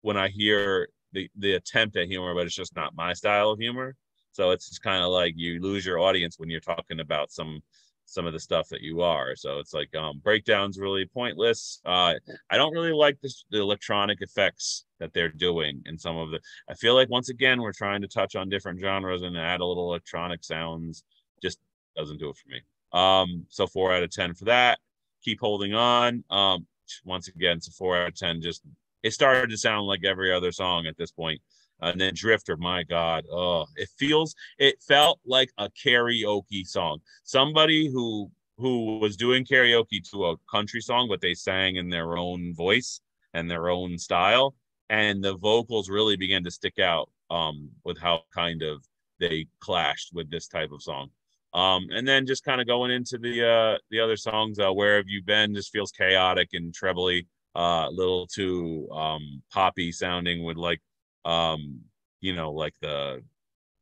when 0.02 0.16
I 0.16 0.28
hear 0.28 0.88
the 1.12 1.30
the 1.38 1.54
attempt 1.54 1.96
at 1.96 2.08
humor, 2.08 2.34
but 2.34 2.46
it's 2.46 2.54
just 2.54 2.76
not 2.76 2.94
my 2.94 3.12
style 3.14 3.50
of 3.50 3.58
humor. 3.58 3.94
So 4.32 4.50
it's 4.50 4.68
just 4.68 4.82
kind 4.82 5.02
of 5.04 5.10
like 5.10 5.34
you 5.36 5.60
lose 5.60 5.86
your 5.86 6.00
audience 6.00 6.38
when 6.38 6.50
you're 6.50 6.60
talking 6.60 7.00
about 7.00 7.30
some 7.30 7.60
some 8.06 8.26
of 8.26 8.32
the 8.32 8.40
stuff 8.40 8.68
that 8.68 8.82
you 8.82 9.00
are. 9.00 9.34
So 9.36 9.58
it's 9.58 9.74
like 9.74 9.94
um 9.94 10.20
breakdowns 10.22 10.78
really 10.78 11.06
pointless. 11.06 11.80
Uh 11.84 12.14
I 12.50 12.56
don't 12.56 12.72
really 12.72 12.92
like 12.92 13.20
this, 13.20 13.44
the 13.50 13.60
electronic 13.60 14.20
effects 14.20 14.84
that 15.00 15.12
they're 15.12 15.28
doing 15.30 15.82
in 15.86 15.98
some 15.98 16.16
of 16.16 16.30
the 16.30 16.40
I 16.68 16.74
feel 16.74 16.94
like 16.94 17.10
once 17.10 17.28
again 17.28 17.60
we're 17.60 17.72
trying 17.72 18.02
to 18.02 18.08
touch 18.08 18.36
on 18.36 18.48
different 18.48 18.80
genres 18.80 19.22
and 19.22 19.36
add 19.36 19.60
a 19.60 19.66
little 19.66 19.88
electronic 19.88 20.44
sounds. 20.44 21.04
Just 21.42 21.58
doesn't 21.96 22.18
do 22.18 22.30
it 22.30 22.36
for 22.36 22.48
me. 22.50 22.60
Um 22.92 23.46
so 23.48 23.66
4 23.66 23.94
out 23.94 24.02
of 24.02 24.10
10 24.10 24.34
for 24.34 24.46
that. 24.46 24.78
Keep 25.22 25.40
holding 25.40 25.74
on. 25.74 26.24
Um 26.30 26.66
once 27.04 27.28
again 27.28 27.56
it's 27.56 27.68
a 27.68 27.72
4 27.72 27.96
out 27.96 28.08
of 28.08 28.16
10 28.16 28.42
just 28.42 28.62
it 29.02 29.12
started 29.12 29.50
to 29.50 29.58
sound 29.58 29.86
like 29.86 30.04
every 30.04 30.32
other 30.32 30.50
song 30.50 30.86
at 30.86 30.96
this 30.96 31.12
point. 31.12 31.40
And 31.84 32.00
then 32.00 32.14
Drifter, 32.14 32.56
my 32.56 32.82
God, 32.82 33.24
oh, 33.30 33.66
it 33.76 33.88
feels, 33.98 34.34
it 34.58 34.76
felt 34.82 35.20
like 35.26 35.50
a 35.58 35.68
karaoke 35.70 36.66
song. 36.66 37.00
Somebody 37.24 37.90
who 37.90 38.30
who 38.56 38.98
was 39.00 39.16
doing 39.16 39.44
karaoke 39.44 40.00
to 40.10 40.26
a 40.26 40.36
country 40.50 40.80
song, 40.80 41.08
but 41.08 41.20
they 41.20 41.34
sang 41.34 41.76
in 41.76 41.88
their 41.88 42.16
own 42.16 42.54
voice 42.54 43.00
and 43.34 43.50
their 43.50 43.68
own 43.68 43.98
style, 43.98 44.54
and 44.90 45.22
the 45.22 45.36
vocals 45.36 45.90
really 45.90 46.16
began 46.16 46.44
to 46.44 46.50
stick 46.50 46.78
out 46.78 47.10
um, 47.30 47.68
with 47.84 47.98
how 47.98 48.20
kind 48.32 48.62
of 48.62 48.84
they 49.18 49.46
clashed 49.60 50.10
with 50.12 50.30
this 50.30 50.46
type 50.46 50.70
of 50.70 50.82
song. 50.82 51.10
Um, 51.52 51.86
and 51.90 52.06
then 52.06 52.26
just 52.26 52.44
kind 52.44 52.60
of 52.60 52.66
going 52.66 52.90
into 52.90 53.18
the 53.18 53.46
uh, 53.46 53.78
the 53.90 54.00
other 54.00 54.16
songs, 54.16 54.58
uh, 54.58 54.72
where 54.72 54.96
have 54.96 55.08
you 55.08 55.22
been? 55.22 55.54
Just 55.54 55.72
feels 55.72 55.92
chaotic 55.92 56.48
and 56.52 56.74
trebly, 56.74 57.26
uh, 57.56 57.86
a 57.88 57.90
little 57.92 58.26
too 58.26 58.88
um, 58.92 59.42
poppy 59.52 59.92
sounding 59.92 60.44
with 60.44 60.56
like 60.56 60.80
um, 61.24 61.80
you 62.20 62.34
know, 62.34 62.52
like 62.52 62.74
the 62.80 63.22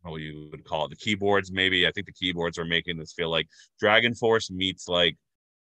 what 0.02 0.20
you 0.20 0.48
would 0.50 0.64
call 0.64 0.86
it, 0.86 0.90
the 0.90 0.96
keyboards. 0.96 1.52
Maybe 1.52 1.86
I 1.86 1.92
think 1.92 2.06
the 2.06 2.12
keyboards 2.12 2.58
are 2.58 2.64
making 2.64 2.98
this 2.98 3.12
feel 3.12 3.30
like 3.30 3.48
DragonForce 3.82 4.50
meets 4.50 4.88
like 4.88 5.16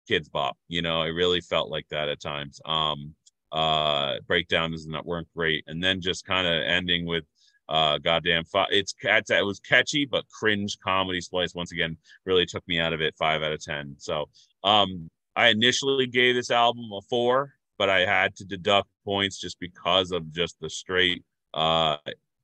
Kidz 0.09 0.31
Bop. 0.31 0.57
You 0.67 0.81
know, 0.81 1.01
it 1.01 1.09
really 1.09 1.41
felt 1.41 1.69
like 1.69 1.87
that 1.89 2.09
at 2.09 2.21
times. 2.21 2.61
Um, 2.65 3.13
uh, 3.51 4.15
breakdowns 4.27 4.87
not 4.87 5.05
weren't 5.05 5.27
great, 5.35 5.65
and 5.67 5.83
then 5.83 5.99
just 5.99 6.25
kind 6.25 6.47
of 6.47 6.63
ending 6.63 7.05
with 7.05 7.25
uh 7.69 7.97
goddamn 7.99 8.43
fi- 8.43 8.67
it's 8.69 8.91
cats 8.91 9.31
it 9.31 9.45
was 9.45 9.59
catchy 9.59 10.05
but 10.05 10.25
cringe 10.27 10.77
comedy 10.83 11.21
splice 11.21 11.55
once 11.55 11.71
again 11.71 11.95
really 12.25 12.45
took 12.45 12.67
me 12.67 12.79
out 12.79 12.91
of 12.91 13.01
it 13.01 13.15
five 13.17 13.41
out 13.41 13.53
of 13.53 13.63
ten 13.63 13.95
so 13.97 14.27
um 14.63 15.09
i 15.35 15.47
initially 15.47 16.05
gave 16.07 16.35
this 16.35 16.51
album 16.51 16.83
a 16.91 17.01
four 17.09 17.53
but 17.77 17.89
i 17.89 17.99
had 17.99 18.35
to 18.35 18.43
deduct 18.43 18.89
points 19.05 19.39
just 19.39 19.57
because 19.59 20.11
of 20.11 20.29
just 20.33 20.59
the 20.59 20.69
straight 20.69 21.23
uh 21.53 21.97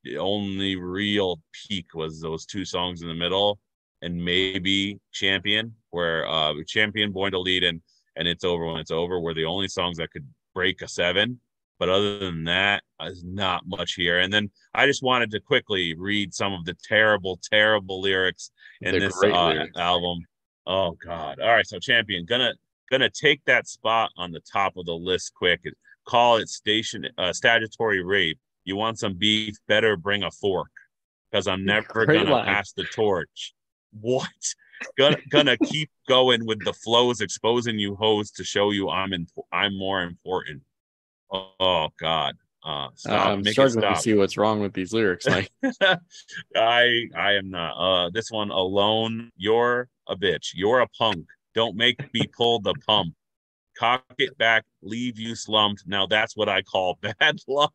the 0.03 0.17
only 0.17 0.75
real 0.75 1.41
peak 1.67 1.87
was 1.93 2.21
those 2.21 2.45
two 2.45 2.63
songs 2.63 3.01
in 3.01 3.07
the 3.07 3.13
middle 3.13 3.59
and 4.01 4.15
maybe 4.23 4.99
champion 5.11 5.73
where 5.89 6.27
uh 6.27 6.53
champion 6.67 7.11
born 7.11 7.31
to 7.31 7.39
lead 7.39 7.63
and 7.63 7.81
and 8.17 8.27
it's 8.27 8.43
over 8.43 8.65
when 8.65 8.77
it's 8.77 8.91
over 8.91 9.19
were 9.19 9.33
the 9.33 9.45
only 9.45 9.67
songs 9.67 9.97
that 9.97 10.11
could 10.11 10.27
break 10.53 10.81
a 10.81 10.87
seven. 10.87 11.39
But 11.79 11.89
other 11.89 12.17
than 12.17 12.43
that 12.45 12.81
there's 12.99 13.23
not 13.23 13.61
much 13.67 13.93
here. 13.93 14.19
And 14.19 14.33
then 14.33 14.49
i 14.73 14.87
just 14.87 15.03
wanted 15.03 15.29
to 15.31 15.39
quickly 15.39 15.93
read 15.95 16.33
some 16.33 16.53
of 16.53 16.65
the 16.65 16.75
terrible 16.83 17.39
terrible 17.51 18.01
lyrics 18.01 18.51
in 18.81 18.91
They're 18.91 19.01
this 19.01 19.23
uh, 19.23 19.47
lyrics. 19.49 19.77
album. 19.77 20.19
Oh 20.65 20.97
god. 21.05 21.39
All 21.39 21.53
right. 21.53 21.67
So 21.67 21.77
champion 21.79 22.25
gonna 22.25 22.53
gonna 22.89 23.09
take 23.09 23.43
that 23.45 23.67
spot 23.67 24.09
on 24.17 24.31
the 24.31 24.41
top 24.51 24.77
of 24.77 24.85
the 24.85 24.93
list 24.95 25.33
quick. 25.35 25.61
Call 26.07 26.37
it 26.37 26.49
station 26.49 27.05
uh, 27.17 27.33
statutory 27.33 28.03
rape 28.03 28.39
you 28.67 28.75
want 28.75 28.99
some 28.99 29.13
beef 29.15 29.55
better 29.67 29.95
bring 29.95 30.23
a 30.23 30.31
fork 30.31 30.71
because 31.31 31.47
i'm 31.47 31.65
never 31.65 32.05
Great 32.05 32.19
gonna 32.19 32.31
line. 32.31 32.45
pass 32.45 32.71
the 32.73 32.83
torch 32.85 33.53
what 33.99 34.27
gonna 34.97 35.17
gonna 35.29 35.57
keep 35.57 35.89
going 36.07 36.45
with 36.45 36.63
the 36.63 36.73
flows 36.73 37.21
exposing 37.21 37.79
you 37.79 37.95
hoes 37.95 38.31
to 38.31 38.43
show 38.43 38.71
you 38.71 38.89
i'm 38.89 39.13
in 39.13 39.27
i'm 39.51 39.77
more 39.77 40.03
important 40.03 40.61
oh, 41.31 41.51
oh 41.59 41.87
god 41.99 42.35
uh 42.67 42.89
stop 42.95 43.27
I'm 43.27 43.39
make 43.39 43.47
it 43.47 43.53
struggling 43.53 43.93
to 43.93 43.99
see 43.99 44.13
what's 44.13 44.35
wrong 44.35 44.59
with 44.59 44.73
these 44.73 44.91
lyrics, 44.91 45.25
Mike. 45.29 45.49
I 46.55 47.05
I 47.15 47.33
am 47.33 47.49
not. 47.49 47.71
Uh, 47.77 48.09
this 48.09 48.29
one 48.29 48.49
alone. 48.51 49.31
You're 49.37 49.87
a 50.07 50.17
bitch. 50.17 50.51
You're 50.53 50.81
a 50.81 50.87
punk. 50.87 51.27
Don't 51.55 51.77
make 51.77 52.13
me 52.13 52.27
pull 52.35 52.59
the 52.59 52.73
pump. 52.85 53.13
Cock 53.77 54.03
it 54.17 54.37
back. 54.37 54.65
Leave 54.81 55.17
you 55.17 55.33
slumped. 55.33 55.83
Now 55.87 56.07
that's 56.07 56.35
what 56.35 56.49
I 56.49 56.61
call 56.61 56.99
bad 57.19 57.39
luck. 57.47 57.73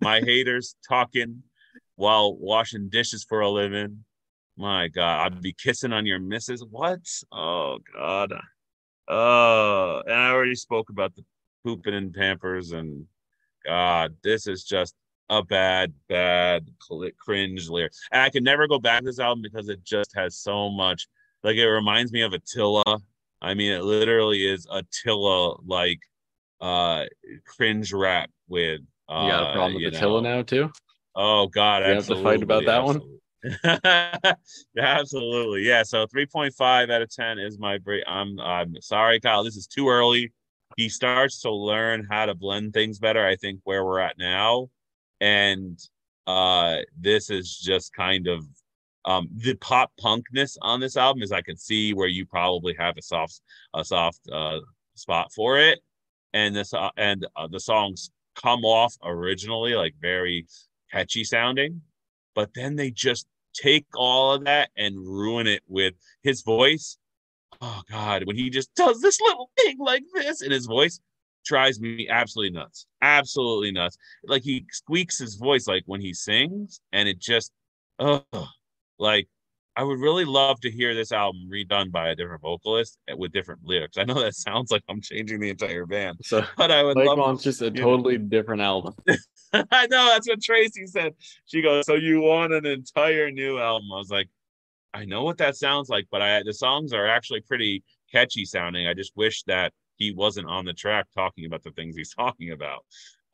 My 0.00 0.20
haters 0.20 0.76
talking 0.88 1.42
while 1.96 2.36
washing 2.36 2.88
dishes 2.88 3.24
for 3.24 3.40
a 3.40 3.50
living. 3.50 4.04
My 4.56 4.88
God, 4.88 5.32
I'd 5.32 5.42
be 5.42 5.52
kissing 5.52 5.92
on 5.92 6.06
your 6.06 6.18
missus. 6.18 6.64
What? 6.68 7.00
Oh 7.32 7.78
God. 7.94 8.32
Oh, 9.08 10.02
and 10.06 10.14
I 10.14 10.30
already 10.30 10.54
spoke 10.54 10.90
about 10.90 11.14
the 11.14 11.24
pooping 11.64 11.94
in 11.94 12.12
Pampers 12.12 12.72
and 12.72 13.06
God, 13.64 14.14
this 14.22 14.46
is 14.46 14.64
just 14.64 14.94
a 15.30 15.42
bad, 15.42 15.92
bad 16.08 16.68
cringe 17.18 17.68
lyric. 17.68 17.92
And 18.12 18.22
I 18.22 18.30
can 18.30 18.44
never 18.44 18.68
go 18.68 18.78
back 18.78 19.00
to 19.00 19.06
this 19.06 19.18
album 19.18 19.42
because 19.42 19.68
it 19.68 19.82
just 19.84 20.14
has 20.14 20.36
so 20.36 20.70
much. 20.70 21.08
Like 21.42 21.56
it 21.56 21.68
reminds 21.68 22.12
me 22.12 22.22
of 22.22 22.32
Attila. 22.32 22.82
I 23.40 23.54
mean, 23.54 23.72
it 23.72 23.84
literally 23.84 24.46
is 24.46 24.66
Attila 24.70 25.56
like 25.66 26.00
uh 26.60 27.04
cringe 27.46 27.92
rap 27.92 28.30
with. 28.48 28.80
Uh, 29.08 29.22
You 29.24 29.30
got 29.30 29.50
a 29.50 29.52
problem 29.52 29.74
with 29.82 29.94
Attila 29.94 30.22
know. 30.22 30.36
now 30.36 30.42
too? 30.42 30.72
Oh 31.14 31.46
God, 31.46 31.82
We 31.84 31.90
have 31.94 32.06
to 32.06 32.22
fight 32.22 32.42
about 32.42 32.64
absolutely, 32.64 32.66
that 32.66 32.84
one? 32.84 32.96
absolutely. 32.96 33.20
yeah, 34.74 34.98
absolutely. 34.98 35.62
Yeah. 35.62 35.82
So 35.82 36.06
3.5 36.06 36.90
out 36.90 37.02
of 37.02 37.10
10 37.10 37.38
is 37.38 37.58
my 37.58 37.78
break. 37.78 38.02
I'm 38.06 38.40
I'm 38.40 38.74
sorry, 38.80 39.20
Kyle. 39.20 39.44
This 39.44 39.56
is 39.56 39.66
too 39.66 39.88
early. 39.88 40.32
He 40.76 40.88
starts 40.88 41.40
to 41.42 41.50
learn 41.52 42.06
how 42.10 42.26
to 42.26 42.34
blend 42.34 42.72
things 42.72 42.98
better. 42.98 43.24
I 43.24 43.36
think 43.36 43.60
where 43.64 43.84
we're 43.84 44.00
at 44.00 44.18
now. 44.18 44.70
And 45.20 45.78
uh 46.26 46.78
this 46.98 47.28
is 47.28 47.58
just 47.58 47.92
kind 47.92 48.26
of 48.26 48.46
um 49.04 49.28
the 49.36 49.54
pop 49.56 49.92
punkness 50.02 50.56
on 50.62 50.80
this 50.80 50.96
album 50.96 51.22
is 51.22 51.32
I 51.32 51.42
can 51.42 51.58
see 51.58 51.92
where 51.92 52.08
you 52.08 52.24
probably 52.24 52.74
have 52.78 52.96
a 52.96 53.02
soft 53.02 53.42
a 53.74 53.84
soft 53.84 54.20
uh 54.32 54.60
spot 54.94 55.32
for 55.32 55.58
it. 55.58 55.80
And 56.32 56.56
this 56.56 56.72
uh, 56.72 56.90
and 56.96 57.26
uh, 57.36 57.46
the 57.46 57.60
songs 57.60 58.10
come 58.42 58.64
off 58.64 58.94
originally 59.04 59.74
like 59.74 59.94
very 60.00 60.46
catchy 60.92 61.24
sounding 61.24 61.80
but 62.34 62.52
then 62.54 62.76
they 62.76 62.90
just 62.90 63.26
take 63.54 63.86
all 63.94 64.32
of 64.32 64.44
that 64.44 64.70
and 64.76 64.96
ruin 64.98 65.46
it 65.46 65.62
with 65.68 65.94
his 66.22 66.42
voice. 66.42 66.98
Oh 67.62 67.82
God, 67.90 68.24
when 68.26 68.36
he 68.36 68.50
just 68.50 68.74
does 68.74 69.00
this 69.00 69.20
little 69.20 69.50
thing 69.56 69.78
like 69.78 70.02
this 70.14 70.42
in 70.42 70.50
his 70.50 70.66
voice, 70.66 71.00
drives 71.44 71.80
me 71.80 72.08
absolutely 72.08 72.58
nuts. 72.58 72.86
Absolutely 73.00 73.70
nuts. 73.70 73.96
Like 74.26 74.42
he 74.42 74.66
squeaks 74.70 75.18
his 75.18 75.36
voice 75.36 75.66
like 75.66 75.84
when 75.86 76.00
he 76.00 76.12
sings, 76.12 76.80
and 76.92 77.08
it 77.08 77.18
just 77.18 77.52
oh 77.98 78.24
like 78.98 79.28
I 79.76 79.82
would 79.82 79.98
really 79.98 80.24
love 80.24 80.60
to 80.60 80.70
hear 80.70 80.94
this 80.94 81.10
album 81.10 81.48
redone 81.52 81.90
by 81.90 82.10
a 82.10 82.14
different 82.14 82.42
vocalist 82.42 82.98
eh, 83.08 83.14
with 83.16 83.32
different 83.32 83.62
lyrics. 83.64 83.98
I 83.98 84.04
know 84.04 84.14
that 84.14 84.34
sounds 84.34 84.70
like 84.70 84.82
I'm 84.88 85.00
changing 85.00 85.40
the 85.40 85.50
entire 85.50 85.84
band, 85.84 86.18
So 86.22 86.44
but 86.56 86.70
I 86.70 86.82
would 86.82 86.96
love 86.96 87.18
wants 87.18 87.42
just 87.42 87.60
a 87.60 87.70
totally 87.70 88.18
different 88.18 88.62
album. 88.62 88.94
I 89.52 89.86
know 89.86 90.06
that's 90.06 90.28
what 90.28 90.40
Tracy 90.40 90.86
said. 90.86 91.14
She 91.46 91.60
goes, 91.60 91.86
"So 91.86 91.94
you 91.94 92.20
want 92.20 92.52
an 92.52 92.66
entire 92.66 93.30
new 93.30 93.58
album?" 93.58 93.88
I 93.92 93.96
was 93.96 94.10
like, 94.10 94.28
"I 94.92 95.04
know 95.04 95.24
what 95.24 95.38
that 95.38 95.56
sounds 95.56 95.88
like, 95.88 96.06
but 96.10 96.22
I 96.22 96.42
the 96.44 96.54
songs 96.54 96.92
are 96.92 97.06
actually 97.06 97.40
pretty 97.40 97.82
catchy 98.12 98.44
sounding. 98.44 98.86
I 98.86 98.94
just 98.94 99.12
wish 99.16 99.42
that 99.44 99.72
he 99.96 100.12
wasn't 100.12 100.48
on 100.48 100.64
the 100.64 100.72
track 100.72 101.06
talking 101.14 101.46
about 101.46 101.62
the 101.64 101.72
things 101.72 101.96
he's 101.96 102.14
talking 102.14 102.52
about." 102.52 102.84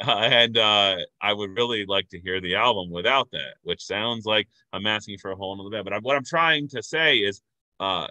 Uh, 0.05 0.11
and 0.23 0.59
uh, 0.59 0.97
I 1.21 1.33
would 1.33 1.51
really 1.51 1.85
like 1.87 2.09
to 2.11 2.21
hear 2.21 2.41
the 2.41 2.55
album 2.57 2.91
without 2.91 3.31
that, 3.33 3.55
which 3.63 3.83
sounds 3.85 4.25
like 4.25 4.49
I'm 4.73 4.87
asking 4.87 5.19
for 5.19 5.31
a 5.31 5.37
whole 5.37 5.57
nother 5.57 5.71
band. 5.71 5.85
But 5.85 5.93
I, 5.93 5.99
what 5.99 6.17
I'm 6.17 6.25
trying 6.25 6.69
to 6.69 6.83
say 6.83 7.19
is, 7.19 7.43
uh, 7.79 8.09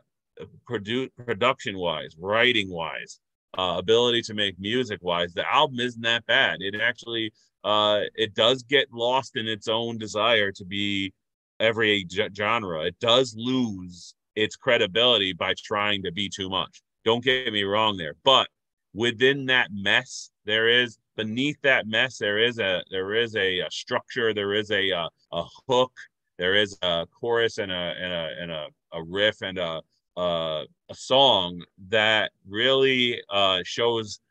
produ- 0.69 1.09
production 1.25 1.77
wise, 1.77 2.15
writing 2.17 2.69
wise, 2.69 3.19
uh, 3.57 3.75
ability 3.77 4.21
to 4.23 4.33
make 4.33 4.59
music 4.59 4.99
wise, 5.01 5.33
the 5.33 5.51
album 5.51 5.79
isn't 5.79 6.01
that 6.01 6.25
bad. 6.25 6.57
It 6.61 6.79
actually 6.79 7.33
uh, 7.63 8.01
it 8.15 8.33
does 8.35 8.63
get 8.63 8.87
lost 8.93 9.35
in 9.35 9.47
its 9.47 9.67
own 9.67 9.97
desire 9.97 10.51
to 10.53 10.65
be 10.65 11.13
every 11.59 12.07
genre. 12.35 12.85
It 12.85 12.99
does 12.99 13.35
lose 13.37 14.13
its 14.35 14.55
credibility 14.55 15.33
by 15.33 15.53
trying 15.57 16.03
to 16.03 16.11
be 16.11 16.29
too 16.29 16.49
much. 16.49 16.81
Don't 17.03 17.23
get 17.23 17.51
me 17.51 17.63
wrong 17.63 17.97
there, 17.97 18.15
but 18.23 18.47
within 18.93 19.45
that 19.47 19.69
mess, 19.73 20.31
there 20.45 20.69
is 20.69 20.97
beneath 21.19 21.59
that 21.63 21.85
mess, 21.85 22.17
there 22.17 22.37
is 22.37 22.59
a 22.59 22.81
there 22.91 23.13
is 23.13 23.35
a, 23.35 23.59
a 23.59 23.69
structure, 23.71 24.33
there 24.33 24.53
is 24.53 24.71
a, 24.71 24.89
a 24.91 25.09
a 25.33 25.43
hook, 25.67 25.91
there 26.37 26.55
is 26.55 26.77
a 26.81 27.05
chorus 27.19 27.57
and 27.57 27.71
a 27.71 27.93
and 28.03 28.13
a 28.13 28.25
and 28.41 28.51
a, 28.51 28.67
a 28.93 29.03
riff 29.03 29.41
and 29.41 29.57
a 29.57 29.81
uh, 30.15 30.63
a 30.89 30.95
song 30.95 31.61
that 31.89 32.31
really 32.47 33.21
uh, 33.29 33.59
shows 33.65 34.21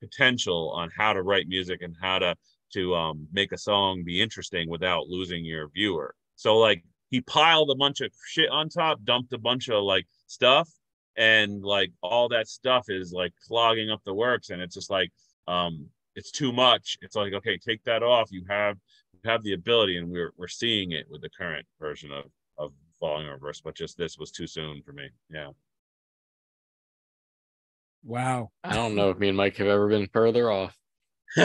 potential 0.00 0.70
on 0.70 0.88
how 0.96 1.12
to 1.12 1.22
write 1.22 1.48
music 1.48 1.82
and 1.82 1.96
how 2.00 2.18
to 2.20 2.36
to 2.74 2.94
um, 2.94 3.26
make 3.32 3.50
a 3.50 3.58
song 3.58 4.04
be 4.04 4.22
interesting 4.22 4.70
without 4.70 5.08
losing 5.08 5.44
your 5.44 5.68
viewer. 5.70 6.14
So 6.36 6.58
like 6.58 6.84
he 7.10 7.20
piled 7.22 7.70
a 7.70 7.74
bunch 7.74 8.00
of 8.00 8.12
shit 8.24 8.50
on 8.50 8.68
top, 8.68 9.02
dumped 9.02 9.32
a 9.32 9.38
bunch 9.38 9.68
of 9.68 9.82
like 9.82 10.06
stuff, 10.28 10.68
and 11.16 11.64
like 11.64 11.90
all 12.02 12.28
that 12.28 12.46
stuff 12.46 12.84
is 12.88 13.12
like 13.12 13.32
clogging 13.48 13.90
up 13.90 14.02
the 14.04 14.14
works, 14.14 14.50
and 14.50 14.62
it's 14.62 14.76
just 14.76 14.90
like 14.90 15.10
um 15.48 15.90
it's 16.16 16.30
too 16.30 16.52
much. 16.52 16.98
It's 17.02 17.16
like 17.16 17.32
okay, 17.32 17.58
take 17.58 17.82
that 17.84 18.02
off. 18.02 18.30
You 18.30 18.44
have 18.48 18.76
you 19.12 19.30
have 19.30 19.42
the 19.42 19.52
ability, 19.54 19.96
and 19.96 20.10
we're 20.10 20.32
we're 20.36 20.48
seeing 20.48 20.92
it 20.92 21.06
with 21.10 21.22
the 21.22 21.30
current 21.30 21.66
version 21.80 22.10
of 22.12 22.24
of 22.58 22.72
Falling 23.00 23.26
in 23.26 23.32
Reverse, 23.32 23.60
but 23.60 23.74
just 23.74 23.96
this 23.96 24.18
was 24.18 24.30
too 24.30 24.46
soon 24.46 24.82
for 24.82 24.92
me. 24.92 25.08
Yeah. 25.30 25.50
Wow. 28.02 28.50
I 28.64 28.74
don't 28.74 28.94
know 28.94 29.10
if 29.10 29.18
me 29.18 29.28
and 29.28 29.36
Mike 29.36 29.56
have 29.56 29.66
ever 29.66 29.88
been 29.88 30.08
further 30.12 30.50
off. 30.50 30.76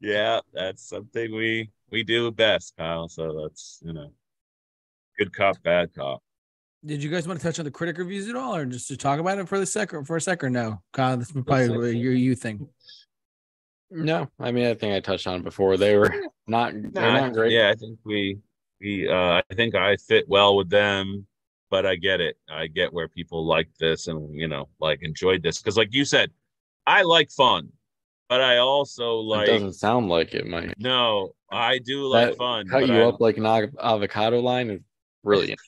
yeah, 0.00 0.40
that's 0.52 0.88
something 0.88 1.34
we 1.34 1.70
we 1.90 2.02
do 2.02 2.30
best, 2.30 2.74
Kyle. 2.76 3.08
So 3.08 3.42
that's 3.42 3.80
you 3.84 3.92
know, 3.92 4.12
good 5.18 5.32
cop, 5.32 5.62
bad 5.62 5.94
cop. 5.94 6.22
Did 6.84 7.02
you 7.02 7.10
guys 7.10 7.26
want 7.26 7.40
to 7.40 7.44
touch 7.46 7.58
on 7.58 7.64
the 7.64 7.70
critic 7.70 7.98
reviews 7.98 8.28
at 8.28 8.36
all, 8.36 8.54
or 8.54 8.64
just 8.64 8.86
to 8.88 8.96
talk 8.96 9.18
about 9.18 9.38
it 9.38 9.48
for 9.48 9.58
the 9.58 9.66
second 9.66 10.04
for 10.04 10.16
a 10.16 10.20
second? 10.20 10.52
No, 10.52 10.80
Kyle, 10.92 11.16
this 11.16 11.28
is 11.34 11.42
probably 11.44 11.96
your 11.98 12.12
you 12.12 12.34
thing. 12.36 12.68
No, 13.90 14.28
I 14.38 14.52
mean 14.52 14.66
I 14.66 14.74
think 14.74 14.94
I 14.94 15.00
touched 15.00 15.26
on 15.26 15.40
it 15.40 15.44
before. 15.44 15.76
They 15.76 15.96
were 15.96 16.14
not 16.46 16.72
they're 16.74 16.90
Nah, 17.12 17.20
not 17.20 17.32
great. 17.32 17.52
Yeah, 17.52 17.70
I 17.70 17.74
think 17.74 17.98
we 18.04 18.38
we 18.80 19.08
uh 19.08 19.42
I 19.50 19.54
think 19.54 19.74
I 19.74 19.96
fit 19.96 20.28
well 20.28 20.56
with 20.56 20.68
them, 20.70 21.26
but 21.70 21.84
I 21.86 21.96
get 21.96 22.20
it. 22.20 22.36
I 22.50 22.66
get 22.68 22.92
where 22.92 23.08
people 23.08 23.44
like 23.44 23.68
this 23.80 24.06
and 24.06 24.32
you 24.34 24.46
know, 24.46 24.68
like 24.78 25.02
enjoyed 25.02 25.42
this. 25.42 25.58
Because 25.58 25.76
like 25.76 25.92
you 25.92 26.04
said, 26.04 26.30
I 26.86 27.02
like 27.02 27.30
fun, 27.30 27.70
but 28.28 28.40
I 28.40 28.58
also 28.58 29.16
like. 29.16 29.48
it 29.48 29.52
like 29.52 29.60
doesn't 29.62 29.72
sound 29.80 30.08
like 30.10 30.34
it, 30.34 30.46
Mike. 30.46 30.74
no, 30.78 31.32
I 31.50 31.78
do 31.78 32.04
like 32.06 32.28
That 32.30 32.36
fun. 32.36 32.68
Cut 32.68 32.80
but 32.82 32.88
you 32.90 33.00
I- 33.02 33.06
up 33.08 33.20
like 33.20 33.36
an 33.38 33.46
avocado 33.80 34.38
line 34.40 34.70
is 34.70 34.80
brilliant. 35.24 35.60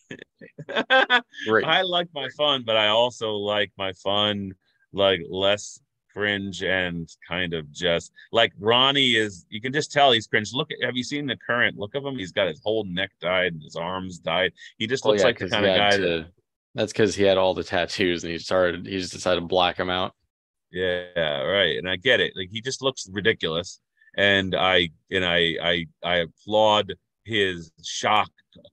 Great. 1.46 1.64
I 1.66 1.82
like 1.82 2.08
my 2.14 2.28
fun, 2.36 2.62
but 2.64 2.76
I 2.76 2.88
also 2.88 3.32
like 3.32 3.72
my 3.76 3.92
fun 3.94 4.52
like 4.92 5.20
less 5.28 5.80
cringe 6.12 6.62
and 6.64 7.08
kind 7.28 7.54
of 7.54 7.70
just 7.70 8.10
like 8.32 8.52
Ronnie 8.58 9.14
is 9.14 9.46
you 9.48 9.60
can 9.60 9.72
just 9.72 9.92
tell 9.92 10.10
he's 10.12 10.26
cringe. 10.26 10.52
Look 10.52 10.70
at 10.72 10.84
have 10.84 10.96
you 10.96 11.04
seen 11.04 11.26
the 11.26 11.36
current 11.36 11.78
look 11.78 11.94
of 11.94 12.04
him? 12.04 12.16
He's 12.18 12.32
got 12.32 12.48
his 12.48 12.60
whole 12.64 12.84
neck 12.84 13.10
dyed 13.20 13.52
and 13.52 13.62
his 13.62 13.76
arms 13.76 14.18
dyed. 14.18 14.52
He 14.78 14.86
just 14.88 15.04
Well, 15.04 15.12
looks 15.12 15.22
yeah, 15.22 15.26
like 15.28 15.38
the 15.38 15.48
kind 15.48 15.66
of 15.66 15.76
guy 15.76 15.90
to- 15.90 15.98
that 16.02 16.26
That's 16.74 16.92
because 16.92 17.14
he 17.14 17.22
had 17.22 17.38
all 17.38 17.54
the 17.54 17.62
tattoos 17.64 18.24
and 18.24 18.32
he 18.32 18.38
started 18.38 18.86
he 18.86 18.98
just 18.98 19.12
decided 19.12 19.40
to 19.40 19.46
black 19.46 19.76
them 19.76 19.90
out. 19.90 20.14
yeah, 20.72 21.42
right. 21.42 21.76
And 21.78 21.88
I 21.88 21.96
get 21.96 22.20
it. 22.20 22.32
Like 22.36 22.48
he 22.50 22.60
just 22.60 22.82
looks 22.82 23.08
ridiculous. 23.10 23.80
And 24.16 24.56
I 24.56 24.90
and 25.12 25.24
I 25.24 25.54
I 25.62 25.86
I 26.02 26.16
applaud 26.16 26.94
his 27.24 27.72
shock 27.84 28.30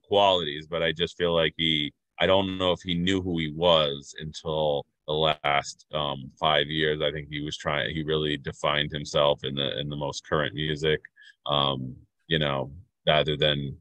qualities, 0.07 0.67
but 0.69 0.81
I 0.83 0.91
just 0.91 1.17
feel 1.17 1.33
like 1.35 1.53
he 1.57 1.93
I 2.19 2.25
don't 2.25 2.57
know 2.57 2.71
if 2.71 2.81
he 2.81 2.95
knew 2.95 3.21
who 3.21 3.37
he 3.37 3.51
was 3.51 4.15
until 4.19 4.85
the 5.07 5.13
last 5.13 5.85
um 5.93 6.31
five 6.39 6.67
years. 6.67 7.01
I 7.01 7.11
think 7.11 7.27
he 7.29 7.41
was 7.41 7.57
trying 7.57 7.93
he 7.93 8.03
really 8.03 8.37
defined 8.37 8.91
himself 8.91 9.43
in 9.43 9.55
the 9.55 9.79
in 9.79 9.89
the 9.89 9.95
most 9.95 10.25
current 10.27 10.53
music. 10.53 10.99
Um, 11.45 11.95
you 12.27 12.39
know, 12.39 12.71
rather 13.05 13.37
than 13.37 13.77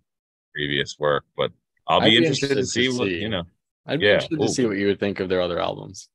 previous 0.55 0.97
work. 0.99 1.25
But 1.37 1.51
I'll 1.89 2.01
be, 2.01 2.11
be 2.11 2.17
interested, 2.19 2.55
to 2.55 2.65
see 2.65 2.89
what 2.89 3.09
see. 3.09 3.21
you 3.23 3.29
know. 3.29 3.43
I'd 3.87 4.01
be 4.01 4.07
Yeah, 4.07 4.15
interested 4.15 4.41
to 4.41 4.49
see 4.49 4.67
what 4.67 4.77
you 4.77 4.87
would 4.87 5.01
think 5.01 5.19
of 5.21 5.29
their 5.29 5.41
other 5.41 5.59
albums. 5.59 6.09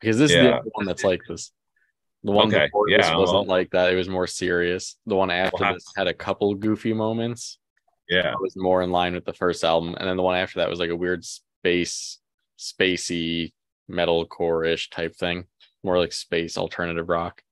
Because 0.00 0.18
this 0.18 0.30
is 0.32 0.36
the 0.36 0.70
one 0.72 0.86
that's 0.86 1.04
like 1.04 1.22
this. 1.28 1.52
The 2.24 2.32
one 2.32 2.48
Okay, 2.48 2.66
before 2.66 2.88
this 2.90 3.06
yeah, 3.06 3.16
wasn't 3.16 3.46
well- 3.46 3.56
like 3.56 3.70
that. 3.70 3.92
It 3.92 3.96
was 3.96 4.08
more 4.08 4.26
serious. 4.26 4.96
The 5.06 5.16
one 5.16 5.30
after 5.30 5.72
this 5.72 5.84
had 5.96 6.08
a 6.08 6.14
couple 6.14 6.54
goofy 6.54 6.92
moments. 6.92 7.58
Yeah. 8.12 8.22
That 8.32 8.40
was 8.42 8.56
more 8.56 8.82
in 8.82 8.90
line 8.90 9.14
with 9.14 9.24
the 9.24 9.32
first 9.32 9.64
album. 9.64 9.94
And 9.98 10.06
then 10.06 10.16
the 10.18 10.22
one 10.22 10.36
after 10.36 10.58
that 10.58 10.68
was 10.68 10.78
like 10.78 10.90
a 10.90 10.96
weird 10.96 11.24
space, 11.24 12.18
spacey 12.58 13.52
metalcore 13.90 14.66
ish 14.66 14.90
type 14.90 15.16
thing. 15.16 15.44
More 15.82 15.98
like 15.98 16.12
space 16.12 16.58
alternative 16.58 17.08
rock. 17.08 17.42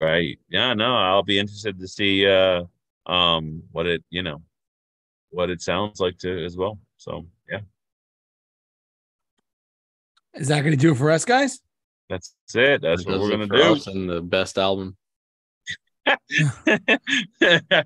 Right. 0.00 0.38
Yeah, 0.48 0.74
no, 0.74 0.96
I'll 0.96 1.22
be 1.22 1.38
interested 1.38 1.78
to 1.78 1.86
see 1.86 2.26
uh 2.26 2.64
um 3.06 3.62
what 3.70 3.86
it, 3.86 4.02
you 4.10 4.22
know, 4.22 4.42
what 5.30 5.48
it 5.48 5.62
sounds 5.62 6.00
like 6.00 6.18
to 6.18 6.44
as 6.44 6.56
well. 6.56 6.78
So 6.96 7.26
yeah, 7.48 7.60
Is 10.34 10.48
that 10.48 10.60
going 10.60 10.72
to 10.72 10.76
do 10.76 10.92
it 10.92 10.96
for 10.96 11.10
us, 11.10 11.24
guys? 11.24 11.60
that's 12.08 12.34
it. 12.54 12.82
That's 12.82 13.04
That 13.04 13.10
what 13.12 13.20
we're 13.20 13.30
gonna 13.30 13.46
do. 13.46 13.80
And 13.90 14.10
the 14.10 14.20
best 14.20 14.58
album. 14.58 14.96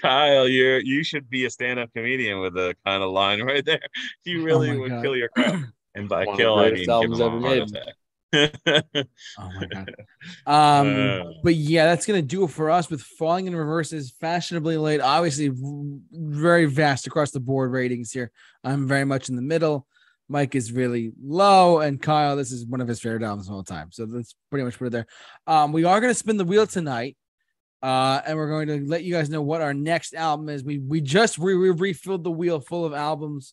Kyle, 0.00 0.48
you're 0.48 0.80
you 0.80 1.04
should 1.04 1.30
be 1.30 1.44
a 1.44 1.50
stand-up 1.50 1.90
comedian 1.94 2.40
with 2.40 2.56
a 2.56 2.74
kind 2.84 3.02
of 3.02 3.10
line 3.12 3.42
right 3.42 3.64
there. 3.64 3.80
You 4.24 4.42
really 4.44 4.72
my 4.72 4.76
would 4.78 4.90
God. 4.90 5.02
kill 5.02 5.16
your 5.16 5.28
crowd. 5.36 5.64
And 5.94 6.08
by 6.08 6.24
One 6.24 6.36
kill, 6.36 6.56
I 6.58 6.70
mean 6.72 6.84
give 6.86 7.12
him 7.12 7.20
a 7.20 7.40
heart 7.40 7.58
attack. 7.58 7.94
Oh 9.38 9.50
my 9.54 9.66
god. 9.66 9.94
Um, 10.46 10.96
Uh. 10.96 11.22
but 11.44 11.54
yeah, 11.54 11.84
that's 11.84 12.06
gonna 12.06 12.22
do 12.22 12.42
it 12.44 12.48
for 12.50 12.70
us 12.70 12.90
with 12.90 13.00
falling 13.02 13.46
in 13.46 13.54
reverse 13.54 13.92
is 13.92 14.10
fashionably 14.20 14.76
late. 14.76 15.00
Obviously, 15.00 15.52
very 16.10 16.64
vast 16.66 17.06
across 17.06 17.30
the 17.30 17.38
board 17.40 17.70
ratings 17.70 18.10
here. 18.10 18.32
I'm 18.64 18.88
very 18.88 19.04
much 19.04 19.28
in 19.28 19.36
the 19.36 19.42
middle. 19.42 19.86
Mike 20.28 20.54
is 20.56 20.72
really 20.72 21.12
low, 21.22 21.80
and 21.80 22.00
Kyle, 22.02 22.34
this 22.34 22.50
is 22.50 22.64
one 22.66 22.80
of 22.80 22.88
his 22.88 22.98
favorite 23.00 23.22
albums 23.22 23.46
of 23.48 23.54
all 23.54 23.62
time. 23.62 23.92
So 23.92 24.04
let's 24.04 24.34
pretty 24.50 24.64
much 24.64 24.78
put 24.78 24.86
it 24.86 24.90
there. 24.90 25.06
Um, 25.46 25.70
we 25.72 25.84
are 25.84 26.00
gonna 26.00 26.14
spin 26.14 26.36
the 26.38 26.44
wheel 26.44 26.66
tonight. 26.66 27.16
Uh, 27.84 28.22
and 28.26 28.38
we're 28.38 28.48
going 28.48 28.68
to 28.68 28.88
let 28.88 29.04
you 29.04 29.12
guys 29.12 29.28
know 29.28 29.42
what 29.42 29.60
our 29.60 29.74
next 29.74 30.14
album 30.14 30.48
is. 30.48 30.64
We 30.64 30.78
we 30.78 31.02
just 31.02 31.36
re- 31.36 31.54
we 31.54 31.70
refilled 31.70 32.24
the 32.24 32.30
wheel 32.30 32.60
full 32.60 32.86
of 32.86 32.94
albums 32.94 33.52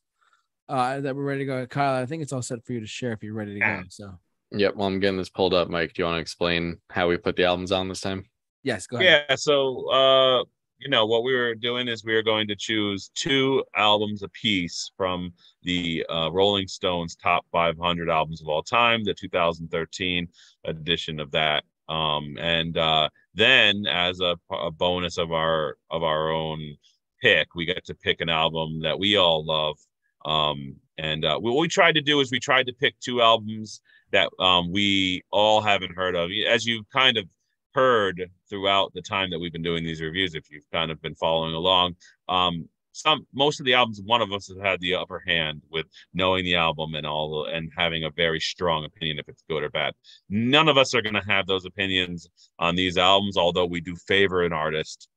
uh, 0.70 1.02
that 1.02 1.16
we're 1.16 1.24
ready 1.24 1.40
to 1.40 1.46
go. 1.46 1.68
Kyle, 1.68 2.02
I 2.02 2.06
think 2.06 2.24
it's 2.24 2.32
all 2.32 2.42
set 2.42 2.66
for 2.66 2.72
you 2.72 2.80
to 2.80 2.88
share 2.88 3.12
if 3.12 3.24
you're 3.24 3.34
ready 3.34 3.56
to 3.56 3.60
go. 3.60 3.84
So 3.90 4.18
Yep. 4.52 4.76
Well, 4.76 4.88
I'm 4.88 5.00
getting 5.00 5.18
this 5.18 5.30
pulled 5.30 5.54
up. 5.54 5.70
Mike, 5.70 5.94
do 5.94 6.02
you 6.02 6.06
want 6.06 6.18
to 6.18 6.22
explain 6.22 6.78
how 6.90 7.08
we 7.08 7.18
put 7.18 7.36
the 7.36 7.46
albums 7.46 7.72
on 7.72 7.88
this 7.88 8.02
time? 8.02 8.26
yes, 8.64 8.86
go 8.88 8.98
ahead. 8.98 9.26
Yeah. 9.30 9.36
So, 9.36 9.90
uh, 9.90 10.44
you 10.78 10.90
know, 10.90 11.06
what 11.06 11.24
we 11.24 11.36
were 11.36 11.56
doing 11.56 11.88
is 11.88 12.04
we 12.04 12.14
were 12.14 12.24
going 12.24 12.48
to 12.48 12.56
choose 12.56 13.12
two 13.14 13.64
albums 13.76 14.24
a 14.24 14.30
piece 14.30 14.92
from 14.98 15.32
the 15.64 16.06
uh, 16.10 16.30
Rolling 16.32 16.68
Stones 16.68 17.16
top 17.16 17.46
500 17.52 18.10
albums 18.10 18.42
of 18.42 18.48
all 18.48 18.64
time, 18.64 19.04
the 19.04 19.14
2013 19.14 20.28
edition 20.66 21.20
of 21.20 21.32
that. 21.32 21.64
Um, 21.88 22.38
and 22.40 22.78
uh, 22.78 23.10
then, 23.34 23.86
as 23.88 24.20
a, 24.20 24.36
a 24.52 24.72
bonus 24.72 25.18
of 25.18 25.32
our 25.32 25.78
of 25.90 26.04
our 26.04 26.32
own 26.32 26.76
pick, 27.22 27.56
we 27.56 27.66
get 27.66 27.86
to 27.86 27.96
pick 27.96 28.22
an 28.22 28.30
album 28.30 28.82
that 28.82 29.00
we 29.00 29.16
all 29.16 29.46
love. 29.46 29.78
Um, 30.26 30.76
and 30.98 31.26
uh, 31.26 31.40
what 31.40 31.58
we 31.58 31.68
tried 31.68 31.96
to 31.96 32.02
do 32.02 32.20
is 32.20 32.32
we 32.32 32.40
tried 32.40 32.68
to 32.68 32.74
pick 32.74 33.00
two 33.00 33.22
albums 33.22 33.82
that 34.12 34.30
um, 34.40 34.72
we 34.72 35.24
all 35.32 35.62
haven't 35.62 35.96
heard 35.96 36.16
of. 36.16 36.30
As 36.48 36.66
you've 36.66 36.90
kind 36.90 37.18
of 37.18 37.26
heard 37.74 38.30
throughout 38.50 38.94
the 38.94 39.02
time 39.02 39.30
that 39.32 39.40
we've 39.40 39.54
been 39.54 39.64
doing 39.64 39.84
these 39.84 40.02
reviews, 40.02 40.36
if 40.36 40.52
you've 40.52 40.70
kind 40.72 40.92
of 40.92 41.02
been 41.02 41.16
following 41.16 41.56
along, 41.56 41.96
um, 42.28 42.68
some 42.92 43.26
most 43.34 43.60
of 43.60 43.66
the 43.66 43.74
albums, 43.74 44.02
one 44.04 44.22
of 44.22 44.32
us 44.32 44.48
has 44.48 44.58
had 44.62 44.80
the 44.82 44.96
upper 44.96 45.24
hand 45.26 45.62
with 45.70 45.86
knowing 46.14 46.44
the 46.44 46.56
album 46.56 46.96
and 46.96 47.06
all, 47.06 47.46
and 47.46 47.72
having 47.78 48.04
a 48.04 48.12
very 48.12 48.40
strong 48.40 48.86
opinion 48.86 49.20
if 49.20 49.30
it's 49.30 49.44
good 49.50 49.64
or 49.64 49.70
bad. 49.70 49.94
None 50.30 50.68
of 50.68 50.78
us 50.78 50.94
are 50.94 51.02
going 51.02 51.16
to 51.16 51.28
have 51.28 51.48
those 51.48 51.66
opinions 51.66 52.28
on 52.60 52.76
these 52.76 52.98
albums, 52.98 53.38
although 53.38 53.66
we 53.66 53.82
do 53.82 53.96
favor 53.96 54.44
an 54.44 54.54
artist. 54.54 55.08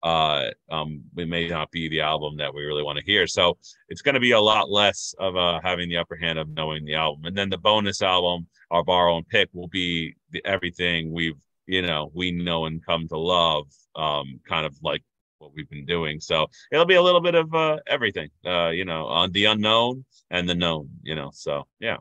Uh, 0.00 0.50
um, 0.70 1.02
it 1.16 1.28
may 1.28 1.48
not 1.48 1.72
be 1.72 1.88
the 1.88 2.00
album 2.00 2.36
that 2.36 2.54
we 2.54 2.64
really 2.64 2.84
want 2.84 2.96
to 2.96 3.04
hear, 3.04 3.26
so 3.26 3.58
it's 3.88 4.00
going 4.00 4.14
to 4.14 4.20
be 4.20 4.30
a 4.30 4.40
lot 4.40 4.70
less 4.70 5.12
of 5.18 5.36
uh, 5.36 5.58
having 5.64 5.88
the 5.88 5.96
upper 5.96 6.14
hand 6.14 6.38
of 6.38 6.48
knowing 6.50 6.84
the 6.84 6.94
album. 6.94 7.24
And 7.24 7.36
then 7.36 7.50
the 7.50 7.58
bonus 7.58 8.00
album 8.00 8.46
our 8.70 9.08
own 9.08 9.24
pick 9.24 9.48
will 9.52 9.68
be 9.68 10.14
the, 10.30 10.44
everything 10.44 11.12
we've 11.12 11.38
you 11.66 11.82
know 11.82 12.10
we 12.14 12.30
know 12.30 12.66
and 12.66 12.84
come 12.84 13.06
to 13.08 13.18
love 13.18 13.66
um 13.96 14.40
kind 14.48 14.66
of 14.66 14.74
like 14.82 15.02
what 15.38 15.52
we've 15.54 15.68
been 15.70 15.86
doing 15.86 16.18
so 16.20 16.46
it'll 16.72 16.84
be 16.84 16.96
a 16.96 17.02
little 17.02 17.20
bit 17.20 17.34
of 17.34 17.54
uh 17.54 17.78
everything 17.86 18.28
uh 18.44 18.68
you 18.68 18.84
know 18.84 19.06
on 19.06 19.30
the 19.32 19.44
unknown 19.44 20.04
and 20.30 20.48
the 20.48 20.54
known 20.54 20.88
you 21.02 21.14
know 21.14 21.30
so 21.32 21.64
yeah 21.80 21.96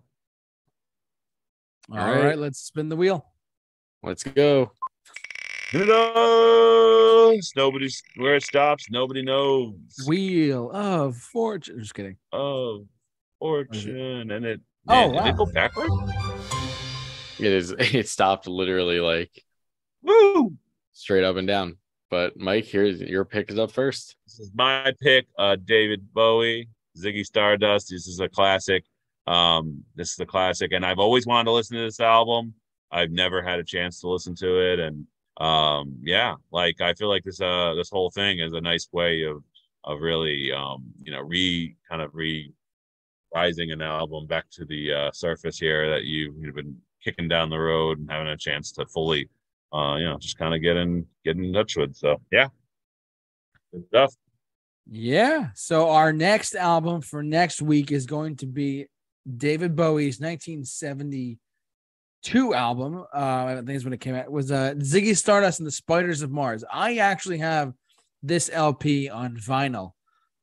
All 1.91 1.97
All 1.99 2.05
right. 2.05 2.25
right. 2.25 2.37
let's 2.37 2.59
spin 2.59 2.89
the 2.89 2.95
wheel. 2.95 3.25
Let's 4.03 4.23
go. 4.23 4.71
who 5.71 5.85
knows 5.85 7.51
nobody's 7.55 8.01
where 8.15 8.35
it 8.35 8.43
stops 8.43 8.89
nobody 8.89 9.21
knows 9.21 9.75
Wheel 10.07 10.71
of 10.71 11.15
Fortune. 11.17 11.79
Just 11.79 11.93
kidding. 11.93 12.17
oh 12.33 12.85
fortune 13.39 14.31
and 14.31 14.45
it 14.45 14.61
Oh, 14.89 15.11
man, 15.11 15.25
did 15.25 15.29
it 15.31 15.37
go 15.37 15.45
backward 15.45 15.91
It 17.39 17.51
is. 17.51 17.71
It 17.77 18.07
stopped 18.07 18.47
literally 18.47 18.99
like 18.99 19.31
woo 20.01 20.53
straight 20.93 21.23
up 21.23 21.35
and 21.35 21.47
down. 21.47 21.77
But 22.09 22.37
Mike, 22.37 22.65
here's 22.65 23.01
your 23.01 23.25
pick 23.25 23.51
is 23.51 23.59
up 23.59 23.71
first. 23.71 24.15
This 24.25 24.39
is 24.39 24.51
my 24.53 24.93
pick. 25.01 25.27
Uh, 25.37 25.57
David 25.57 26.13
Bowie, 26.13 26.69
Ziggy 26.97 27.25
Stardust. 27.25 27.89
This 27.89 28.07
is 28.07 28.19
a 28.19 28.29
classic. 28.29 28.83
Um, 29.25 29.83
this 29.95 30.13
is 30.13 30.19
a 30.19 30.25
classic, 30.25 30.71
and 30.71 30.85
I've 30.85 30.99
always 30.99 31.25
wanted 31.25 31.45
to 31.45 31.51
listen 31.51 31.77
to 31.77 31.83
this 31.83 31.99
album. 31.99 32.53
I've 32.91 33.11
never 33.11 33.41
had 33.41 33.59
a 33.59 33.63
chance 33.63 33.99
to 34.01 34.09
listen 34.09 34.35
to 34.35 34.71
it, 34.71 34.79
and 34.79 35.05
um, 35.37 35.97
yeah, 36.01 36.35
like 36.51 36.79
I 36.79 36.93
feel 36.93 37.09
like 37.09 37.23
this 37.25 37.41
uh 37.41 37.73
this 37.75 37.89
whole 37.89 38.09
thing 38.09 38.39
is 38.39 38.53
a 38.53 38.61
nice 38.61 38.87
way 38.93 39.23
of 39.23 39.43
of 39.83 40.01
really 40.01 40.51
um 40.51 40.85
you 41.01 41.11
know 41.11 41.19
re 41.21 41.75
kind 41.89 42.01
of 42.01 42.11
re 42.13 42.53
rising 43.33 43.71
an 43.71 43.81
album 43.81 44.25
back 44.25 44.45
to 44.51 44.65
the 44.65 44.93
uh, 44.93 45.11
surface 45.11 45.59
here 45.59 45.89
that 45.89 46.03
you, 46.03 46.33
you've 46.39 46.55
been 46.55 46.77
kicking 47.03 47.27
down 47.27 47.49
the 47.49 47.57
road 47.57 47.99
and 47.99 48.09
having 48.09 48.27
a 48.27 48.37
chance 48.37 48.71
to 48.71 48.85
fully 48.87 49.29
uh 49.73 49.95
you 49.95 50.05
know 50.05 50.17
just 50.19 50.37
kind 50.37 50.53
of 50.53 50.61
get 50.61 50.77
in 50.77 51.07
get 51.25 51.37
in 51.37 51.53
touch 51.53 51.77
with. 51.77 51.95
So 51.95 52.17
yeah, 52.31 52.49
good 53.73 53.87
stuff. 53.87 54.13
Yeah. 54.89 55.49
So 55.53 55.89
our 55.89 56.13
next 56.13 56.55
album 56.55 57.01
for 57.01 57.21
next 57.21 57.61
week 57.61 57.91
is 57.91 58.05
going 58.05 58.37
to 58.37 58.45
be 58.45 58.87
David 59.35 59.75
Bowie's 59.75 60.21
1972 60.21 62.53
album. 62.53 63.03
Uh, 63.13 63.45
I 63.45 63.55
think 63.55 63.71
is 63.71 63.83
when 63.83 63.91
it 63.93 63.99
came 63.99 64.15
out. 64.15 64.23
It 64.25 64.31
was 64.31 64.51
uh, 64.51 64.75
Ziggy 64.77 65.17
Stardust 65.17 65.59
and 65.59 65.67
the 65.67 65.71
Spiders 65.71 66.21
of 66.21 66.31
Mars. 66.31 66.63
I 66.71 66.97
actually 66.97 67.39
have 67.39 67.73
this 68.23 68.49
LP 68.51 69.09
on 69.09 69.35
vinyl. 69.35 69.91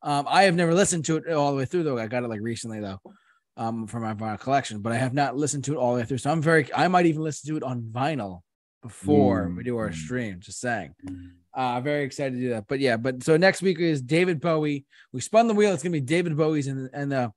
Um, 0.02 0.26
I 0.28 0.42
have 0.42 0.54
never 0.54 0.74
listened 0.74 1.06
to 1.06 1.16
it 1.16 1.32
all 1.32 1.50
the 1.50 1.56
way 1.56 1.64
through 1.64 1.84
though. 1.84 1.98
I 1.98 2.06
got 2.06 2.24
it 2.24 2.28
like 2.28 2.42
recently 2.42 2.80
though, 2.80 3.00
um, 3.56 3.86
from 3.86 4.02
my 4.02 4.12
vinyl 4.12 4.38
collection, 4.38 4.80
but 4.80 4.92
I 4.92 4.96
have 4.96 5.14
not 5.14 5.36
listened 5.36 5.64
to 5.64 5.72
it 5.72 5.78
all 5.78 5.94
the 5.94 6.00
way 6.00 6.06
through. 6.06 6.18
So 6.18 6.30
I'm 6.30 6.42
very, 6.42 6.68
I 6.74 6.88
might 6.88 7.06
even 7.06 7.22
listen 7.22 7.48
to 7.48 7.56
it 7.56 7.62
on 7.62 7.80
vinyl 7.80 8.40
before 8.84 9.50
we 9.56 9.64
do 9.64 9.78
our 9.78 9.88
Mm. 9.88 9.94
stream. 9.94 10.40
Just 10.40 10.60
saying. 10.60 10.94
Uh, 11.54 11.80
very 11.80 12.04
excited 12.04 12.34
to 12.34 12.40
do 12.40 12.50
that. 12.50 12.66
But 12.68 12.80
yeah, 12.80 12.98
but 12.98 13.22
so 13.24 13.36
next 13.36 13.62
week 13.62 13.80
is 13.80 14.02
David 14.02 14.40
Bowie. 14.40 14.84
We 15.12 15.20
spun 15.22 15.48
the 15.48 15.54
wheel. 15.54 15.72
It's 15.72 15.82
gonna 15.82 15.92
be 15.92 16.00
David 16.00 16.36
Bowie's 16.36 16.66
and 16.66 16.90
and 16.92 17.12
uh, 17.12 17.30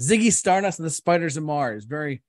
Ziggy 0.00 0.32
Stardust 0.32 0.78
and 0.78 0.86
the 0.86 0.90
Spiders 0.90 1.36
of 1.36 1.42
Mars. 1.44 1.84
Very. 1.84 2.22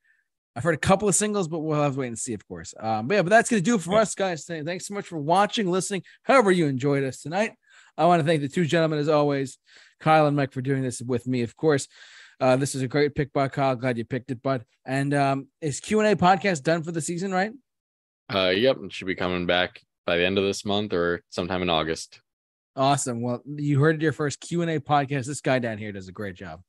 I've 0.56 0.64
heard 0.64 0.76
a 0.76 0.78
couple 0.90 1.08
of 1.10 1.16
singles, 1.16 1.48
but 1.48 1.60
we'll 1.60 1.82
have 1.82 1.94
to 1.94 2.00
wait 2.00 2.08
and 2.08 2.18
see, 2.18 2.34
of 2.34 2.48
course. 2.48 2.76
Um, 2.80 3.08
but 3.08 3.16
yeah, 3.16 3.22
but 3.24 3.30
that's 3.30 3.50
gonna 3.50 3.62
do 3.62 3.76
it 3.76 3.82
for 3.82 3.96
us, 3.96 4.16
guys. 4.16 4.46
Today. 4.46 4.64
Thanks 4.64 4.88
so 4.88 4.94
much 4.96 5.06
for 5.06 5.18
watching, 5.18 5.70
listening, 5.70 6.04
however 6.24 6.52
you 6.52 6.66
enjoyed 6.68 7.04
us 7.04 7.22
tonight. 7.22 7.54
I 7.98 8.06
want 8.06 8.22
to 8.22 8.26
thank 8.26 8.42
the 8.42 8.50
two 8.50 8.66
gentlemen, 8.66 8.98
as 9.00 9.10
always, 9.10 9.60
Kyle 10.00 10.26
and 10.26 10.36
Mike, 10.36 10.52
for 10.52 10.62
doing 10.62 10.82
this 10.82 11.00
with 11.02 11.28
me. 11.28 11.42
Of 11.44 11.56
course, 11.56 11.88
uh, 12.40 12.56
this 12.56 12.74
is 12.74 12.82
a 12.82 12.88
great 12.88 13.14
pick 13.14 13.32
by 13.34 13.48
Kyle. 13.50 13.76
Glad 13.76 13.98
you 14.00 14.06
picked 14.06 14.32
it, 14.32 14.42
bud. 14.42 14.64
And 14.86 15.14
um, 15.14 15.48
is 15.62 15.80
Q 15.80 16.00
and 16.00 16.10
A 16.12 16.16
podcast 16.16 16.64
done 16.64 16.82
for 16.84 16.92
the 16.92 17.02
season, 17.02 17.32
right? 17.32 17.52
Uh, 18.34 18.50
yep, 18.50 18.78
it 18.82 18.94
should 18.94 19.08
be 19.08 19.16
coming 19.16 19.46
back 19.46 19.82
by 20.06 20.18
the 20.18 20.26
end 20.26 20.38
of 20.38 20.44
this 20.44 20.66
month 20.66 20.94
or 20.94 21.24
sometime 21.30 21.62
in 21.62 21.70
August. 21.70 22.20
Awesome. 22.76 23.22
Well, 23.22 23.42
you 23.46 23.80
heard 23.80 24.02
your 24.02 24.14
first 24.14 24.40
Q 24.40 24.62
and 24.62 24.72
A 24.72 24.80
podcast. 24.80 25.28
This 25.28 25.42
guy 25.42 25.60
down 25.60 25.78
here 25.78 25.92
does 25.92 26.08
a 26.08 26.12
great 26.12 26.36
job. 26.36 26.62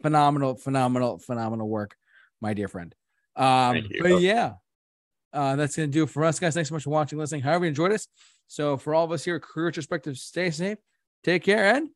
Phenomenal, 0.00 0.56
phenomenal, 0.56 1.18
phenomenal 1.18 1.68
work, 1.68 1.96
my 2.40 2.54
dear 2.54 2.68
friend. 2.68 2.94
Um, 3.36 3.74
Thank 3.74 3.90
you. 3.90 4.02
but 4.02 4.20
yeah, 4.20 4.54
uh, 5.32 5.56
that's 5.56 5.76
gonna 5.76 5.88
do 5.88 6.04
it 6.04 6.10
for 6.10 6.24
us, 6.24 6.38
guys. 6.38 6.54
Thanks 6.54 6.68
so 6.68 6.74
much 6.74 6.84
for 6.84 6.90
watching, 6.90 7.18
listening. 7.18 7.42
However, 7.42 7.64
you 7.64 7.70
enjoyed 7.70 7.92
us. 7.92 8.08
So 8.46 8.76
for 8.76 8.94
all 8.94 9.04
of 9.04 9.12
us 9.12 9.24
here 9.24 9.36
at 9.36 9.42
Career 9.42 9.66
Retrospective, 9.66 10.16
stay 10.16 10.50
safe, 10.50 10.78
take 11.22 11.42
care, 11.42 11.74
and 11.74 11.88